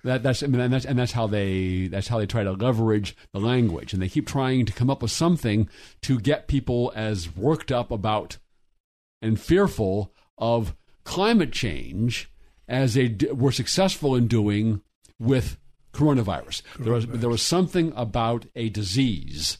That, 0.05 0.23
that's, 0.23 0.43
I 0.43 0.49
mean, 0.49 0.61
and 0.61 0.73
that's 0.73 0.85
and 0.85 0.99
that's 0.99 1.13
how 1.13 1.27
they 1.27 1.87
that's 1.87 2.09
how 2.09 2.19
they 2.19 2.27
try 2.27 2.45
to 2.45 2.53
leverage 2.53 3.17
the 3.33 3.41
language, 3.41 3.95
and 3.95 4.03
they 4.03 4.09
keep 4.11 4.27
trying 4.27 4.67
to 4.67 4.73
come 4.73 4.91
up 4.91 5.01
with 5.01 5.11
something 5.11 5.67
to 6.03 6.21
get 6.21 6.47
people 6.47 6.93
as 6.95 7.35
worked 7.35 7.73
up 7.73 7.91
about 7.91 8.37
and 9.25 9.41
fearful 9.41 10.13
of 10.37 10.77
climate 11.05 11.51
change 11.51 12.31
as 12.69 12.95
they 12.95 13.17
were 13.33 13.53
successful 13.53 14.15
in 14.15 14.27
doing 14.27 14.83
with 15.19 15.59
coronavirus. 15.93 16.63
coronavirus. 16.75 16.85
There 16.85 16.93
was 16.93 17.07
there 17.07 17.31
was 17.31 17.43
something 17.43 17.93
about 17.97 18.47
a 18.55 18.69
disease 18.69 19.59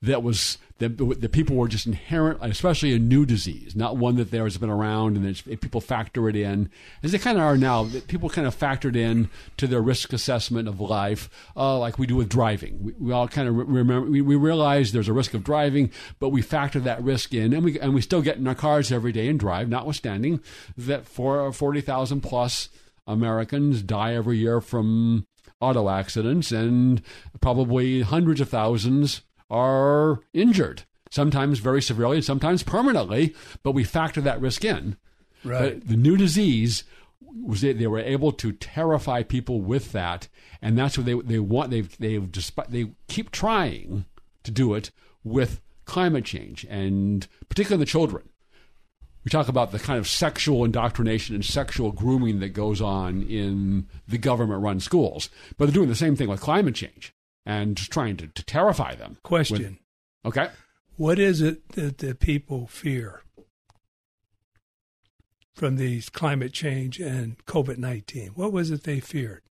that 0.00 0.22
was 0.22 0.58
that 0.88 1.20
the 1.20 1.28
people 1.28 1.56
were 1.56 1.68
just 1.68 1.86
inherent, 1.86 2.38
especially 2.42 2.94
a 2.94 2.98
new 2.98 3.26
disease, 3.26 3.74
not 3.74 3.96
one 3.96 4.16
that 4.16 4.30
there 4.30 4.44
has 4.44 4.58
been 4.58 4.70
around 4.70 5.16
and 5.16 5.60
people 5.60 5.80
factor 5.80 6.28
it 6.28 6.36
in, 6.36 6.70
as 7.02 7.12
they 7.12 7.18
kind 7.18 7.38
of 7.38 7.44
are 7.44 7.56
now. 7.56 7.88
People 8.08 8.28
kind 8.28 8.46
of 8.46 8.56
factored 8.56 8.96
in 8.96 9.28
to 9.56 9.66
their 9.66 9.80
risk 9.80 10.12
assessment 10.12 10.68
of 10.68 10.80
life, 10.80 11.28
uh, 11.56 11.78
like 11.78 11.98
we 11.98 12.06
do 12.06 12.16
with 12.16 12.28
driving. 12.28 12.82
We, 12.82 12.92
we 12.98 13.12
all 13.12 13.28
kind 13.28 13.48
of 13.48 13.56
remember 13.56 14.10
we, 14.10 14.20
we 14.20 14.36
realize 14.36 14.92
there's 14.92 15.08
a 15.08 15.12
risk 15.12 15.34
of 15.34 15.44
driving, 15.44 15.90
but 16.18 16.28
we 16.30 16.42
factor 16.42 16.80
that 16.80 17.02
risk 17.02 17.32
in, 17.34 17.52
and 17.52 17.64
we 17.64 17.78
and 17.80 17.94
we 17.94 18.00
still 18.00 18.22
get 18.22 18.36
in 18.36 18.46
our 18.46 18.54
cars 18.54 18.92
every 18.92 19.12
day 19.12 19.28
and 19.28 19.40
drive, 19.40 19.68
notwithstanding 19.68 20.40
that 20.76 21.06
for 21.06 21.52
forty 21.52 21.80
thousand 21.80 22.20
plus 22.20 22.68
Americans 23.06 23.82
die 23.82 24.14
every 24.14 24.38
year 24.38 24.60
from 24.60 25.26
auto 25.60 25.88
accidents, 25.88 26.52
and 26.52 27.02
probably 27.40 28.02
hundreds 28.02 28.40
of 28.40 28.48
thousands 28.48 29.22
are 29.54 30.18
injured, 30.32 30.82
sometimes 31.10 31.60
very 31.60 31.80
severely 31.80 32.16
and 32.16 32.24
sometimes 32.24 32.64
permanently, 32.64 33.34
but 33.62 33.72
we 33.72 33.84
factor 33.84 34.20
that 34.20 34.40
risk 34.40 34.64
in. 34.64 34.96
Right. 35.44 35.80
But 35.80 35.88
the 35.88 35.96
new 35.96 36.16
disease 36.16 36.82
was 37.42 37.60
they, 37.60 37.72
they 37.72 37.86
were 37.86 38.00
able 38.00 38.32
to 38.32 38.52
terrify 38.52 39.22
people 39.22 39.60
with 39.60 39.92
that, 39.92 40.28
and 40.60 40.76
that's 40.76 40.98
what 40.98 41.06
they 41.06 41.14
they 41.14 41.38
want. 41.38 41.70
They've 41.70 41.96
they've 41.98 42.30
despite 42.30 42.70
they 42.70 42.92
keep 43.08 43.30
trying 43.30 44.06
to 44.42 44.50
do 44.50 44.74
it 44.74 44.90
with 45.22 45.60
climate 45.84 46.24
change, 46.24 46.66
and 46.68 47.26
particularly 47.48 47.84
the 47.84 47.90
children. 47.90 48.28
We 49.24 49.30
talk 49.30 49.48
about 49.48 49.72
the 49.72 49.78
kind 49.78 49.98
of 49.98 50.06
sexual 50.06 50.66
indoctrination 50.66 51.34
and 51.34 51.44
sexual 51.44 51.92
grooming 51.92 52.40
that 52.40 52.50
goes 52.50 52.82
on 52.82 53.22
in 53.22 53.86
the 54.06 54.18
government 54.18 54.62
run 54.62 54.80
schools. 54.80 55.30
But 55.56 55.64
they're 55.64 55.72
doing 55.74 55.88
the 55.88 55.94
same 55.94 56.14
thing 56.14 56.28
with 56.28 56.42
climate 56.42 56.74
change 56.74 57.14
and 57.46 57.76
trying 57.76 58.16
to, 58.18 58.26
to 58.28 58.44
terrify 58.44 58.94
them. 58.94 59.18
Question. 59.22 59.78
With, 60.24 60.36
okay. 60.36 60.52
What 60.96 61.18
is 61.18 61.40
it 61.40 61.68
that 61.70 61.98
the 61.98 62.14
people 62.14 62.66
fear 62.66 63.22
from 65.54 65.76
these 65.76 66.08
climate 66.08 66.52
change 66.52 67.00
and 67.00 67.36
COVID 67.46 67.78
nineteen? 67.78 68.28
What 68.34 68.52
was 68.52 68.70
it 68.70 68.84
they 68.84 69.00
feared? 69.00 69.42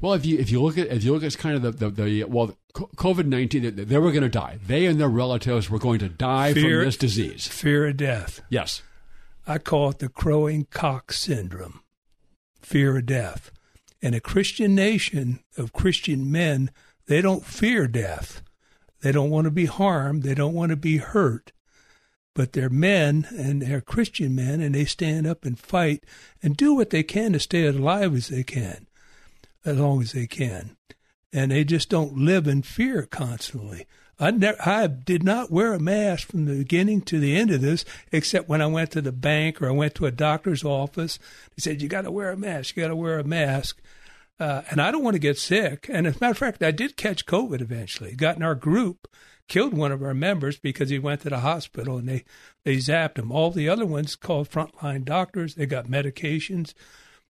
Well, 0.00 0.12
if 0.12 0.24
you 0.24 0.38
if 0.38 0.50
you 0.50 0.62
look 0.62 0.78
at 0.78 0.88
if 0.88 1.02
you 1.02 1.12
look 1.12 1.24
at 1.24 1.36
kind 1.38 1.56
of 1.56 1.62
the 1.62 1.90
the, 1.90 1.90
the 1.90 2.24
well 2.24 2.56
COVID 2.74 3.26
nineteen, 3.26 3.62
they, 3.62 3.70
they 3.70 3.98
were 3.98 4.12
going 4.12 4.22
to 4.22 4.28
die. 4.28 4.58
They 4.64 4.86
and 4.86 5.00
their 5.00 5.08
relatives 5.08 5.68
were 5.68 5.78
going 5.78 5.98
to 6.00 6.08
die 6.08 6.52
fear, 6.54 6.80
from 6.80 6.84
this 6.86 6.96
disease. 6.96 7.46
Fear 7.46 7.88
of 7.88 7.96
death. 7.96 8.40
Yes. 8.48 8.82
I 9.46 9.58
call 9.58 9.90
it 9.90 9.98
the 9.98 10.10
crowing 10.10 10.66
cock 10.70 11.12
syndrome. 11.12 11.80
Fear 12.60 12.98
of 12.98 13.06
death. 13.06 13.50
In 14.00 14.14
a 14.14 14.20
Christian 14.20 14.74
nation 14.74 15.40
of 15.56 15.72
Christian 15.72 16.30
men, 16.30 16.70
they 17.08 17.20
don't 17.20 17.44
fear 17.44 17.88
death. 17.88 18.42
They 19.00 19.12
don't 19.12 19.30
want 19.30 19.46
to 19.46 19.50
be 19.50 19.66
harmed. 19.66 20.22
They 20.22 20.34
don't 20.34 20.54
want 20.54 20.70
to 20.70 20.76
be 20.76 20.98
hurt. 20.98 21.52
But 22.34 22.52
they're 22.52 22.70
men 22.70 23.26
and 23.30 23.62
they're 23.62 23.80
Christian 23.80 24.34
men 24.34 24.60
and 24.60 24.74
they 24.74 24.84
stand 24.84 25.26
up 25.26 25.44
and 25.44 25.58
fight 25.58 26.04
and 26.42 26.56
do 26.56 26.74
what 26.74 26.90
they 26.90 27.02
can 27.02 27.32
to 27.32 27.40
stay 27.40 27.64
as 27.64 27.76
alive 27.76 28.14
as 28.14 28.28
they 28.28 28.44
can, 28.44 28.86
as 29.64 29.78
long 29.78 30.02
as 30.02 30.12
they 30.12 30.26
can. 30.26 30.76
And 31.32 31.50
they 31.50 31.64
just 31.64 31.88
don't 31.88 32.16
live 32.16 32.46
in 32.46 32.62
fear 32.62 33.02
constantly. 33.02 33.86
I, 34.20 34.30
ne- 34.30 34.58
I 34.64 34.86
did 34.88 35.22
not 35.22 35.50
wear 35.50 35.74
a 35.74 35.80
mask 35.80 36.28
from 36.28 36.44
the 36.44 36.58
beginning 36.58 37.02
to 37.02 37.20
the 37.20 37.36
end 37.36 37.50
of 37.50 37.60
this, 37.60 37.84
except 38.10 38.48
when 38.48 38.60
I 38.60 38.66
went 38.66 38.90
to 38.92 39.00
the 39.00 39.12
bank 39.12 39.62
or 39.62 39.68
I 39.68 39.72
went 39.72 39.94
to 39.96 40.06
a 40.06 40.10
doctor's 40.10 40.64
office. 40.64 41.18
They 41.56 41.60
said, 41.60 41.80
You 41.80 41.88
got 41.88 42.02
to 42.02 42.10
wear 42.10 42.30
a 42.30 42.36
mask. 42.36 42.76
You 42.76 42.82
got 42.82 42.88
to 42.88 42.96
wear 42.96 43.18
a 43.18 43.24
mask. 43.24 43.80
Uh, 44.40 44.62
and 44.70 44.80
I 44.80 44.90
don't 44.90 45.02
want 45.02 45.14
to 45.14 45.20
get 45.20 45.38
sick. 45.38 45.88
And 45.92 46.06
as 46.06 46.16
a 46.16 46.18
matter 46.20 46.32
of 46.32 46.38
fact, 46.38 46.62
I 46.62 46.70
did 46.70 46.96
catch 46.96 47.26
COVID 47.26 47.60
eventually. 47.60 48.14
Got 48.14 48.36
in 48.36 48.42
our 48.42 48.54
group, 48.54 49.08
killed 49.48 49.74
one 49.74 49.90
of 49.90 50.02
our 50.02 50.14
members 50.14 50.58
because 50.58 50.90
he 50.90 50.98
went 50.98 51.22
to 51.22 51.30
the 51.30 51.40
hospital 51.40 51.96
and 51.96 52.08
they, 52.08 52.24
they 52.64 52.76
zapped 52.76 53.18
him. 53.18 53.32
All 53.32 53.50
the 53.50 53.68
other 53.68 53.86
ones 53.86 54.14
called 54.14 54.48
frontline 54.48 55.04
doctors. 55.04 55.54
They 55.54 55.66
got 55.66 55.86
medications 55.86 56.72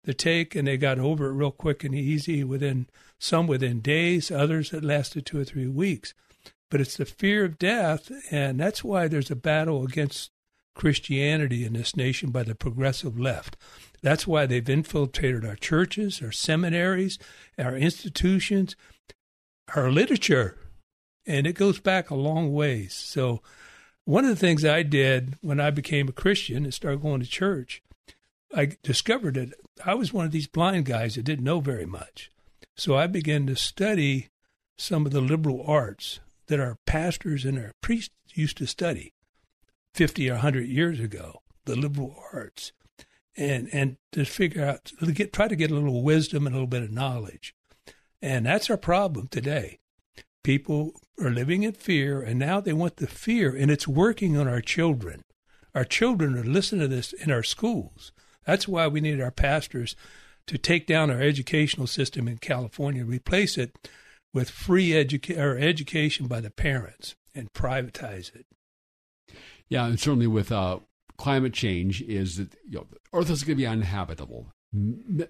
to 0.05 0.13
take 0.13 0.55
and 0.55 0.67
they 0.67 0.77
got 0.77 0.99
over 0.99 1.27
it 1.27 1.33
real 1.33 1.51
quick 1.51 1.83
and 1.83 1.93
easy 1.93 2.43
within 2.43 2.87
some 3.19 3.47
within 3.47 3.81
days, 3.81 4.31
others 4.31 4.73
it 4.73 4.83
lasted 4.83 5.25
two 5.25 5.39
or 5.39 5.45
three 5.45 5.67
weeks. 5.67 6.13
But 6.71 6.81
it's 6.81 6.97
the 6.97 7.05
fear 7.05 7.45
of 7.45 7.59
death, 7.59 8.11
and 8.31 8.59
that's 8.59 8.83
why 8.83 9.07
there's 9.07 9.31
a 9.31 9.35
battle 9.35 9.83
against 9.83 10.31
Christianity 10.75 11.65
in 11.65 11.73
this 11.73 11.95
nation 11.95 12.29
by 12.29 12.43
the 12.43 12.53
progressive 12.53 13.19
left. 13.19 13.57
That's 14.01 14.27
why 14.27 14.45
they've 14.45 14.69
infiltrated 14.69 15.43
our 15.43 15.55
churches, 15.55 16.21
our 16.21 16.31
seminaries, 16.31 17.17
our 17.57 17.75
institutions, 17.75 18.75
our 19.75 19.91
literature, 19.91 20.57
and 21.25 21.47
it 21.47 21.53
goes 21.53 21.79
back 21.79 22.09
a 22.09 22.15
long 22.15 22.53
ways. 22.53 22.93
So, 22.93 23.41
one 24.03 24.23
of 24.23 24.29
the 24.29 24.35
things 24.35 24.63
I 24.63 24.83
did 24.83 25.35
when 25.41 25.59
I 25.59 25.71
became 25.71 26.07
a 26.07 26.13
Christian 26.13 26.63
and 26.63 26.73
started 26.73 27.01
going 27.01 27.21
to 27.21 27.27
church, 27.27 27.81
I 28.55 28.77
discovered 28.83 29.33
that 29.33 29.53
I 29.83 29.95
was 29.95 30.13
one 30.13 30.25
of 30.25 30.31
these 30.31 30.45
blind 30.45 30.85
guys 30.85 31.15
that 31.15 31.23
didn't 31.23 31.43
know 31.43 31.59
very 31.59 31.87
much. 31.87 32.29
So 32.75 32.95
I 32.95 33.07
began 33.07 33.47
to 33.47 33.55
study 33.55 34.27
some 34.77 35.05
of 35.05 35.11
the 35.11 35.21
liberal 35.21 35.63
arts 35.65 36.19
that 36.47 36.59
our 36.59 36.77
pastors 36.85 37.45
and 37.45 37.57
our 37.57 37.71
priests 37.81 38.13
used 38.33 38.57
to 38.57 38.67
study 38.67 39.13
50 39.95 40.29
or 40.29 40.33
100 40.33 40.67
years 40.67 40.99
ago, 40.99 41.41
the 41.63 41.75
liberal 41.75 42.21
arts, 42.33 42.73
and, 43.37 43.69
and 43.71 43.95
to 44.11 44.25
figure 44.25 44.63
out, 44.63 44.91
to 44.99 45.11
get, 45.13 45.31
try 45.31 45.47
to 45.47 45.55
get 45.55 45.71
a 45.71 45.73
little 45.73 46.03
wisdom 46.03 46.45
and 46.45 46.53
a 46.53 46.57
little 46.57 46.67
bit 46.67 46.83
of 46.83 46.91
knowledge. 46.91 47.55
And 48.21 48.45
that's 48.45 48.69
our 48.69 48.77
problem 48.77 49.29
today. 49.29 49.79
People 50.43 50.91
are 51.19 51.29
living 51.29 51.63
in 51.63 51.71
fear, 51.71 52.21
and 52.21 52.37
now 52.37 52.59
they 52.59 52.73
want 52.73 52.97
the 52.97 53.07
fear, 53.07 53.55
and 53.55 53.71
it's 53.71 53.87
working 53.87 54.37
on 54.37 54.49
our 54.49 54.59
children. 54.59 55.23
Our 55.73 55.85
children 55.85 56.37
are 56.37 56.43
listening 56.43 56.81
to 56.81 56.87
this 56.89 57.13
in 57.13 57.31
our 57.31 57.43
schools. 57.43 58.11
That's 58.45 58.67
why 58.67 58.87
we 58.87 58.99
need 58.99 59.21
our 59.21 59.31
pastors 59.31 59.95
to 60.47 60.57
take 60.57 60.87
down 60.87 61.09
our 61.09 61.21
educational 61.21 61.87
system 61.87 62.27
in 62.27 62.37
California, 62.39 63.05
replace 63.05 63.57
it 63.57 63.77
with 64.33 64.49
free 64.49 64.89
educa- 64.89 65.37
or 65.37 65.57
education 65.57 66.27
by 66.27 66.41
the 66.41 66.51
parents, 66.51 67.15
and 67.33 67.53
privatize 67.53 68.35
it. 68.35 68.45
Yeah, 69.69 69.85
and 69.85 69.99
certainly 69.99 70.27
with 70.27 70.51
uh, 70.51 70.79
climate 71.17 71.53
change, 71.53 72.01
is 72.03 72.37
that 72.37 72.53
you 72.69 72.79
know, 72.79 72.87
Earth 73.13 73.29
is 73.29 73.43
going 73.43 73.57
to 73.57 73.61
be 73.61 73.67
uninhabitable. 73.67 74.47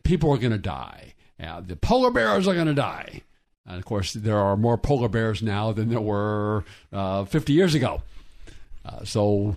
People 0.03 0.31
are 0.31 0.37
going 0.37 0.51
to 0.51 0.57
die. 0.57 1.13
Uh, 1.41 1.61
the 1.61 1.75
polar 1.75 2.11
bears 2.11 2.47
are 2.47 2.53
going 2.53 2.67
to 2.67 2.73
die. 2.73 3.21
And 3.65 3.77
of 3.77 3.85
course, 3.85 4.13
there 4.13 4.37
are 4.37 4.55
more 4.55 4.77
polar 4.77 5.09
bears 5.09 5.41
now 5.41 5.71
than 5.71 5.89
there 5.89 6.01
were 6.01 6.63
uh, 6.93 7.25
50 7.25 7.53
years 7.53 7.73
ago. 7.73 8.03
Uh, 8.85 9.03
so 9.03 9.55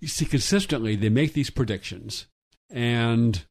you 0.00 0.08
see, 0.08 0.24
consistently 0.24 0.94
they 0.96 1.08
make 1.08 1.32
these 1.32 1.50
predictions, 1.50 2.26
and 2.70 3.44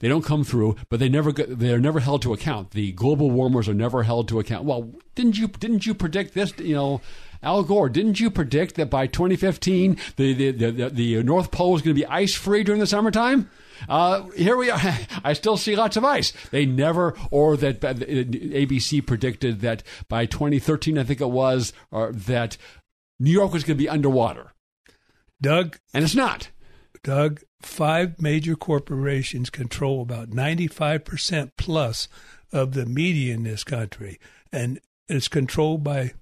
they 0.00 0.08
don't 0.08 0.24
come 0.24 0.44
through, 0.44 0.76
but 0.88 0.98
they 0.98 1.08
never 1.08 1.32
get, 1.32 1.58
they're 1.58 1.78
never 1.78 2.00
held 2.00 2.22
to 2.22 2.32
account. 2.32 2.70
The 2.70 2.92
global 2.92 3.30
warmers 3.30 3.68
are 3.68 3.74
never 3.74 4.02
held 4.02 4.28
to 4.28 4.40
account. 4.40 4.64
Well, 4.64 4.90
didn't 5.14 5.38
you 5.38 5.48
didn't 5.48 5.84
you 5.84 5.94
predict 5.94 6.34
this? 6.34 6.52
You 6.58 6.74
know, 6.74 7.00
Al 7.42 7.62
Gore, 7.64 7.88
didn't 7.88 8.20
you 8.20 8.30
predict 8.30 8.76
that 8.76 8.90
by 8.90 9.06
2015 9.06 9.96
the 10.16 10.32
the 10.32 10.70
the, 10.70 10.90
the 10.90 11.22
North 11.22 11.50
Pole 11.50 11.76
is 11.76 11.82
going 11.82 11.94
to 11.94 12.00
be 12.00 12.06
ice 12.06 12.34
free 12.34 12.62
during 12.62 12.80
the 12.80 12.86
summertime? 12.86 13.50
Uh, 13.88 14.28
here 14.30 14.56
we 14.56 14.70
are. 14.70 14.80
I 15.24 15.32
still 15.32 15.56
see 15.56 15.76
lots 15.76 15.96
of 15.96 16.04
ice. 16.04 16.32
They 16.50 16.66
never, 16.66 17.16
or 17.30 17.56
that 17.56 17.84
uh, 17.84 17.94
ABC 17.94 19.04
predicted 19.06 19.60
that 19.60 19.82
by 20.08 20.26
2013, 20.26 20.98
I 20.98 21.04
think 21.04 21.20
it 21.20 21.30
was, 21.30 21.72
or 21.90 22.12
that 22.12 22.56
New 23.18 23.32
York 23.32 23.52
was 23.52 23.64
going 23.64 23.76
to 23.76 23.82
be 23.82 23.88
underwater. 23.88 24.52
Doug, 25.40 25.78
and 25.92 26.04
it's 26.04 26.14
not. 26.14 26.50
Doug, 27.02 27.40
five 27.60 28.20
major 28.22 28.54
corporations 28.54 29.50
control 29.50 30.02
about 30.02 30.30
95% 30.30 31.50
plus 31.56 32.08
of 32.52 32.74
the 32.74 32.86
media 32.86 33.34
in 33.34 33.42
this 33.42 33.64
country. 33.64 34.20
And 34.52 34.78
it's 35.08 35.28
controlled 35.28 35.82
by 35.82 36.12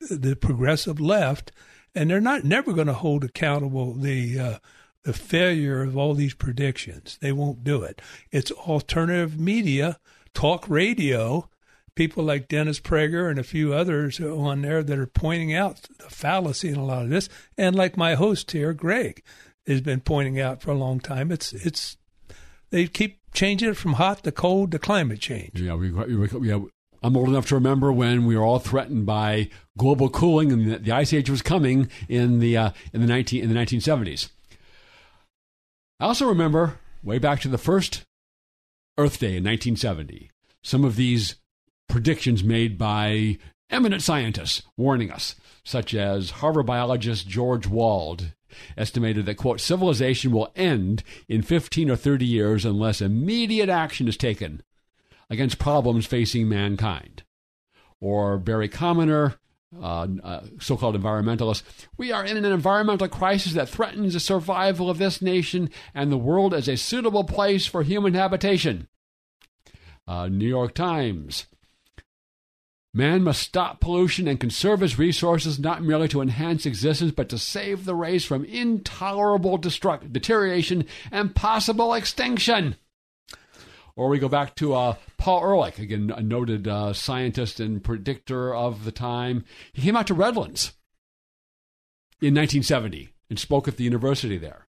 the 0.00 0.36
progressive 0.36 1.00
left. 1.00 1.52
And 1.94 2.10
they're 2.10 2.20
not 2.20 2.44
never 2.44 2.72
going 2.72 2.86
to 2.86 2.92
hold 2.92 3.24
accountable 3.24 3.94
the 3.94 4.38
uh, 4.38 4.58
the 5.04 5.12
failure 5.12 5.82
of 5.82 5.96
all 5.96 6.14
these 6.14 6.34
predictions. 6.34 7.18
They 7.20 7.32
won't 7.32 7.64
do 7.64 7.82
it. 7.82 8.02
It's 8.30 8.50
alternative 8.52 9.40
media, 9.40 9.98
talk 10.34 10.68
radio, 10.68 11.48
people 11.94 12.22
like 12.22 12.46
Dennis 12.46 12.78
Prager 12.78 13.30
and 13.30 13.38
a 13.38 13.42
few 13.42 13.72
others 13.72 14.20
on 14.20 14.62
there 14.62 14.82
that 14.82 14.98
are 14.98 15.06
pointing 15.06 15.54
out 15.54 15.88
the 15.98 16.10
fallacy 16.10 16.68
in 16.68 16.76
a 16.76 16.84
lot 16.84 17.02
of 17.04 17.10
this. 17.10 17.28
And 17.56 17.74
like 17.74 17.96
my 17.96 18.14
host 18.14 18.52
here, 18.52 18.72
Greg, 18.72 19.22
has 19.66 19.80
been 19.80 20.00
pointing 20.00 20.38
out 20.38 20.62
for 20.62 20.70
a 20.70 20.78
long 20.78 21.00
time. 21.00 21.32
It's 21.32 21.52
it's 21.52 21.96
they 22.70 22.86
keep 22.86 23.18
changing 23.32 23.70
it 23.70 23.76
from 23.76 23.94
hot 23.94 24.22
to 24.24 24.32
cold 24.32 24.70
to 24.72 24.78
climate 24.78 25.20
change. 25.20 25.60
Yeah, 25.60 25.74
we, 25.74 25.90
we, 25.90 26.28
yeah. 26.48 26.60
I'm 27.02 27.16
old 27.16 27.28
enough 27.28 27.46
to 27.48 27.54
remember 27.54 27.92
when 27.92 28.26
we 28.26 28.36
were 28.36 28.44
all 28.44 28.58
threatened 28.58 29.06
by 29.06 29.50
global 29.76 30.08
cooling 30.08 30.52
and 30.52 30.84
the, 30.84 30.92
ice 30.92 31.12
age 31.12 31.30
was 31.30 31.42
coming 31.42 31.88
in 32.08 32.40
the 32.40 32.56
uh, 32.56 32.70
in 32.92 33.00
the 33.00 33.06
19 33.06 33.42
in 33.42 33.48
the 33.48 33.54
1970s. 33.54 34.30
I 36.00 36.06
also 36.06 36.28
remember 36.28 36.78
way 37.02 37.18
back 37.18 37.40
to 37.40 37.48
the 37.48 37.58
first 37.58 38.04
Earth 38.96 39.18
Day 39.18 39.36
in 39.36 39.44
1970. 39.44 40.30
Some 40.62 40.84
of 40.84 40.96
these 40.96 41.36
predictions 41.88 42.42
made 42.42 42.76
by 42.78 43.38
eminent 43.70 44.02
scientists 44.02 44.62
warning 44.76 45.10
us, 45.10 45.36
such 45.64 45.94
as 45.94 46.30
Harvard 46.30 46.66
biologist 46.66 47.28
George 47.28 47.66
Wald 47.66 48.32
estimated 48.76 49.26
that, 49.26 49.36
quote, 49.36 49.60
civilization 49.60 50.32
will 50.32 50.50
end 50.56 51.02
in 51.28 51.42
15 51.42 51.90
or 51.90 51.96
30 51.96 52.24
years 52.24 52.64
unless 52.64 53.00
immediate 53.00 53.68
action 53.68 54.08
is 54.08 54.16
taken 54.16 54.62
against 55.30 55.58
problems 55.58 56.06
facing 56.06 56.48
mankind. 56.48 57.22
Or 58.00 58.38
Barry 58.38 58.68
Commoner, 58.68 59.34
uh, 59.80 60.06
uh, 60.22 60.40
so 60.60 60.76
called 60.76 60.96
environmentalist, 60.96 61.62
we 61.96 62.12
are 62.12 62.24
in 62.24 62.36
an 62.36 62.44
environmental 62.44 63.08
crisis 63.08 63.52
that 63.54 63.68
threatens 63.68 64.14
the 64.14 64.20
survival 64.20 64.88
of 64.88 64.98
this 64.98 65.20
nation 65.20 65.70
and 65.94 66.10
the 66.10 66.16
world 66.16 66.54
as 66.54 66.68
a 66.68 66.76
suitable 66.76 67.24
place 67.24 67.66
for 67.66 67.82
human 67.82 68.14
habitation. 68.14 68.88
Uh, 70.06 70.28
New 70.28 70.48
York 70.48 70.74
Times. 70.74 71.46
Man 72.94 73.22
must 73.22 73.42
stop 73.42 73.80
pollution 73.80 74.26
and 74.26 74.40
conserve 74.40 74.80
his 74.80 74.98
resources 74.98 75.58
not 75.58 75.82
merely 75.82 76.08
to 76.08 76.22
enhance 76.22 76.64
existence, 76.64 77.12
but 77.12 77.28
to 77.28 77.38
save 77.38 77.84
the 77.84 77.94
race 77.94 78.24
from 78.24 78.44
intolerable 78.46 79.58
destruct- 79.58 80.10
deterioration 80.12 80.86
and 81.12 81.34
possible 81.34 81.92
extinction. 81.92 82.76
Or 83.98 84.08
we 84.08 84.20
go 84.20 84.28
back 84.28 84.54
to 84.54 84.74
uh, 84.74 84.94
Paul 85.16 85.42
Ehrlich, 85.42 85.80
again, 85.80 86.12
a 86.16 86.22
noted 86.22 86.68
uh, 86.68 86.92
scientist 86.92 87.58
and 87.58 87.82
predictor 87.82 88.54
of 88.54 88.84
the 88.84 88.92
time. 88.92 89.44
He 89.72 89.82
came 89.82 89.96
out 89.96 90.06
to 90.06 90.14
Redlands 90.14 90.72
in 92.20 92.32
1970 92.32 93.08
and 93.28 93.40
spoke 93.40 93.66
at 93.66 93.76
the 93.76 93.82
university 93.82 94.38
there. 94.38 94.68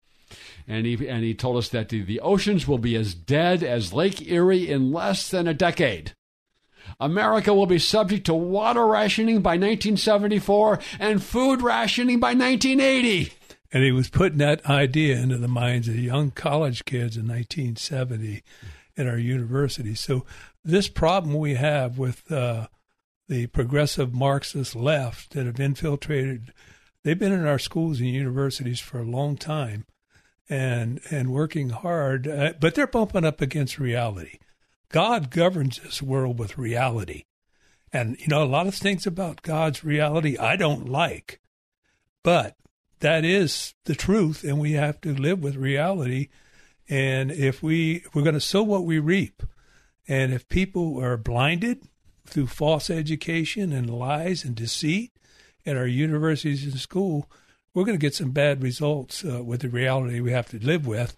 And 0.67 0.85
he, 0.85 1.07
and 1.07 1.23
he 1.23 1.33
told 1.33 1.55
us 1.55 1.69
that 1.69 1.87
the, 1.87 2.01
the 2.01 2.19
oceans 2.19 2.67
will 2.67 2.77
be 2.77 2.97
as 2.97 3.15
dead 3.15 3.63
as 3.63 3.93
Lake 3.93 4.29
Erie 4.29 4.69
in 4.69 4.91
less 4.91 5.29
than 5.29 5.47
a 5.47 5.53
decade. 5.53 6.11
America 6.99 7.53
will 7.53 7.65
be 7.65 7.79
subject 7.79 8.25
to 8.25 8.33
water 8.33 8.85
rationing 8.85 9.41
by 9.41 9.51
1974 9.51 10.79
and 10.99 11.23
food 11.23 11.61
rationing 11.61 12.19
by 12.19 12.33
1980. 12.33 13.31
And 13.71 13.85
he 13.85 13.93
was 13.93 14.09
putting 14.09 14.39
that 14.39 14.65
idea 14.65 15.17
into 15.17 15.37
the 15.37 15.47
minds 15.47 15.87
of 15.87 15.95
young 15.95 16.31
college 16.31 16.83
kids 16.83 17.15
in 17.15 17.25
1970 17.25 18.43
at 18.97 19.07
our 19.07 19.17
universities. 19.17 19.99
So 19.99 20.25
this 20.63 20.87
problem 20.87 21.33
we 21.35 21.55
have 21.55 21.97
with 21.97 22.31
uh, 22.31 22.67
the 23.27 23.47
progressive 23.47 24.13
Marxist 24.13 24.75
left 24.75 25.33
that 25.33 25.45
have 25.45 25.59
infiltrated, 25.59 26.53
they've 27.03 27.17
been 27.17 27.31
in 27.31 27.45
our 27.45 27.59
schools 27.59 27.99
and 27.99 28.09
universities 28.09 28.79
for 28.79 28.99
a 28.99 29.05
long 29.05 29.37
time, 29.37 29.85
and 30.49 30.99
and 31.09 31.31
working 31.31 31.69
hard, 31.69 32.27
uh, 32.27 32.53
but 32.59 32.75
they're 32.75 32.87
bumping 32.87 33.25
up 33.25 33.41
against 33.41 33.79
reality. 33.79 34.39
God 34.89 35.31
governs 35.31 35.79
this 35.79 36.01
world 36.01 36.37
with 36.37 36.57
reality. 36.57 37.23
And, 37.91 38.17
you 38.19 38.27
know, 38.27 38.43
a 38.43 38.45
lot 38.45 38.67
of 38.67 38.75
things 38.75 39.05
about 39.05 39.43
God's 39.43 39.83
reality 39.83 40.37
I 40.37 40.55
don't 40.55 40.89
like, 40.89 41.39
but 42.23 42.55
that 42.99 43.23
is 43.23 43.73
the 43.85 43.95
truth, 43.95 44.43
and 44.43 44.59
we 44.59 44.73
have 44.73 44.99
to 45.01 45.13
live 45.13 45.43
with 45.43 45.55
reality. 45.55 46.29
And 46.93 47.31
if 47.31 47.63
we 47.63 48.03
we're 48.13 48.21
going 48.21 48.35
to 48.35 48.39
sow 48.39 48.61
what 48.61 48.85
we 48.85 48.99
reap, 48.99 49.41
and 50.07 50.31
if 50.31 50.47
people 50.47 51.03
are 51.03 51.17
blinded 51.17 51.87
through 52.27 52.45
false 52.45 52.87
education 52.87 53.73
and 53.73 53.89
lies 53.89 54.45
and 54.45 54.53
deceit 54.53 55.11
at 55.65 55.75
our 55.75 55.87
universities 55.87 56.63
and 56.65 56.79
school, 56.79 57.31
we're 57.73 57.83
going 57.83 57.97
to 57.97 58.01
get 58.01 58.13
some 58.13 58.29
bad 58.29 58.61
results 58.61 59.25
uh, 59.25 59.43
with 59.43 59.61
the 59.61 59.69
reality 59.69 60.19
we 60.19 60.33
have 60.33 60.49
to 60.49 60.63
live 60.63 60.85
with, 60.85 61.15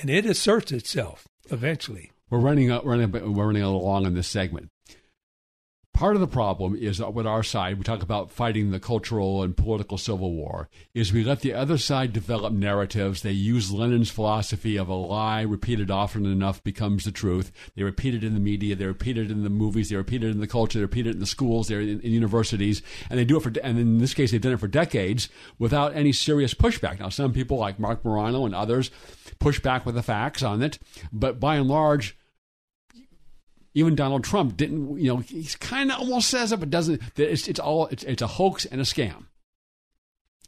and 0.00 0.08
it 0.08 0.26
asserts 0.26 0.70
itself 0.70 1.26
eventually. 1.50 2.12
We're 2.30 2.38
running, 2.38 2.68
we're 2.68 2.82
running, 2.82 3.10
we're 3.10 3.46
running 3.46 3.62
along 3.62 4.06
in 4.06 4.14
this 4.14 4.28
segment 4.28 4.70
part 5.96 6.14
of 6.14 6.20
the 6.20 6.26
problem 6.26 6.76
is 6.76 6.98
that 6.98 7.14
with 7.14 7.26
our 7.26 7.42
side, 7.42 7.78
we 7.78 7.82
talk 7.82 8.02
about 8.02 8.30
fighting 8.30 8.70
the 8.70 8.78
cultural 8.78 9.42
and 9.42 9.56
political 9.56 9.96
civil 9.96 10.34
war, 10.34 10.68
is 10.92 11.10
we 11.10 11.24
let 11.24 11.40
the 11.40 11.54
other 11.54 11.78
side 11.78 12.12
develop 12.12 12.52
narratives. 12.52 13.22
They 13.22 13.32
use 13.32 13.72
Lenin's 13.72 14.10
philosophy 14.10 14.76
of 14.76 14.88
a 14.90 14.94
lie 14.94 15.40
repeated 15.40 15.90
often 15.90 16.26
enough 16.26 16.62
becomes 16.62 17.04
the 17.04 17.12
truth. 17.12 17.50
They 17.74 17.82
repeat 17.82 18.14
it 18.14 18.22
in 18.22 18.34
the 18.34 18.40
media, 18.40 18.76
they 18.76 18.84
repeat 18.84 19.16
it 19.16 19.30
in 19.30 19.42
the 19.42 19.48
movies, 19.48 19.88
they 19.88 19.96
repeat 19.96 20.22
it 20.22 20.28
in 20.28 20.40
the 20.40 20.46
culture, 20.46 20.78
they 20.78 20.84
repeat 20.84 21.06
it 21.06 21.14
in 21.14 21.20
the 21.20 21.26
schools, 21.26 21.68
they're 21.68 21.80
in, 21.80 22.00
in 22.00 22.12
universities, 22.12 22.82
and 23.08 23.18
they 23.18 23.24
do 23.24 23.38
it 23.38 23.42
for, 23.42 23.52
and 23.62 23.78
in 23.78 23.96
this 23.96 24.12
case, 24.12 24.32
they've 24.32 24.40
done 24.40 24.52
it 24.52 24.60
for 24.60 24.68
decades 24.68 25.30
without 25.58 25.96
any 25.96 26.12
serious 26.12 26.52
pushback. 26.52 27.00
Now, 27.00 27.08
some 27.08 27.32
people 27.32 27.56
like 27.56 27.80
Marc 27.80 28.04
Morano 28.04 28.44
and 28.44 28.54
others 28.54 28.90
push 29.38 29.60
back 29.60 29.86
with 29.86 29.94
the 29.94 30.02
facts 30.02 30.42
on 30.42 30.62
it, 30.62 30.78
but 31.10 31.40
by 31.40 31.56
and 31.56 31.68
large, 31.68 32.18
even 33.76 33.94
Donald 33.94 34.24
Trump 34.24 34.56
didn't, 34.56 34.98
you 34.98 35.08
know, 35.08 35.18
he 35.18 35.46
kind 35.60 35.92
of 35.92 36.00
almost 36.00 36.30
says 36.30 36.50
it, 36.50 36.58
but 36.58 36.70
doesn't. 36.70 37.00
It's, 37.14 37.46
it's 37.46 37.60
all 37.60 37.86
it's, 37.88 38.02
it's 38.04 38.22
a 38.22 38.26
hoax 38.26 38.64
and 38.64 38.80
a 38.80 38.84
scam. 38.84 39.26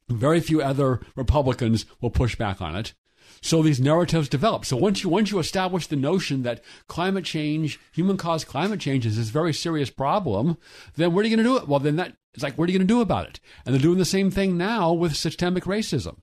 Very 0.08 0.40
few 0.40 0.62
other 0.62 1.00
Republicans 1.14 1.84
will 2.00 2.10
push 2.10 2.36
back 2.36 2.62
on 2.62 2.74
it. 2.74 2.94
So 3.42 3.62
these 3.62 3.78
narratives 3.78 4.30
develop. 4.30 4.64
So 4.64 4.78
once 4.78 5.04
you 5.04 5.10
once 5.10 5.30
you 5.30 5.38
establish 5.38 5.86
the 5.86 5.94
notion 5.94 6.42
that 6.42 6.64
climate 6.88 7.26
change, 7.26 7.78
human 7.92 8.16
caused 8.16 8.46
climate 8.46 8.80
change 8.80 9.04
is 9.04 9.18
this 9.18 9.28
very 9.28 9.52
serious 9.52 9.90
problem, 9.90 10.56
then 10.96 11.12
what 11.12 11.26
are 11.26 11.28
you 11.28 11.36
going 11.36 11.44
to 11.44 11.50
do 11.50 11.58
it? 11.58 11.68
Well, 11.68 11.80
then 11.80 11.96
that 11.96 12.14
it's 12.32 12.42
like 12.42 12.56
what 12.56 12.66
are 12.68 12.72
you 12.72 12.78
going 12.78 12.88
to 12.88 12.94
do 12.94 13.02
about 13.02 13.28
it? 13.28 13.40
And 13.66 13.74
they're 13.74 13.82
doing 13.82 13.98
the 13.98 14.06
same 14.06 14.30
thing 14.30 14.56
now 14.56 14.94
with 14.94 15.14
systemic 15.14 15.64
racism 15.64 16.16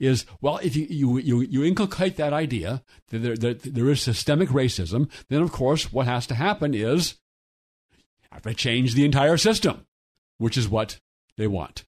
is 0.00 0.26
well, 0.40 0.58
if 0.58 0.76
you, 0.76 0.86
you, 0.88 1.18
you, 1.18 1.40
you 1.42 1.64
inculcate 1.64 2.16
that 2.16 2.32
idea 2.32 2.82
that 3.08 3.18
there, 3.18 3.36
that 3.36 3.62
there 3.62 3.90
is 3.90 4.02
systemic 4.02 4.50
racism, 4.50 5.10
then 5.28 5.42
of 5.42 5.52
course 5.52 5.92
what 5.92 6.06
has 6.06 6.26
to 6.28 6.34
happen 6.34 6.74
is 6.74 7.16
have 8.30 8.42
to 8.42 8.54
change 8.54 8.94
the 8.94 9.04
entire 9.04 9.36
system, 9.36 9.86
which 10.38 10.56
is 10.56 10.68
what 10.68 11.00
they 11.36 11.46
want. 11.46 11.84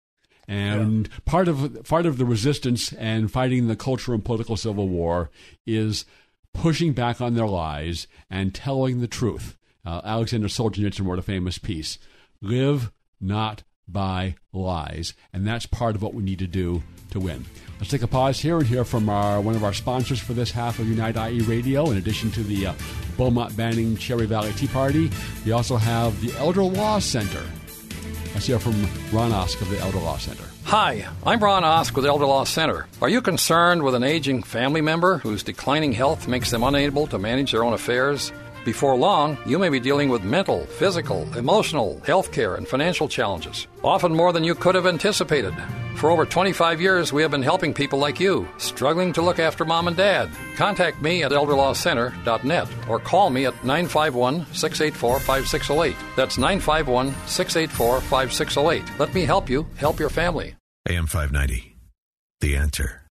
And 0.46 1.09
yeah. 1.09 1.18
part 1.26 1.46
of 1.46 1.84
part 1.84 2.07
of 2.07 2.16
the 2.16 2.24
resistance 2.24 2.92
and 2.94 3.30
fighting 3.30 3.68
the 3.68 3.76
cultural 3.76 4.14
and 4.14 4.24
political 4.24 4.57
civil 4.57 4.88
war 4.88 5.30
is 5.66 6.07
pushing 6.55 6.94
back 6.94 7.20
on 7.20 7.34
their 7.34 7.46
lies 7.46 8.07
and 8.30 8.55
telling 8.55 9.01
the 9.01 9.07
truth. 9.07 9.59
Uh, 9.84 10.01
Alexander 10.05 10.49
Solzhenitsyn 10.49 11.07
wrote 11.07 11.18
a 11.18 11.22
famous 11.22 11.59
piece: 11.59 11.99
"Live 12.40 12.90
not 13.20 13.62
by 13.86 14.36
lies," 14.53 15.12
and 15.34 15.46
that's 15.46 15.66
part 15.66 15.94
of 15.94 16.03
what 16.03 16.14
we 16.14 16.22
need 16.22 16.38
to 16.38 16.46
do 16.46 16.82
to 17.11 17.20
win. 17.20 17.44
Let's 17.78 17.90
take 17.90 18.02
a 18.02 18.09
pause 18.09 18.40
here 18.40 18.59
and 18.59 18.66
hear 18.66 18.84
from 18.84 19.09
our, 19.09 19.40
one 19.40 19.54
of 19.54 19.62
our 19.62 19.72
sponsors 19.72 20.18
for 20.18 20.32
this 20.32 20.50
half 20.50 20.80
of 20.80 20.88
Unite 20.88 21.16
IE 21.16 21.40
Radio. 21.42 21.90
In 21.90 21.96
addition 21.96 22.30
to 22.32 22.42
the 22.42 22.68
uh, 22.68 22.74
Beaumont 23.16 23.56
Banning 23.56 23.96
Cherry 23.96 24.26
Valley 24.26 24.52
Tea 24.52 24.66
Party, 24.66 25.11
we 25.44 25.52
also 25.52 25.76
have 25.76 26.20
the 26.20 26.36
Elder 26.38 26.64
Law 26.64 26.98
Center. 26.98 27.42
Let's 28.34 28.46
hear 28.46 28.59
from 28.59 28.74
Ron 29.12 29.32
Osk 29.32 29.61
of 29.61 29.70
the 29.70 29.78
Elder 29.78 29.98
Law 29.98 30.16
Center. 30.16 30.44
Hi, 30.64 31.06
I'm 31.24 31.40
Ron 31.40 31.62
Osk 31.62 31.94
with 31.94 32.04
the 32.04 32.11
Elder 32.11 32.26
Law 32.26 32.44
Center. 32.44 32.86
Are 33.00 33.09
you 33.09 33.22
concerned 33.22 33.82
with 33.82 33.94
an 33.94 34.02
aging 34.02 34.42
family 34.42 34.80
member 34.80 35.18
whose 35.18 35.42
declining 35.42 35.92
health 35.92 36.28
makes 36.28 36.50
them 36.50 36.62
unable 36.62 37.06
to 37.06 37.18
manage 37.18 37.52
their 37.52 37.64
own 37.64 37.72
affairs? 37.72 38.32
Before 38.68 38.94
long, 38.94 39.38
you 39.46 39.58
may 39.58 39.70
be 39.70 39.80
dealing 39.80 40.10
with 40.10 40.22
mental, 40.22 40.66
physical, 40.66 41.26
emotional, 41.38 42.02
healthcare, 42.04 42.58
and 42.58 42.68
financial 42.68 43.08
challenges, 43.08 43.66
often 43.82 44.14
more 44.14 44.30
than 44.30 44.44
you 44.44 44.54
could 44.54 44.74
have 44.74 44.86
anticipated. 44.86 45.54
For 45.96 46.10
over 46.10 46.26
25 46.26 46.78
years, 46.78 47.10
we 47.10 47.22
have 47.22 47.30
been 47.30 47.42
helping 47.42 47.72
people 47.72 47.98
like 47.98 48.20
you 48.20 48.46
struggling 48.58 49.14
to 49.14 49.22
look 49.22 49.38
after 49.38 49.64
mom 49.64 49.88
and 49.88 49.96
dad. 49.96 50.28
Contact 50.56 51.00
me 51.00 51.22
at 51.22 51.32
elderlawcenter.net 51.32 52.68
or 52.90 52.98
call 52.98 53.30
me 53.30 53.46
at 53.46 53.54
951 53.64 54.44
684 54.52 55.20
5608. 55.20 55.96
That's 56.14 56.36
951 56.36 57.14
684 57.26 58.02
5608. 58.02 58.98
Let 59.00 59.14
me 59.14 59.24
help 59.24 59.48
you 59.48 59.66
help 59.76 59.98
your 59.98 60.10
family. 60.10 60.56
AM 60.86 61.06
590, 61.06 61.78
The 62.42 62.54
Answer. 62.54 63.07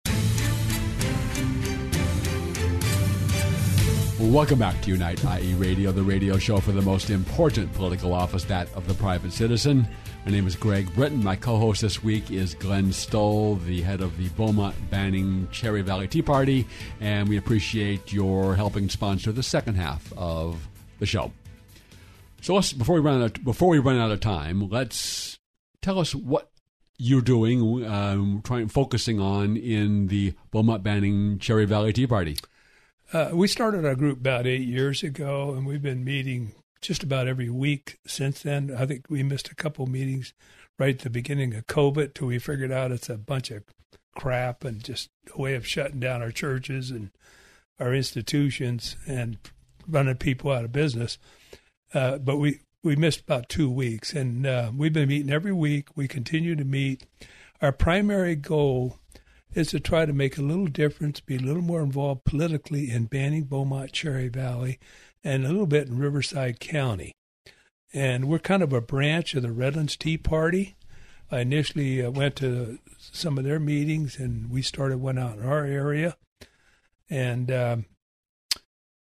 Welcome 4.32 4.58
back 4.58 4.82
to 4.84 4.90
Unite 4.90 5.22
IE 5.26 5.54
Radio, 5.56 5.92
the 5.92 6.02
radio 6.02 6.38
show 6.38 6.60
for 6.60 6.72
the 6.72 6.82
most 6.82 7.10
important 7.10 7.74
political 7.74 8.14
office, 8.14 8.46
that 8.46 8.74
of 8.74 8.88
the 8.88 8.94
private 8.94 9.34
citizen. 9.34 9.86
My 10.26 10.32
name 10.32 10.48
is 10.48 10.56
Greg 10.56 10.92
Britton. 10.96 11.22
My 11.22 11.36
co 11.36 11.58
host 11.58 11.82
this 11.82 12.02
week 12.02 12.32
is 12.32 12.56
Glenn 12.56 12.94
Stoll, 12.94 13.58
the 13.58 13.82
head 13.82 14.00
of 14.00 14.18
the 14.18 14.30
Beaumont 14.30 14.76
Banning 14.90 15.50
Cherry 15.52 15.82
Valley 15.82 16.08
Tea 16.08 16.22
Party, 16.22 16.66
and 17.02 17.28
we 17.28 17.36
appreciate 17.36 18.14
your 18.14 18.56
helping 18.56 18.88
sponsor 18.88 19.34
the 19.34 19.44
second 19.44 19.76
half 19.76 20.12
of 20.14 20.70
the 21.00 21.06
show. 21.06 21.34
So 22.42 22.56
let's 22.56 22.72
before 22.72 22.96
we 22.96 23.02
run 23.02 23.22
out 23.22 23.38
of, 23.38 23.44
before 23.44 23.68
we 23.68 23.80
run 23.80 23.98
out 23.98 24.12
of 24.12 24.22
time, 24.22 24.70
let's 24.70 25.38
tell 25.82 26.00
us 26.00 26.16
what 26.16 26.50
you're 26.98 27.22
doing, 27.22 27.86
um, 27.86 28.42
trying 28.46 28.70
focusing 28.70 29.20
on 29.20 29.58
in 29.58 30.08
the 30.08 30.34
Beaumont 30.50 30.82
Banning 30.82 31.40
Cherry 31.40 31.66
Valley 31.66 31.92
Tea 31.92 32.08
Party. 32.08 32.38
Uh, 33.14 33.30
we 33.32 33.48
started 33.48 33.86
our 33.86 33.94
group 33.94 34.18
about 34.18 34.48
eight 34.48 34.64
years 34.68 35.04
ago, 35.04 35.54
and 35.54 35.68
we've 35.68 35.84
been 35.84 36.04
meeting 36.04 36.52
just 36.82 37.04
about 37.04 37.28
every 37.28 37.48
week 37.48 38.00
since 38.08 38.42
then. 38.42 38.76
I 38.76 38.88
think 38.88 39.06
we 39.08 39.22
missed 39.22 39.50
a 39.50 39.56
couple 39.56 39.86
meetings 39.86 40.34
right 40.80 40.96
at 40.96 41.02
the 41.02 41.12
beginning 41.12 41.54
of 41.54 41.68
COVID 41.68 42.16
till 42.16 42.26
we 42.26 42.40
figured 42.40 42.72
out 42.72 42.92
it's 42.92 43.12
a 43.12 43.18
bunch 43.18 43.52
of 43.52 43.66
crap 44.16 44.64
and 44.64 44.84
just 44.84 45.12
a 45.32 45.40
way 45.40 45.54
of 45.54 45.68
shutting 45.68 46.00
down 46.00 46.24
our 46.24 46.32
churches 46.32 46.90
and 46.90 47.12
our 47.80 47.94
institutions 47.94 48.98
and 49.06 49.38
running 49.88 50.16
people 50.16 50.52
out 50.52 50.66
of 50.66 50.72
business. 50.72 51.20
Uh, 51.94 52.18
but 52.18 52.38
we, 52.38 52.62
we 52.82 52.96
missed 52.96 53.22
about 53.22 53.48
two 53.48 53.70
weeks, 53.70 54.14
and 54.14 54.48
uh, 54.48 54.72
we've 54.76 54.92
been 54.92 55.10
meeting 55.10 55.32
every 55.32 55.54
week. 55.54 55.90
We 55.96 56.08
continue 56.08 56.56
to 56.56 56.66
meet. 56.66 57.06
Our 57.62 57.74
primary 57.74 58.36
goal 58.36 58.98
is 59.56 59.70
to 59.70 59.80
try 59.80 60.06
to 60.06 60.14
make 60.14 60.38
a 60.38 60.42
little 60.42 60.68
difference, 60.68 61.20
be 61.20 61.36
a 61.36 61.40
little 61.40 61.62
more 61.62 61.82
involved 61.82 62.26
politically 62.26 62.90
in 62.90 63.06
Banning 63.06 63.44
Beaumont 63.44 63.92
Cherry 63.92 64.30
Valley 64.30 64.80
and 65.24 65.46
a 65.46 65.50
little 65.50 65.68
bit 65.68 65.88
in 65.88 65.98
Riverside 65.98 66.60
County. 66.60 67.14
And 67.94 68.28
we're 68.28 68.40
kind 68.40 68.64
of 68.64 68.74
a 68.74 68.82
branch 68.82 69.36
of 69.36 69.44
the 69.44 69.52
Redlands 69.52 69.96
Tea 69.96 70.18
Party. 70.18 70.76
I 71.32 71.42
initially 71.42 72.04
uh, 72.04 72.10
went 72.10 72.36
to 72.38 72.80
some 72.98 73.38
of 73.38 73.44
their 73.44 73.60
meetings 73.60 74.18
and 74.18 74.50
we 74.50 74.62
started 74.62 74.98
one 74.98 75.18
out 75.18 75.38
in 75.38 75.46
our 75.46 75.66
area. 75.66 76.18
And 77.10 77.52
um, 77.52 77.86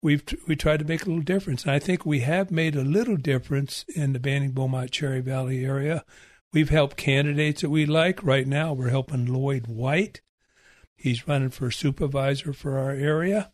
we've 0.03 0.23
we 0.47 0.55
tried 0.55 0.79
to 0.79 0.85
make 0.85 1.03
a 1.03 1.09
little 1.09 1.23
difference. 1.23 1.63
And 1.63 1.71
I 1.71 1.79
think 1.79 2.05
we 2.05 2.19
have 2.19 2.51
made 2.51 2.75
a 2.75 2.83
little 2.83 3.17
difference 3.17 3.85
in 3.95 4.13
the 4.13 4.19
Banning 4.19 4.51
Beaumont 4.51 4.91
Cherry 4.91 5.21
Valley 5.21 5.65
area. 5.65 6.05
We've 6.51 6.69
helped 6.69 6.97
candidates 6.97 7.61
that 7.61 7.71
we 7.71 7.87
like. 7.87 8.23
Right 8.23 8.45
now, 8.45 8.73
we're 8.73 8.89
helping 8.89 9.25
Lloyd 9.25 9.65
White 9.65 10.21
He's 11.03 11.27
running 11.27 11.49
for 11.49 11.69
supervisor 11.69 12.53
for 12.53 12.77
our 12.77 12.91
area, 12.91 13.51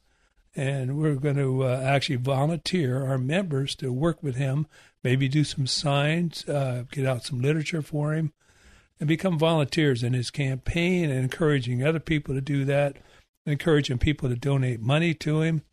and 0.55 0.99
we're 0.99 1.15
going 1.15 1.37
to 1.37 1.63
uh, 1.63 1.81
actually 1.83 2.17
volunteer 2.17 3.03
our 3.03 3.17
members 3.17 3.73
to 3.77 3.91
work 3.91 4.21
with 4.21 4.35
him, 4.35 4.67
maybe 5.03 5.27
do 5.27 5.43
some 5.43 5.65
signs, 5.65 6.47
uh, 6.47 6.83
get 6.91 7.07
out 7.07 7.23
some 7.23 7.41
literature 7.41 7.81
for 7.81 8.13
him, 8.13 8.33
and 8.99 9.07
become 9.07 9.39
volunteers 9.39 10.03
in 10.03 10.13
his 10.13 10.29
campaign 10.29 11.09
and 11.09 11.23
encouraging 11.23 11.83
other 11.83 11.99
people 11.99 12.35
to 12.35 12.41
do 12.41 12.65
that, 12.65 12.97
encouraging 13.47 13.97
people 13.97 14.29
to 14.29 14.35
donate 14.35 14.79
money 14.79 15.15
to 15.15 15.41
him. 15.41 15.63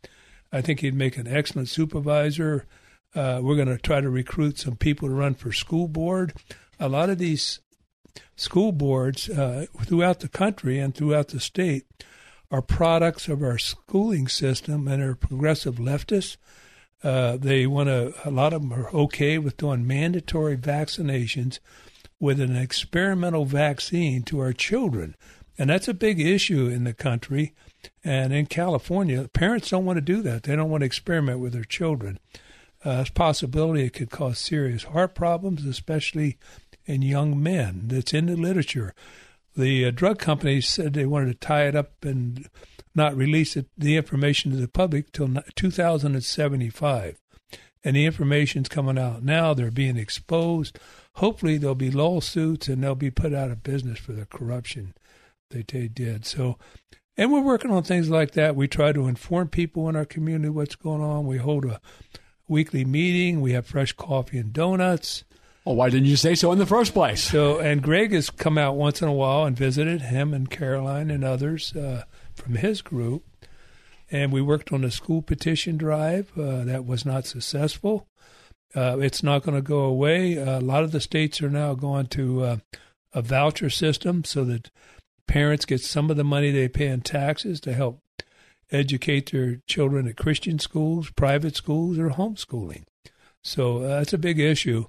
I 0.51 0.61
think 0.61 0.79
he'd 0.79 0.95
make 0.95 1.15
an 1.15 1.27
excellent 1.27 1.69
supervisor. 1.69 2.65
Uh, 3.13 3.39
we're 3.43 3.55
going 3.55 3.67
to 3.67 3.77
try 3.77 4.01
to 4.01 4.09
recruit 4.09 4.57
some 4.57 4.77
people 4.77 5.09
to 5.09 5.13
run 5.13 5.35
for 5.35 5.51
school 5.51 5.87
board. 5.87 6.33
A 6.79 6.89
lot 6.89 7.11
of 7.11 7.19
these 7.19 7.59
school 8.35 8.71
boards 8.71 9.29
uh, 9.29 9.65
throughout 9.83 10.19
the 10.19 10.27
country 10.27 10.79
and 10.79 10.93
throughout 10.93 11.29
the 11.29 11.39
state 11.39 11.85
are 12.49 12.61
products 12.61 13.27
of 13.27 13.43
our 13.43 13.57
schooling 13.57 14.27
system 14.27 14.87
and 14.87 15.01
are 15.01 15.15
progressive 15.15 15.75
leftists. 15.75 16.37
Uh, 17.03 17.37
they 17.37 17.67
want 17.67 17.87
to, 17.87 18.13
a 18.25 18.31
lot 18.31 18.53
of 18.53 18.61
them 18.61 18.73
are 18.73 18.89
okay 18.91 19.37
with 19.37 19.57
doing 19.57 19.85
mandatory 19.85 20.57
vaccinations 20.57 21.59
with 22.19 22.39
an 22.39 22.55
experimental 22.55 23.45
vaccine 23.45 24.23
to 24.23 24.39
our 24.39 24.53
children. 24.53 25.15
And 25.57 25.69
that's 25.69 25.87
a 25.87 25.93
big 25.93 26.19
issue 26.19 26.67
in 26.67 26.83
the 26.83 26.93
country. 26.93 27.53
And 28.03 28.33
in 28.33 28.47
California, 28.47 29.27
parents 29.33 29.69
don't 29.69 29.85
want 29.85 29.97
to 29.97 30.01
do 30.01 30.21
that. 30.23 30.43
They 30.43 30.55
don't 30.55 30.69
want 30.69 30.81
to 30.81 30.85
experiment 30.85 31.39
with 31.39 31.53
their 31.53 31.63
children. 31.63 32.19
Uh, 32.85 32.99
it's 33.01 33.09
possibility 33.09 33.83
it 33.83 33.93
could 33.93 34.09
cause 34.09 34.39
serious 34.39 34.83
heart 34.83 35.15
problems, 35.15 35.65
especially 35.65 36.37
in 36.87 37.01
young 37.03 37.41
men. 37.41 37.83
That's 37.85 38.13
in 38.13 38.25
the 38.25 38.35
literature. 38.35 38.95
The 39.55 39.85
uh, 39.85 39.91
drug 39.91 40.17
companies 40.19 40.67
said 40.67 40.93
they 40.93 41.05
wanted 41.05 41.27
to 41.27 41.47
tie 41.47 41.67
it 41.67 41.75
up 41.75 42.03
and 42.03 42.49
not 42.95 43.15
release 43.15 43.55
it, 43.55 43.67
the 43.77 43.97
information 43.97 44.51
to 44.51 44.57
the 44.57 44.67
public 44.67 45.11
till 45.11 45.29
2075. 45.55 47.17
and 47.83 47.95
the 47.95 48.05
information's 48.05 48.69
coming 48.69 48.97
out 48.97 49.23
now. 49.23 49.53
They're 49.53 49.71
being 49.71 49.97
exposed. 49.97 50.79
Hopefully, 51.15 51.57
there'll 51.57 51.75
be 51.75 51.91
lawsuits 51.91 52.67
and 52.67 52.83
they'll 52.83 52.95
be 52.95 53.11
put 53.11 53.33
out 53.33 53.51
of 53.51 53.63
business 53.63 53.99
for 53.99 54.13
the 54.13 54.25
corruption 54.25 54.93
that 55.51 55.67
they 55.69 55.87
did. 55.87 56.25
So, 56.25 56.57
and 57.15 57.31
we're 57.31 57.41
working 57.41 57.71
on 57.71 57.83
things 57.83 58.09
like 58.09 58.31
that. 58.31 58.55
We 58.55 58.67
try 58.67 58.91
to 58.91 59.07
inform 59.07 59.49
people 59.49 59.89
in 59.89 59.95
our 59.95 60.05
community 60.05 60.49
what's 60.49 60.75
going 60.75 61.01
on. 61.01 61.25
We 61.25 61.37
hold 61.37 61.65
a 61.65 61.79
weekly 62.47 62.85
meeting. 62.85 63.41
We 63.41 63.53
have 63.53 63.65
fresh 63.65 63.93
coffee 63.93 64.37
and 64.37 64.53
donuts. 64.53 65.23
Well, 65.67 65.75
why 65.75 65.89
didn't 65.89 66.07
you 66.07 66.15
say 66.15 66.33
so 66.33 66.53
in 66.53 66.59
the 66.59 66.65
first 66.65 66.93
place? 66.93 67.21
So, 67.21 67.59
and 67.59 67.83
Greg 67.83 68.13
has 68.13 68.29
come 68.29 68.57
out 68.57 68.77
once 68.77 69.01
in 69.01 69.09
a 69.09 69.13
while 69.13 69.43
and 69.43 69.53
visited 69.53 69.99
him 69.99 70.33
and 70.33 70.49
Caroline 70.49 71.11
and 71.11 71.25
others 71.25 71.75
uh, 71.75 72.05
from 72.35 72.55
his 72.55 72.81
group. 72.81 73.25
And 74.09 74.31
we 74.31 74.41
worked 74.41 74.71
on 74.71 74.85
a 74.85 74.91
school 74.91 75.21
petition 75.21 75.75
drive 75.75 76.31
uh, 76.37 76.63
that 76.63 76.85
was 76.85 77.05
not 77.05 77.25
successful. 77.25 78.07
Uh, 78.73 78.99
it's 79.01 79.21
not 79.21 79.43
going 79.43 79.57
to 79.57 79.61
go 79.61 79.79
away. 79.79 80.37
a 80.37 80.61
lot 80.61 80.85
of 80.85 80.93
the 80.93 81.01
states 81.01 81.41
are 81.41 81.49
now 81.49 81.73
going 81.73 82.07
to 82.07 82.43
uh, 82.43 82.57
a 83.11 83.21
voucher 83.21 83.69
system 83.69 84.23
so 84.23 84.45
that 84.45 84.71
parents 85.27 85.65
get 85.65 85.81
some 85.81 86.09
of 86.09 86.15
the 86.15 86.23
money 86.23 86.49
they 86.49 86.69
pay 86.69 86.87
in 86.87 87.01
taxes 87.01 87.59
to 87.59 87.73
help 87.73 88.01
educate 88.71 89.33
their 89.33 89.57
children 89.67 90.07
at 90.07 90.15
Christian 90.15 90.59
schools, 90.59 91.09
private 91.09 91.57
schools, 91.57 91.99
or 91.99 92.11
homeschooling. 92.11 92.85
So 93.43 93.79
uh, 93.79 93.99
that's 93.99 94.13
a 94.13 94.17
big 94.17 94.39
issue. 94.39 94.85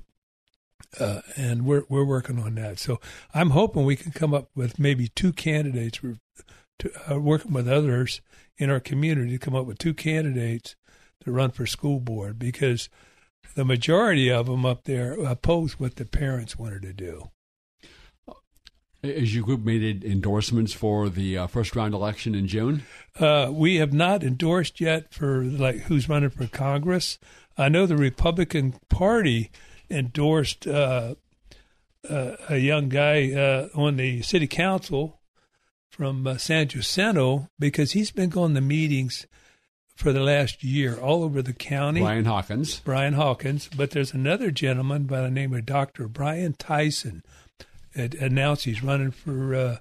Uh, 0.98 1.20
and 1.36 1.66
we're 1.66 1.84
we're 1.88 2.04
working 2.04 2.38
on 2.38 2.54
that. 2.54 2.78
So 2.78 2.98
I'm 3.34 3.50
hoping 3.50 3.84
we 3.84 3.96
can 3.96 4.12
come 4.12 4.32
up 4.32 4.48
with 4.54 4.78
maybe 4.78 5.08
two 5.08 5.32
candidates. 5.32 6.02
We're 6.02 6.16
to, 6.78 7.12
uh, 7.12 7.18
working 7.18 7.52
with 7.52 7.68
others 7.68 8.20
in 8.56 8.70
our 8.70 8.80
community 8.80 9.32
to 9.32 9.38
come 9.38 9.54
up 9.54 9.66
with 9.66 9.78
two 9.78 9.94
candidates 9.94 10.76
to 11.24 11.32
run 11.32 11.50
for 11.50 11.66
school 11.66 12.00
board 12.00 12.38
because 12.38 12.88
the 13.54 13.64
majority 13.64 14.30
of 14.30 14.46
them 14.46 14.64
up 14.64 14.84
there 14.84 15.12
oppose 15.14 15.78
what 15.80 15.96
the 15.96 16.04
parents 16.04 16.58
wanted 16.58 16.82
to 16.82 16.92
do. 16.92 17.30
As 19.02 19.32
your 19.34 19.44
group 19.44 19.60
made 19.60 20.04
endorsements 20.04 20.72
for 20.72 21.08
the 21.08 21.38
uh, 21.38 21.46
first 21.46 21.76
round 21.76 21.94
election 21.94 22.34
in 22.34 22.48
June? 22.48 22.82
Uh, 23.18 23.48
we 23.52 23.76
have 23.76 23.92
not 23.92 24.24
endorsed 24.24 24.80
yet 24.80 25.14
for 25.14 25.44
like 25.44 25.82
who's 25.82 26.08
running 26.08 26.30
for 26.30 26.48
Congress. 26.48 27.18
I 27.56 27.68
know 27.68 27.86
the 27.86 27.96
Republican 27.96 28.74
Party 28.88 29.50
endorsed 29.90 30.66
uh, 30.66 31.14
uh, 32.08 32.32
a 32.48 32.58
young 32.58 32.88
guy 32.88 33.32
uh, 33.32 33.68
on 33.74 33.96
the 33.96 34.22
city 34.22 34.46
council 34.46 35.20
from 35.90 36.26
uh, 36.26 36.36
San 36.36 36.68
Jacinto 36.68 37.48
because 37.58 37.92
he's 37.92 38.10
been 38.10 38.30
going 38.30 38.54
to 38.54 38.60
meetings 38.60 39.26
for 39.96 40.12
the 40.12 40.20
last 40.20 40.62
year 40.62 40.96
all 40.96 41.24
over 41.24 41.42
the 41.42 41.52
county. 41.52 42.00
Brian 42.00 42.24
Hawkins. 42.24 42.80
Brian 42.80 43.14
Hawkins. 43.14 43.68
But 43.76 43.90
there's 43.90 44.14
another 44.14 44.52
gentleman 44.52 45.04
by 45.04 45.22
the 45.22 45.30
name 45.30 45.52
of 45.52 45.66
Dr. 45.66 46.06
Brian 46.06 46.54
Tyson 46.54 47.24
that 47.94 48.14
announced 48.14 48.64
he's 48.64 48.82
running 48.82 49.10
for. 49.10 49.54
Uh, 49.54 49.76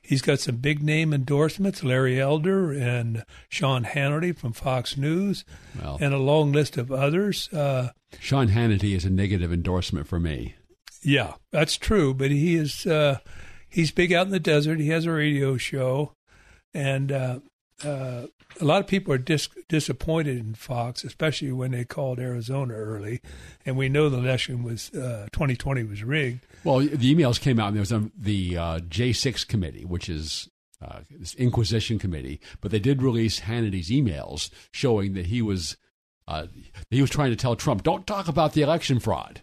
he's 0.00 0.22
got 0.22 0.40
some 0.40 0.56
big 0.56 0.82
name 0.82 1.12
endorsements: 1.12 1.84
Larry 1.84 2.18
Elder 2.18 2.72
and 2.72 3.24
Sean 3.50 3.84
Hannity 3.84 4.34
from 4.34 4.54
Fox 4.54 4.96
News, 4.96 5.44
well, 5.78 5.98
and 6.00 6.14
a 6.14 6.18
long 6.18 6.50
list 6.50 6.78
of 6.78 6.90
others. 6.90 7.52
Uh, 7.52 7.90
Sean 8.18 8.48
Hannity 8.48 8.94
is 8.94 9.04
a 9.04 9.10
negative 9.10 9.52
endorsement 9.52 10.06
for 10.06 10.18
me. 10.18 10.54
Yeah, 11.02 11.34
that's 11.50 11.76
true. 11.76 12.14
But 12.14 12.30
he 12.30 12.56
is 12.56 12.86
uh, 12.86 13.18
he's 13.68 13.90
big 13.90 14.12
out 14.12 14.26
in 14.26 14.32
the 14.32 14.40
desert. 14.40 14.80
He 14.80 14.88
has 14.88 15.06
a 15.06 15.12
radio 15.12 15.56
show, 15.56 16.12
and 16.74 17.12
uh, 17.12 17.38
uh, 17.84 18.26
a 18.60 18.64
lot 18.64 18.80
of 18.80 18.86
people 18.86 19.12
are 19.12 19.18
dis- 19.18 19.48
disappointed 19.68 20.38
in 20.38 20.54
Fox, 20.54 21.04
especially 21.04 21.52
when 21.52 21.70
they 21.70 21.84
called 21.84 22.18
Arizona 22.18 22.74
early, 22.74 23.20
and 23.64 23.76
we 23.76 23.88
know 23.88 24.08
the 24.08 24.18
election 24.18 24.62
was 24.64 24.90
uh, 24.90 25.28
2020 25.32 25.84
was 25.84 26.02
rigged. 26.02 26.46
Well, 26.64 26.80
the 26.80 27.14
emails 27.14 27.40
came 27.40 27.60
out, 27.60 27.68
and 27.68 27.76
there 27.76 27.82
was 27.82 27.92
um, 27.92 28.12
the 28.18 28.56
uh, 28.56 28.78
J6 28.80 29.46
committee, 29.46 29.84
which 29.84 30.08
is 30.08 30.48
uh, 30.82 31.00
this 31.10 31.34
Inquisition 31.34 31.98
committee, 31.98 32.40
but 32.60 32.70
they 32.70 32.78
did 32.78 33.02
release 33.02 33.40
Hannity's 33.40 33.90
emails 33.90 34.50
showing 34.72 35.14
that 35.14 35.26
he 35.26 35.42
was 35.42 35.76
uh, 36.28 36.46
he 36.90 37.00
was 37.00 37.10
trying 37.10 37.30
to 37.30 37.36
tell 37.36 37.56
Trump, 37.56 37.82
"Don't 37.82 38.06
talk 38.06 38.28
about 38.28 38.52
the 38.52 38.62
election 38.62 39.00
fraud." 39.00 39.42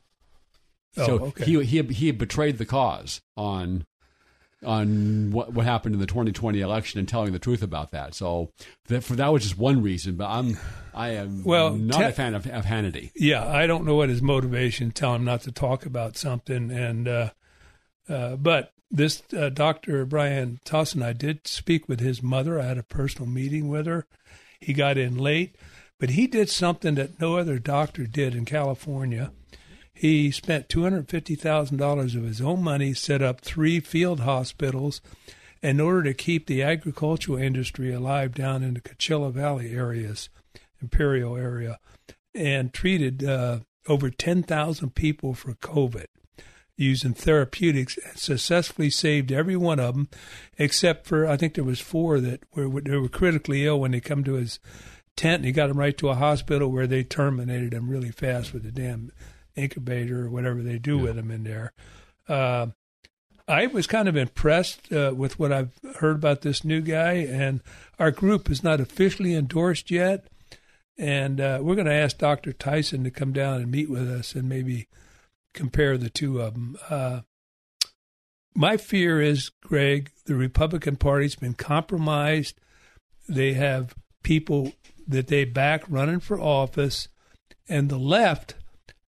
Oh, 0.97 1.05
so 1.05 1.13
okay. 1.25 1.43
he 1.43 1.63
he 1.63 1.81
he 1.81 2.07
had 2.07 2.17
betrayed 2.17 2.57
the 2.57 2.65
cause 2.65 3.21
on 3.35 3.85
on 4.63 5.31
what 5.31 5.51
what 5.53 5.65
happened 5.65 5.95
in 5.95 5.99
the 5.99 6.07
2020 6.07 6.61
election 6.61 6.99
and 6.99 7.07
telling 7.07 7.33
the 7.33 7.39
truth 7.39 7.61
about 7.61 7.91
that. 7.91 8.13
So 8.13 8.51
that 8.87 9.03
for 9.03 9.15
that 9.15 9.33
was 9.33 9.43
just 9.43 9.57
one 9.57 9.81
reason, 9.81 10.15
but 10.15 10.29
I'm 10.29 10.57
I 10.93 11.09
am 11.09 11.43
Well, 11.43 11.75
not 11.75 11.97
te- 11.97 12.03
a 12.05 12.11
fan 12.11 12.35
of, 12.35 12.47
of 12.47 12.65
Hannity. 12.65 13.11
Yeah, 13.15 13.47
I 13.47 13.67
don't 13.67 13.85
know 13.85 13.95
what 13.95 14.09
his 14.09 14.21
motivation 14.21 14.91
tell 14.91 15.15
him 15.15 15.25
not 15.25 15.41
to 15.41 15.51
talk 15.51 15.85
about 15.85 16.17
something, 16.17 16.71
and 16.71 17.07
uh, 17.07 17.29
uh, 18.07 18.35
but 18.35 18.71
this 18.91 19.23
uh, 19.35 19.49
Dr. 19.49 20.05
Brian 20.05 20.59
Tyson, 20.63 21.01
I 21.01 21.13
did 21.13 21.47
speak 21.47 21.89
with 21.89 21.99
his 21.99 22.21
mother. 22.21 22.59
I 22.59 22.65
had 22.65 22.77
a 22.77 22.83
personal 22.83 23.27
meeting 23.27 23.67
with 23.67 23.87
her. 23.87 24.05
He 24.59 24.73
got 24.73 24.97
in 24.97 25.17
late, 25.17 25.55
but 25.99 26.11
he 26.11 26.27
did 26.27 26.49
something 26.49 26.95
that 26.95 27.19
no 27.19 27.37
other 27.37 27.59
doctor 27.59 28.05
did 28.05 28.35
in 28.35 28.45
California. 28.45 29.31
He 29.93 30.29
spent 30.31 30.67
two 30.67 30.83
hundred 30.83 31.09
fifty 31.09 31.35
thousand 31.35 31.77
dollars 31.77 32.15
of 32.15 32.23
his 32.23 32.41
own 32.41 32.61
money, 32.61 32.93
set 32.93 33.21
up 33.21 33.41
three 33.41 33.79
field 33.79 34.21
hospitals, 34.21 35.01
in 35.61 35.79
order 35.79 36.03
to 36.03 36.13
keep 36.13 36.47
the 36.47 36.61
agricultural 36.61 37.37
industry 37.37 37.93
alive 37.93 38.33
down 38.33 38.61
in 38.61 38.73
the 38.73 38.81
Coachella 38.81 39.31
Valley 39.31 39.73
areas, 39.73 40.29
Imperial 40.81 41.37
area, 41.37 41.79
and 42.33 42.73
treated 42.73 43.23
uh, 43.23 43.59
over 43.87 44.09
ten 44.09 44.43
thousand 44.43 44.95
people 44.95 45.33
for 45.33 45.53
COVID 45.53 46.07
using 46.77 47.13
therapeutics 47.13 47.97
and 48.05 48.17
successfully 48.17 48.89
saved 48.89 49.31
every 49.31 49.55
one 49.55 49.79
of 49.79 49.95
them, 49.95 50.09
except 50.57 51.07
for 51.07 51.25
I 51.25 51.37
think 51.37 51.53
there 51.53 51.63
was 51.63 51.79
four 51.79 52.19
that 52.19 52.41
were 52.53 52.67
were 52.67 53.07
critically 53.07 53.65
ill 53.65 53.79
when 53.79 53.91
they 53.91 54.01
come 54.01 54.25
to 54.25 54.33
his 54.33 54.59
tent. 55.15 55.37
And 55.37 55.45
he 55.45 55.51
got 55.51 55.69
him 55.69 55.79
right 55.79 55.97
to 55.97 56.09
a 56.09 56.15
hospital 56.15 56.71
where 56.71 56.87
they 56.87 57.03
terminated 57.03 57.73
him 57.73 57.89
really 57.89 58.11
fast 58.11 58.53
with 58.53 58.63
the 58.63 58.71
damn 58.71 59.11
incubator 59.55 60.25
or 60.25 60.29
whatever 60.29 60.61
they 60.61 60.77
do 60.77 60.97
with 60.97 61.17
him 61.17 61.31
in 61.31 61.43
there. 61.43 61.73
Uh, 62.27 62.67
I 63.47 63.67
was 63.67 63.85
kind 63.85 64.07
of 64.07 64.17
impressed 64.17 64.91
uh, 64.91 65.13
with 65.15 65.37
what 65.37 65.51
I've 65.51 65.77
heard 65.99 66.15
about 66.15 66.41
this 66.41 66.63
new 66.63 66.81
guy, 66.81 67.13
and 67.13 67.61
our 67.99 68.09
group 68.09 68.49
is 68.49 68.63
not 68.63 68.79
officially 68.79 69.35
endorsed 69.35 69.91
yet. 69.91 70.25
And 70.97 71.39
uh, 71.39 71.59
we're 71.61 71.75
going 71.75 71.87
to 71.87 71.93
ask 71.93 72.17
Dr. 72.17 72.53
Tyson 72.53 73.03
to 73.03 73.11
come 73.11 73.33
down 73.33 73.61
and 73.61 73.69
meet 73.69 73.89
with 73.89 74.09
us 74.09 74.33
and 74.33 74.49
maybe 74.49 74.87
compare 75.53 75.97
the 75.97 76.09
two 76.09 76.41
of 76.41 76.53
them. 76.53 76.77
Uh, 76.89 77.21
my 78.55 78.77
fear 78.77 79.21
is, 79.21 79.51
Greg, 79.61 80.11
the 80.25 80.35
Republican 80.35 80.95
Party's 80.95 81.35
been 81.35 81.53
compromised. 81.53 82.59
They 83.27 83.53
have 83.53 83.93
people 84.23 84.71
that 85.07 85.27
they 85.27 85.45
back 85.45 85.83
running 85.87 86.19
for 86.19 86.39
office, 86.39 87.07
and 87.67 87.89
the 87.89 87.97
left 87.97 88.55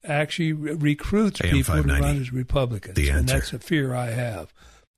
actually 0.03 0.53
re- 0.53 0.73
recruits 0.73 1.41
AM 1.41 1.51
people 1.51 1.83
to 1.83 1.87
run 1.87 2.21
as 2.21 2.31
Republicans. 2.31 2.95
The 2.95 3.09
and 3.09 3.27
that's 3.27 3.53
a 3.53 3.59
fear 3.59 3.93
I 3.93 4.07
have. 4.07 4.53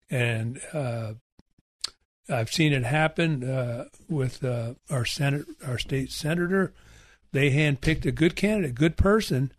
And 0.09 0.59
uh, 0.73 1.13
I've 2.29 2.51
seen 2.51 2.73
it 2.73 2.83
happen 2.83 3.43
uh, 3.43 3.85
with 4.09 4.43
uh, 4.43 4.73
our 4.89 5.05
senate, 5.05 5.45
our 5.65 5.77
state 5.77 6.11
senator. 6.11 6.73
They 7.31 7.51
handpicked 7.51 8.05
a 8.05 8.11
good 8.11 8.35
candidate, 8.35 8.75
good 8.75 8.97
person, 8.97 9.51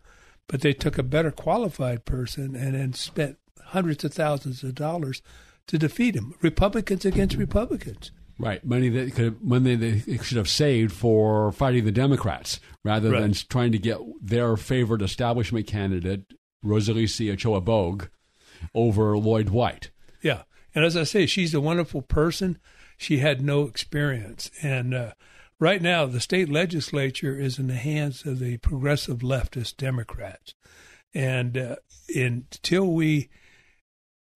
but 0.47 0.61
they 0.61 0.73
took 0.73 0.97
a 0.97 1.03
better 1.03 1.31
qualified 1.31 2.05
person 2.05 2.55
and 2.55 2.73
then 2.75 2.93
spent 2.93 3.37
hundreds 3.67 4.03
of 4.03 4.13
thousands 4.13 4.63
of 4.63 4.75
dollars 4.75 5.21
to 5.67 5.77
defeat 5.77 6.15
him. 6.15 6.33
Republicans 6.41 7.05
against 7.05 7.35
Republicans. 7.35 8.11
Right, 8.41 8.63
money 8.63 8.87
that 8.87 9.15
could 9.15 9.43
money 9.43 9.75
they 9.75 10.17
should 10.23 10.37
have 10.37 10.47
saved 10.47 10.93
for 10.93 11.51
fighting 11.51 11.83
the 11.83 11.91
Democrats 11.91 12.61
rather 12.85 13.09
than 13.09 13.33
trying 13.33 13.73
to 13.73 13.77
get 13.77 13.97
their 14.21 14.55
favored 14.55 15.01
establishment 15.01 15.67
candidate 15.67 16.21
Rosilicie 16.63 17.33
Ochoa 17.33 17.59
Bogh 17.59 18.07
over 18.73 19.17
Lloyd 19.17 19.49
White. 19.49 19.91
Yeah. 20.21 20.43
And 20.73 20.85
as 20.85 20.95
I 20.95 21.03
say, 21.03 21.25
she's 21.25 21.53
a 21.53 21.61
wonderful 21.61 22.01
person. 22.01 22.59
She 22.97 23.17
had 23.17 23.41
no 23.41 23.63
experience. 23.63 24.51
And 24.61 24.93
uh, 24.93 25.13
right 25.59 25.81
now, 25.81 26.05
the 26.05 26.21
state 26.21 26.49
legislature 26.49 27.37
is 27.37 27.59
in 27.59 27.67
the 27.67 27.75
hands 27.75 28.25
of 28.25 28.39
the 28.39 28.57
progressive 28.57 29.19
leftist 29.19 29.77
Democrats. 29.77 30.53
And 31.13 31.57
uh, 31.57 31.75
until 32.15 32.91
we 32.91 33.29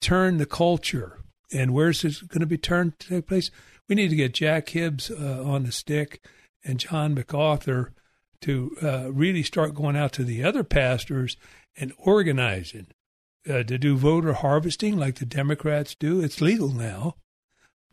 turn 0.02 0.38
the 0.38 0.46
culture, 0.46 1.20
and 1.54 1.74
where's 1.74 2.02
this 2.02 2.22
going 2.22 2.42
to 2.42 2.46
be 2.48 2.58
turned 2.58 3.00
to 3.00 3.08
take 3.10 3.28
place? 3.28 3.52
We 3.88 3.96
need 3.96 4.10
to 4.10 4.16
get 4.16 4.34
Jack 4.34 4.70
Hibbs 4.70 5.12
uh, 5.12 5.44
on 5.46 5.64
the 5.64 5.72
stick 5.72 6.24
and 6.64 6.80
John 6.80 7.14
MacArthur 7.14 7.94
to 8.42 8.76
uh, 8.82 9.12
really 9.12 9.44
start 9.44 9.74
going 9.74 9.96
out 9.96 10.14
to 10.14 10.24
the 10.24 10.44
other 10.44 10.64
pastors 10.64 11.38
and 11.78 11.94
organizing 11.98 12.88
uh, 13.50 13.64
to 13.64 13.78
do 13.78 13.98
voter 13.98 14.34
harvesting 14.34 14.98
like 14.98 15.16
the 15.16 15.26
Democrats 15.26 15.96
do. 15.96 16.22
It's 16.22 16.42
legal 16.42 16.70
now. 16.70 17.16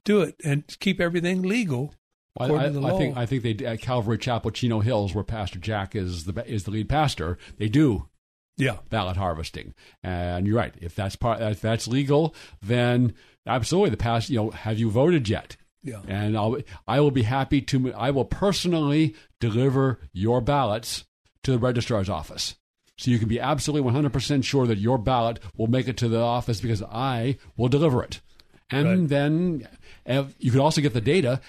Do 0.05 0.23
it 0.23 0.37
and 0.45 0.65
keep 0.81 1.01
everything 1.01 1.43
legal 1.43 1.95
Well, 2.39 2.57
I, 2.57 2.95
I, 2.95 2.99
think 2.99 3.17
I 3.17 3.27
think 3.27 3.43
they 3.43 3.67
at 3.67 3.81
Calvary 3.81 4.19
Chapel, 4.19 4.51
Chino 4.51 4.81
Hills, 4.81 5.15
where 5.15 5.25
Pastor 5.25 5.59
Jack 5.59 5.95
is 5.95 6.25
the 6.25 6.45
is 6.47 6.65
the 6.65 6.71
lead 6.71 6.89
pastor. 6.89 7.37
They 7.59 7.69
do 7.69 8.09
yeah 8.57 8.79
ballot 8.89 9.17
harvesting, 9.17 9.75
and 10.03 10.47
you're 10.47 10.57
right. 10.57 10.75
If 10.81 10.95
that's 10.95 11.17
part 11.17 11.43
if 11.43 11.61
that's 11.61 11.87
legal, 11.87 12.35
then 12.63 13.15
absolutely 13.47 13.91
the 13.91 13.97
past. 13.99 14.31
You 14.31 14.37
know, 14.37 14.51
have 14.51 14.79
you 14.79 14.91
voted 14.91 15.29
yet? 15.29 15.57
Yeah. 15.83 16.01
And 16.07 16.37
I'll 16.37 16.59
I 16.87 17.01
will 17.01 17.11
be 17.11 17.23
happy 17.23 17.61
to 17.63 17.93
I 17.95 18.11
will 18.11 18.25
personally 18.25 19.15
deliver 19.39 19.99
your 20.13 20.41
ballots 20.41 21.05
to 21.43 21.53
the 21.53 21.59
registrar's 21.59 22.09
office. 22.09 22.57
So 22.99 23.11
you 23.11 23.19
can 23.19 23.29
be 23.29 23.41
absolutely 23.41 23.91
100% 23.91 24.45
sure 24.45 24.67
that 24.67 24.77
your 24.77 24.99
ballot 24.99 25.39
will 25.57 25.69
make 25.69 25.89
it 25.89 25.97
to 25.99 26.09
the 26.09 26.21
office 26.21 26.61
because 26.61 26.83
I 26.83 27.39
will 27.57 27.69
deliver 27.69 28.03
it. 28.03 28.21
And 28.71 28.87
right. 28.87 29.09
then 29.09 29.69
eh, 30.05 30.25
you 30.39 30.51
can 30.51 30.61
also 30.61 30.83
get 30.83 30.93
the 30.93 31.01
data. 31.01 31.41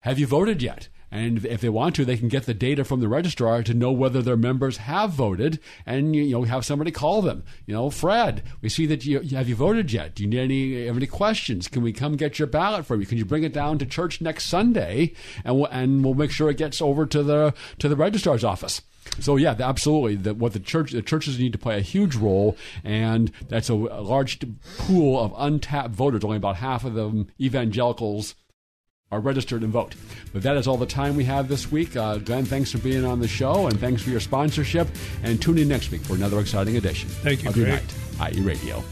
Have 0.00 0.18
you 0.18 0.26
voted 0.26 0.62
yet? 0.62 0.88
And 1.12 1.44
if 1.44 1.60
they 1.60 1.68
want 1.68 1.94
to, 1.96 2.06
they 2.06 2.16
can 2.16 2.28
get 2.28 2.46
the 2.46 2.54
data 2.54 2.84
from 2.84 3.00
the 3.00 3.08
registrar 3.08 3.62
to 3.64 3.74
know 3.74 3.92
whether 3.92 4.22
their 4.22 4.36
members 4.36 4.78
have 4.78 5.10
voted, 5.10 5.60
and 5.84 6.16
you 6.16 6.30
know 6.30 6.44
have 6.44 6.64
somebody 6.64 6.90
call 6.90 7.20
them. 7.20 7.44
You 7.66 7.74
know, 7.74 7.90
Fred, 7.90 8.42
we 8.62 8.70
see 8.70 8.86
that 8.86 9.04
you 9.04 9.20
have 9.36 9.46
you 9.46 9.54
voted 9.54 9.92
yet? 9.92 10.14
Do 10.14 10.22
you 10.22 10.28
need 10.30 10.38
any 10.38 10.86
have 10.86 10.96
any 10.96 11.06
questions? 11.06 11.68
Can 11.68 11.82
we 11.82 11.92
come 11.92 12.16
get 12.16 12.38
your 12.38 12.48
ballot 12.48 12.86
from 12.86 13.00
you? 13.00 13.06
Can 13.06 13.18
you 13.18 13.26
bring 13.26 13.44
it 13.44 13.52
down 13.52 13.78
to 13.78 13.86
church 13.86 14.22
next 14.22 14.46
Sunday, 14.46 15.12
and 15.44 15.56
we'll, 15.56 15.66
and 15.66 16.02
we'll 16.02 16.14
make 16.14 16.30
sure 16.30 16.48
it 16.48 16.56
gets 16.56 16.80
over 16.80 17.04
to 17.04 17.22
the 17.22 17.52
to 17.78 17.90
the 17.90 17.96
registrar's 17.96 18.42
office. 18.42 18.80
So 19.20 19.36
yeah, 19.36 19.54
absolutely. 19.58 20.14
The, 20.14 20.34
what 20.34 20.52
the 20.52 20.60
church, 20.60 20.92
the 20.92 21.02
churches 21.02 21.38
need 21.38 21.52
to 21.52 21.58
play 21.58 21.76
a 21.76 21.82
huge 21.82 22.16
role, 22.16 22.56
and 22.84 23.30
that's 23.48 23.68
a, 23.68 23.74
a 23.74 24.00
large 24.00 24.38
pool 24.78 25.22
of 25.22 25.34
untapped 25.36 25.94
voters. 25.94 26.24
Only 26.24 26.38
about 26.38 26.56
half 26.56 26.84
of 26.84 26.94
them 26.94 27.28
evangelicals 27.38 28.34
are 29.12 29.20
registered 29.20 29.62
and 29.62 29.70
vote. 29.70 29.94
But 30.32 30.42
that 30.42 30.56
is 30.56 30.66
all 30.66 30.78
the 30.78 30.86
time 30.86 31.14
we 31.14 31.24
have 31.24 31.46
this 31.46 31.70
week. 31.70 31.94
Uh, 31.94 32.16
Glenn, 32.16 32.46
thanks 32.46 32.72
for 32.72 32.78
being 32.78 33.04
on 33.04 33.20
the 33.20 33.28
show, 33.28 33.68
and 33.68 33.78
thanks 33.78 34.02
for 34.02 34.10
your 34.10 34.20
sponsorship. 34.20 34.88
And 35.22 35.40
tune 35.40 35.58
in 35.58 35.68
next 35.68 35.90
week 35.92 36.00
for 36.00 36.14
another 36.14 36.40
exciting 36.40 36.76
edition. 36.76 37.08
Thank 37.08 37.44
you. 37.44 37.50
Of 37.50 37.56
Unite, 37.56 37.94
IE 38.32 38.40
Radio. 38.40 38.82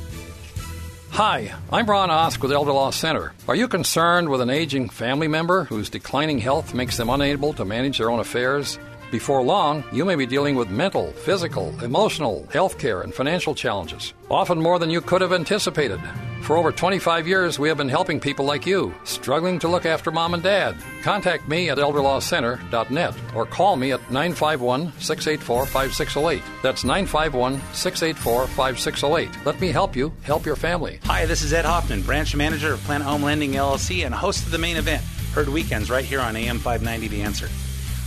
Hi, 1.12 1.52
I'm 1.72 1.86
Ron 1.86 2.08
Osk 2.10 2.40
with 2.40 2.52
Elder 2.52 2.72
Law 2.72 2.90
Center. 2.90 3.32
Are 3.48 3.56
you 3.56 3.66
concerned 3.66 4.28
with 4.28 4.40
an 4.40 4.50
aging 4.50 4.90
family 4.90 5.26
member 5.26 5.64
whose 5.64 5.90
declining 5.90 6.38
health 6.38 6.72
makes 6.72 6.96
them 6.96 7.10
unable 7.10 7.52
to 7.54 7.64
manage 7.64 7.98
their 7.98 8.10
own 8.10 8.20
affairs? 8.20 8.78
Before 9.10 9.42
long, 9.42 9.82
you 9.90 10.04
may 10.04 10.14
be 10.14 10.24
dealing 10.24 10.54
with 10.54 10.70
mental, 10.70 11.10
physical, 11.10 11.74
emotional, 11.80 12.46
healthcare, 12.52 13.02
and 13.02 13.12
financial 13.12 13.56
challenges, 13.56 14.14
often 14.30 14.60
more 14.60 14.78
than 14.78 14.88
you 14.88 15.00
could 15.00 15.20
have 15.20 15.32
anticipated. 15.32 16.00
For 16.42 16.56
over 16.56 16.70
25 16.70 17.26
years, 17.26 17.58
we 17.58 17.66
have 17.68 17.76
been 17.76 17.88
helping 17.88 18.20
people 18.20 18.44
like 18.44 18.66
you 18.66 18.94
struggling 19.02 19.58
to 19.60 19.68
look 19.68 19.84
after 19.84 20.12
mom 20.12 20.34
and 20.34 20.42
dad. 20.42 20.76
Contact 21.02 21.48
me 21.48 21.70
at 21.70 21.78
elderlawcenter.net 21.78 23.14
or 23.34 23.46
call 23.46 23.74
me 23.74 23.90
at 23.92 24.00
951 24.12 24.92
684 25.00 25.66
5608. 25.66 26.42
That's 26.62 26.84
951 26.84 27.60
684 27.72 28.46
5608. 28.46 29.44
Let 29.44 29.60
me 29.60 29.72
help 29.72 29.96
you 29.96 30.12
help 30.22 30.46
your 30.46 30.56
family. 30.56 31.00
Hi, 31.04 31.26
this 31.26 31.42
is 31.42 31.52
Ed 31.52 31.64
Hoffman, 31.64 32.02
branch 32.02 32.36
manager 32.36 32.74
of 32.74 32.80
Planet 32.84 33.08
Home 33.08 33.24
Lending 33.24 33.52
LLC 33.52 34.06
and 34.06 34.14
host 34.14 34.46
of 34.46 34.52
the 34.52 34.58
main 34.58 34.76
event. 34.76 35.02
Heard 35.34 35.48
weekends 35.48 35.90
right 35.90 36.04
here 36.04 36.20
on 36.20 36.36
AM 36.36 36.58
590 36.58 37.08
The 37.08 37.22
Answer. 37.22 37.48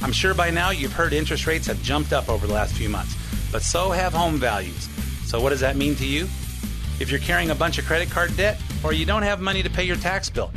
I'm 0.04 0.12
sure 0.12 0.34
by 0.34 0.50
now 0.50 0.72
you've 0.72 0.92
heard 0.92 1.14
interest 1.14 1.48
rates 1.48 1.66
have 1.68 1.82
jumped 1.82 2.12
up 2.12 2.28
over 2.28 2.46
the 2.46 2.54
last 2.54 2.76
few 2.76 2.90
months, 2.90 3.16
but 3.54 3.62
so 3.62 3.90
have 3.90 4.12
home 4.12 4.36
values. 4.36 4.90
So, 5.26 5.40
what 5.40 5.52
does 5.52 5.62
that 5.62 5.78
mean 5.78 5.96
to 5.96 6.06
you? 6.06 6.26
If 7.00 7.10
you're 7.10 7.22
carrying 7.22 7.52
a 7.52 7.56
bunch 7.56 7.78
of 7.78 7.86
credit 7.86 8.10
card 8.10 8.36
debt, 8.36 8.60
or 8.84 8.92
you 8.92 9.06
don't 9.06 9.24
have 9.24 9.40
money 9.40 9.64
to 9.64 9.70
pay 9.70 9.86
your 9.86 9.96
tax 9.96 10.30
bill, 10.30 10.52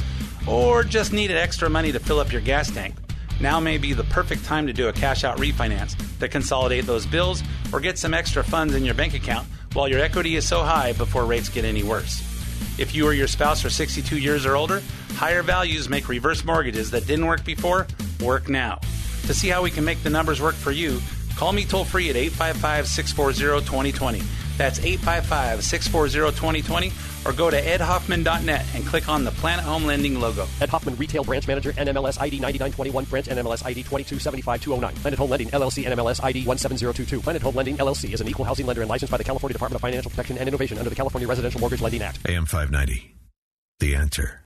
or 0.48 0.82
just 0.82 1.12
needed 1.12 1.36
extra 1.36 1.70
money 1.70 1.92
to 1.92 2.00
fill 2.00 2.18
up 2.18 2.32
your 2.32 2.40
gas 2.40 2.72
tank, 2.72 2.96
now 3.40 3.60
may 3.60 3.78
be 3.78 3.92
the 3.92 4.02
perfect 4.04 4.44
time 4.44 4.66
to 4.66 4.72
do 4.72 4.88
a 4.88 4.92
cash 4.92 5.22
out 5.22 5.38
refinance 5.38 5.96
to 6.18 6.26
consolidate 6.26 6.84
those 6.84 7.06
bills 7.06 7.42
or 7.72 7.78
get 7.78 7.98
some 7.98 8.14
extra 8.14 8.42
funds 8.42 8.74
in 8.74 8.84
your 8.84 8.94
bank 8.94 9.14
account 9.14 9.46
while 9.74 9.88
your 9.88 10.00
equity 10.00 10.34
is 10.34 10.48
so 10.48 10.62
high 10.62 10.92
before 10.94 11.24
rates 11.24 11.48
get 11.48 11.64
any 11.64 11.84
worse. 11.84 12.20
If 12.78 12.96
you 12.96 13.06
or 13.06 13.12
your 13.12 13.28
spouse 13.28 13.64
are 13.64 13.70
62 13.70 14.18
years 14.18 14.44
or 14.44 14.56
older, 14.56 14.82
higher 15.12 15.42
values 15.42 15.88
make 15.88 16.08
reverse 16.08 16.44
mortgages 16.44 16.90
that 16.90 17.06
didn't 17.06 17.26
work 17.26 17.44
before 17.44 17.86
work 18.20 18.48
now. 18.48 18.80
To 19.26 19.34
see 19.34 19.48
how 19.48 19.62
we 19.62 19.70
can 19.70 19.84
make 19.84 20.02
the 20.02 20.10
numbers 20.10 20.40
work 20.40 20.54
for 20.54 20.70
you, 20.70 21.00
call 21.34 21.52
me 21.52 21.64
toll 21.64 21.84
free 21.84 22.10
at 22.10 22.16
855 22.16 22.86
640 22.86 23.66
2020. 23.66 24.22
That's 24.56 24.78
855 24.78 25.64
640 25.64 26.36
2020 26.36 26.92
or 27.26 27.32
go 27.32 27.50
to 27.50 27.60
edhoffman.net 27.60 28.66
and 28.74 28.86
click 28.86 29.08
on 29.08 29.24
the 29.24 29.32
Planet 29.32 29.64
Home 29.64 29.84
Lending 29.84 30.20
logo. 30.20 30.46
Ed 30.60 30.68
Hoffman, 30.68 30.96
Retail 30.96 31.24
Branch 31.24 31.46
Manager, 31.48 31.72
NMLS 31.72 32.20
ID 32.20 32.38
9921, 32.38 33.04
Branch 33.04 33.26
NMLS 33.26 33.66
ID 33.66 33.82
2275209. 33.82 34.94
Planet 34.96 35.18
Home 35.18 35.30
Lending, 35.30 35.48
LLC, 35.48 35.84
NMLS 35.84 36.22
ID 36.22 36.44
17022. 36.44 37.20
Planet 37.20 37.42
Home 37.42 37.54
Lending, 37.54 37.76
LLC 37.78 38.14
is 38.14 38.20
an 38.20 38.28
equal 38.28 38.44
housing 38.44 38.64
lender 38.64 38.82
and 38.82 38.88
licensed 38.88 39.10
by 39.10 39.18
the 39.18 39.24
California 39.24 39.54
Department 39.54 39.76
of 39.76 39.82
Financial 39.82 40.10
Protection 40.10 40.38
and 40.38 40.46
Innovation 40.48 40.78
under 40.78 40.90
the 40.90 40.96
California 40.96 41.28
Residential 41.28 41.60
Mortgage 41.60 41.80
Lending 41.80 42.02
Act. 42.02 42.20
AM 42.28 42.46
590. 42.46 43.14
The 43.80 43.96
answer. 43.96 44.45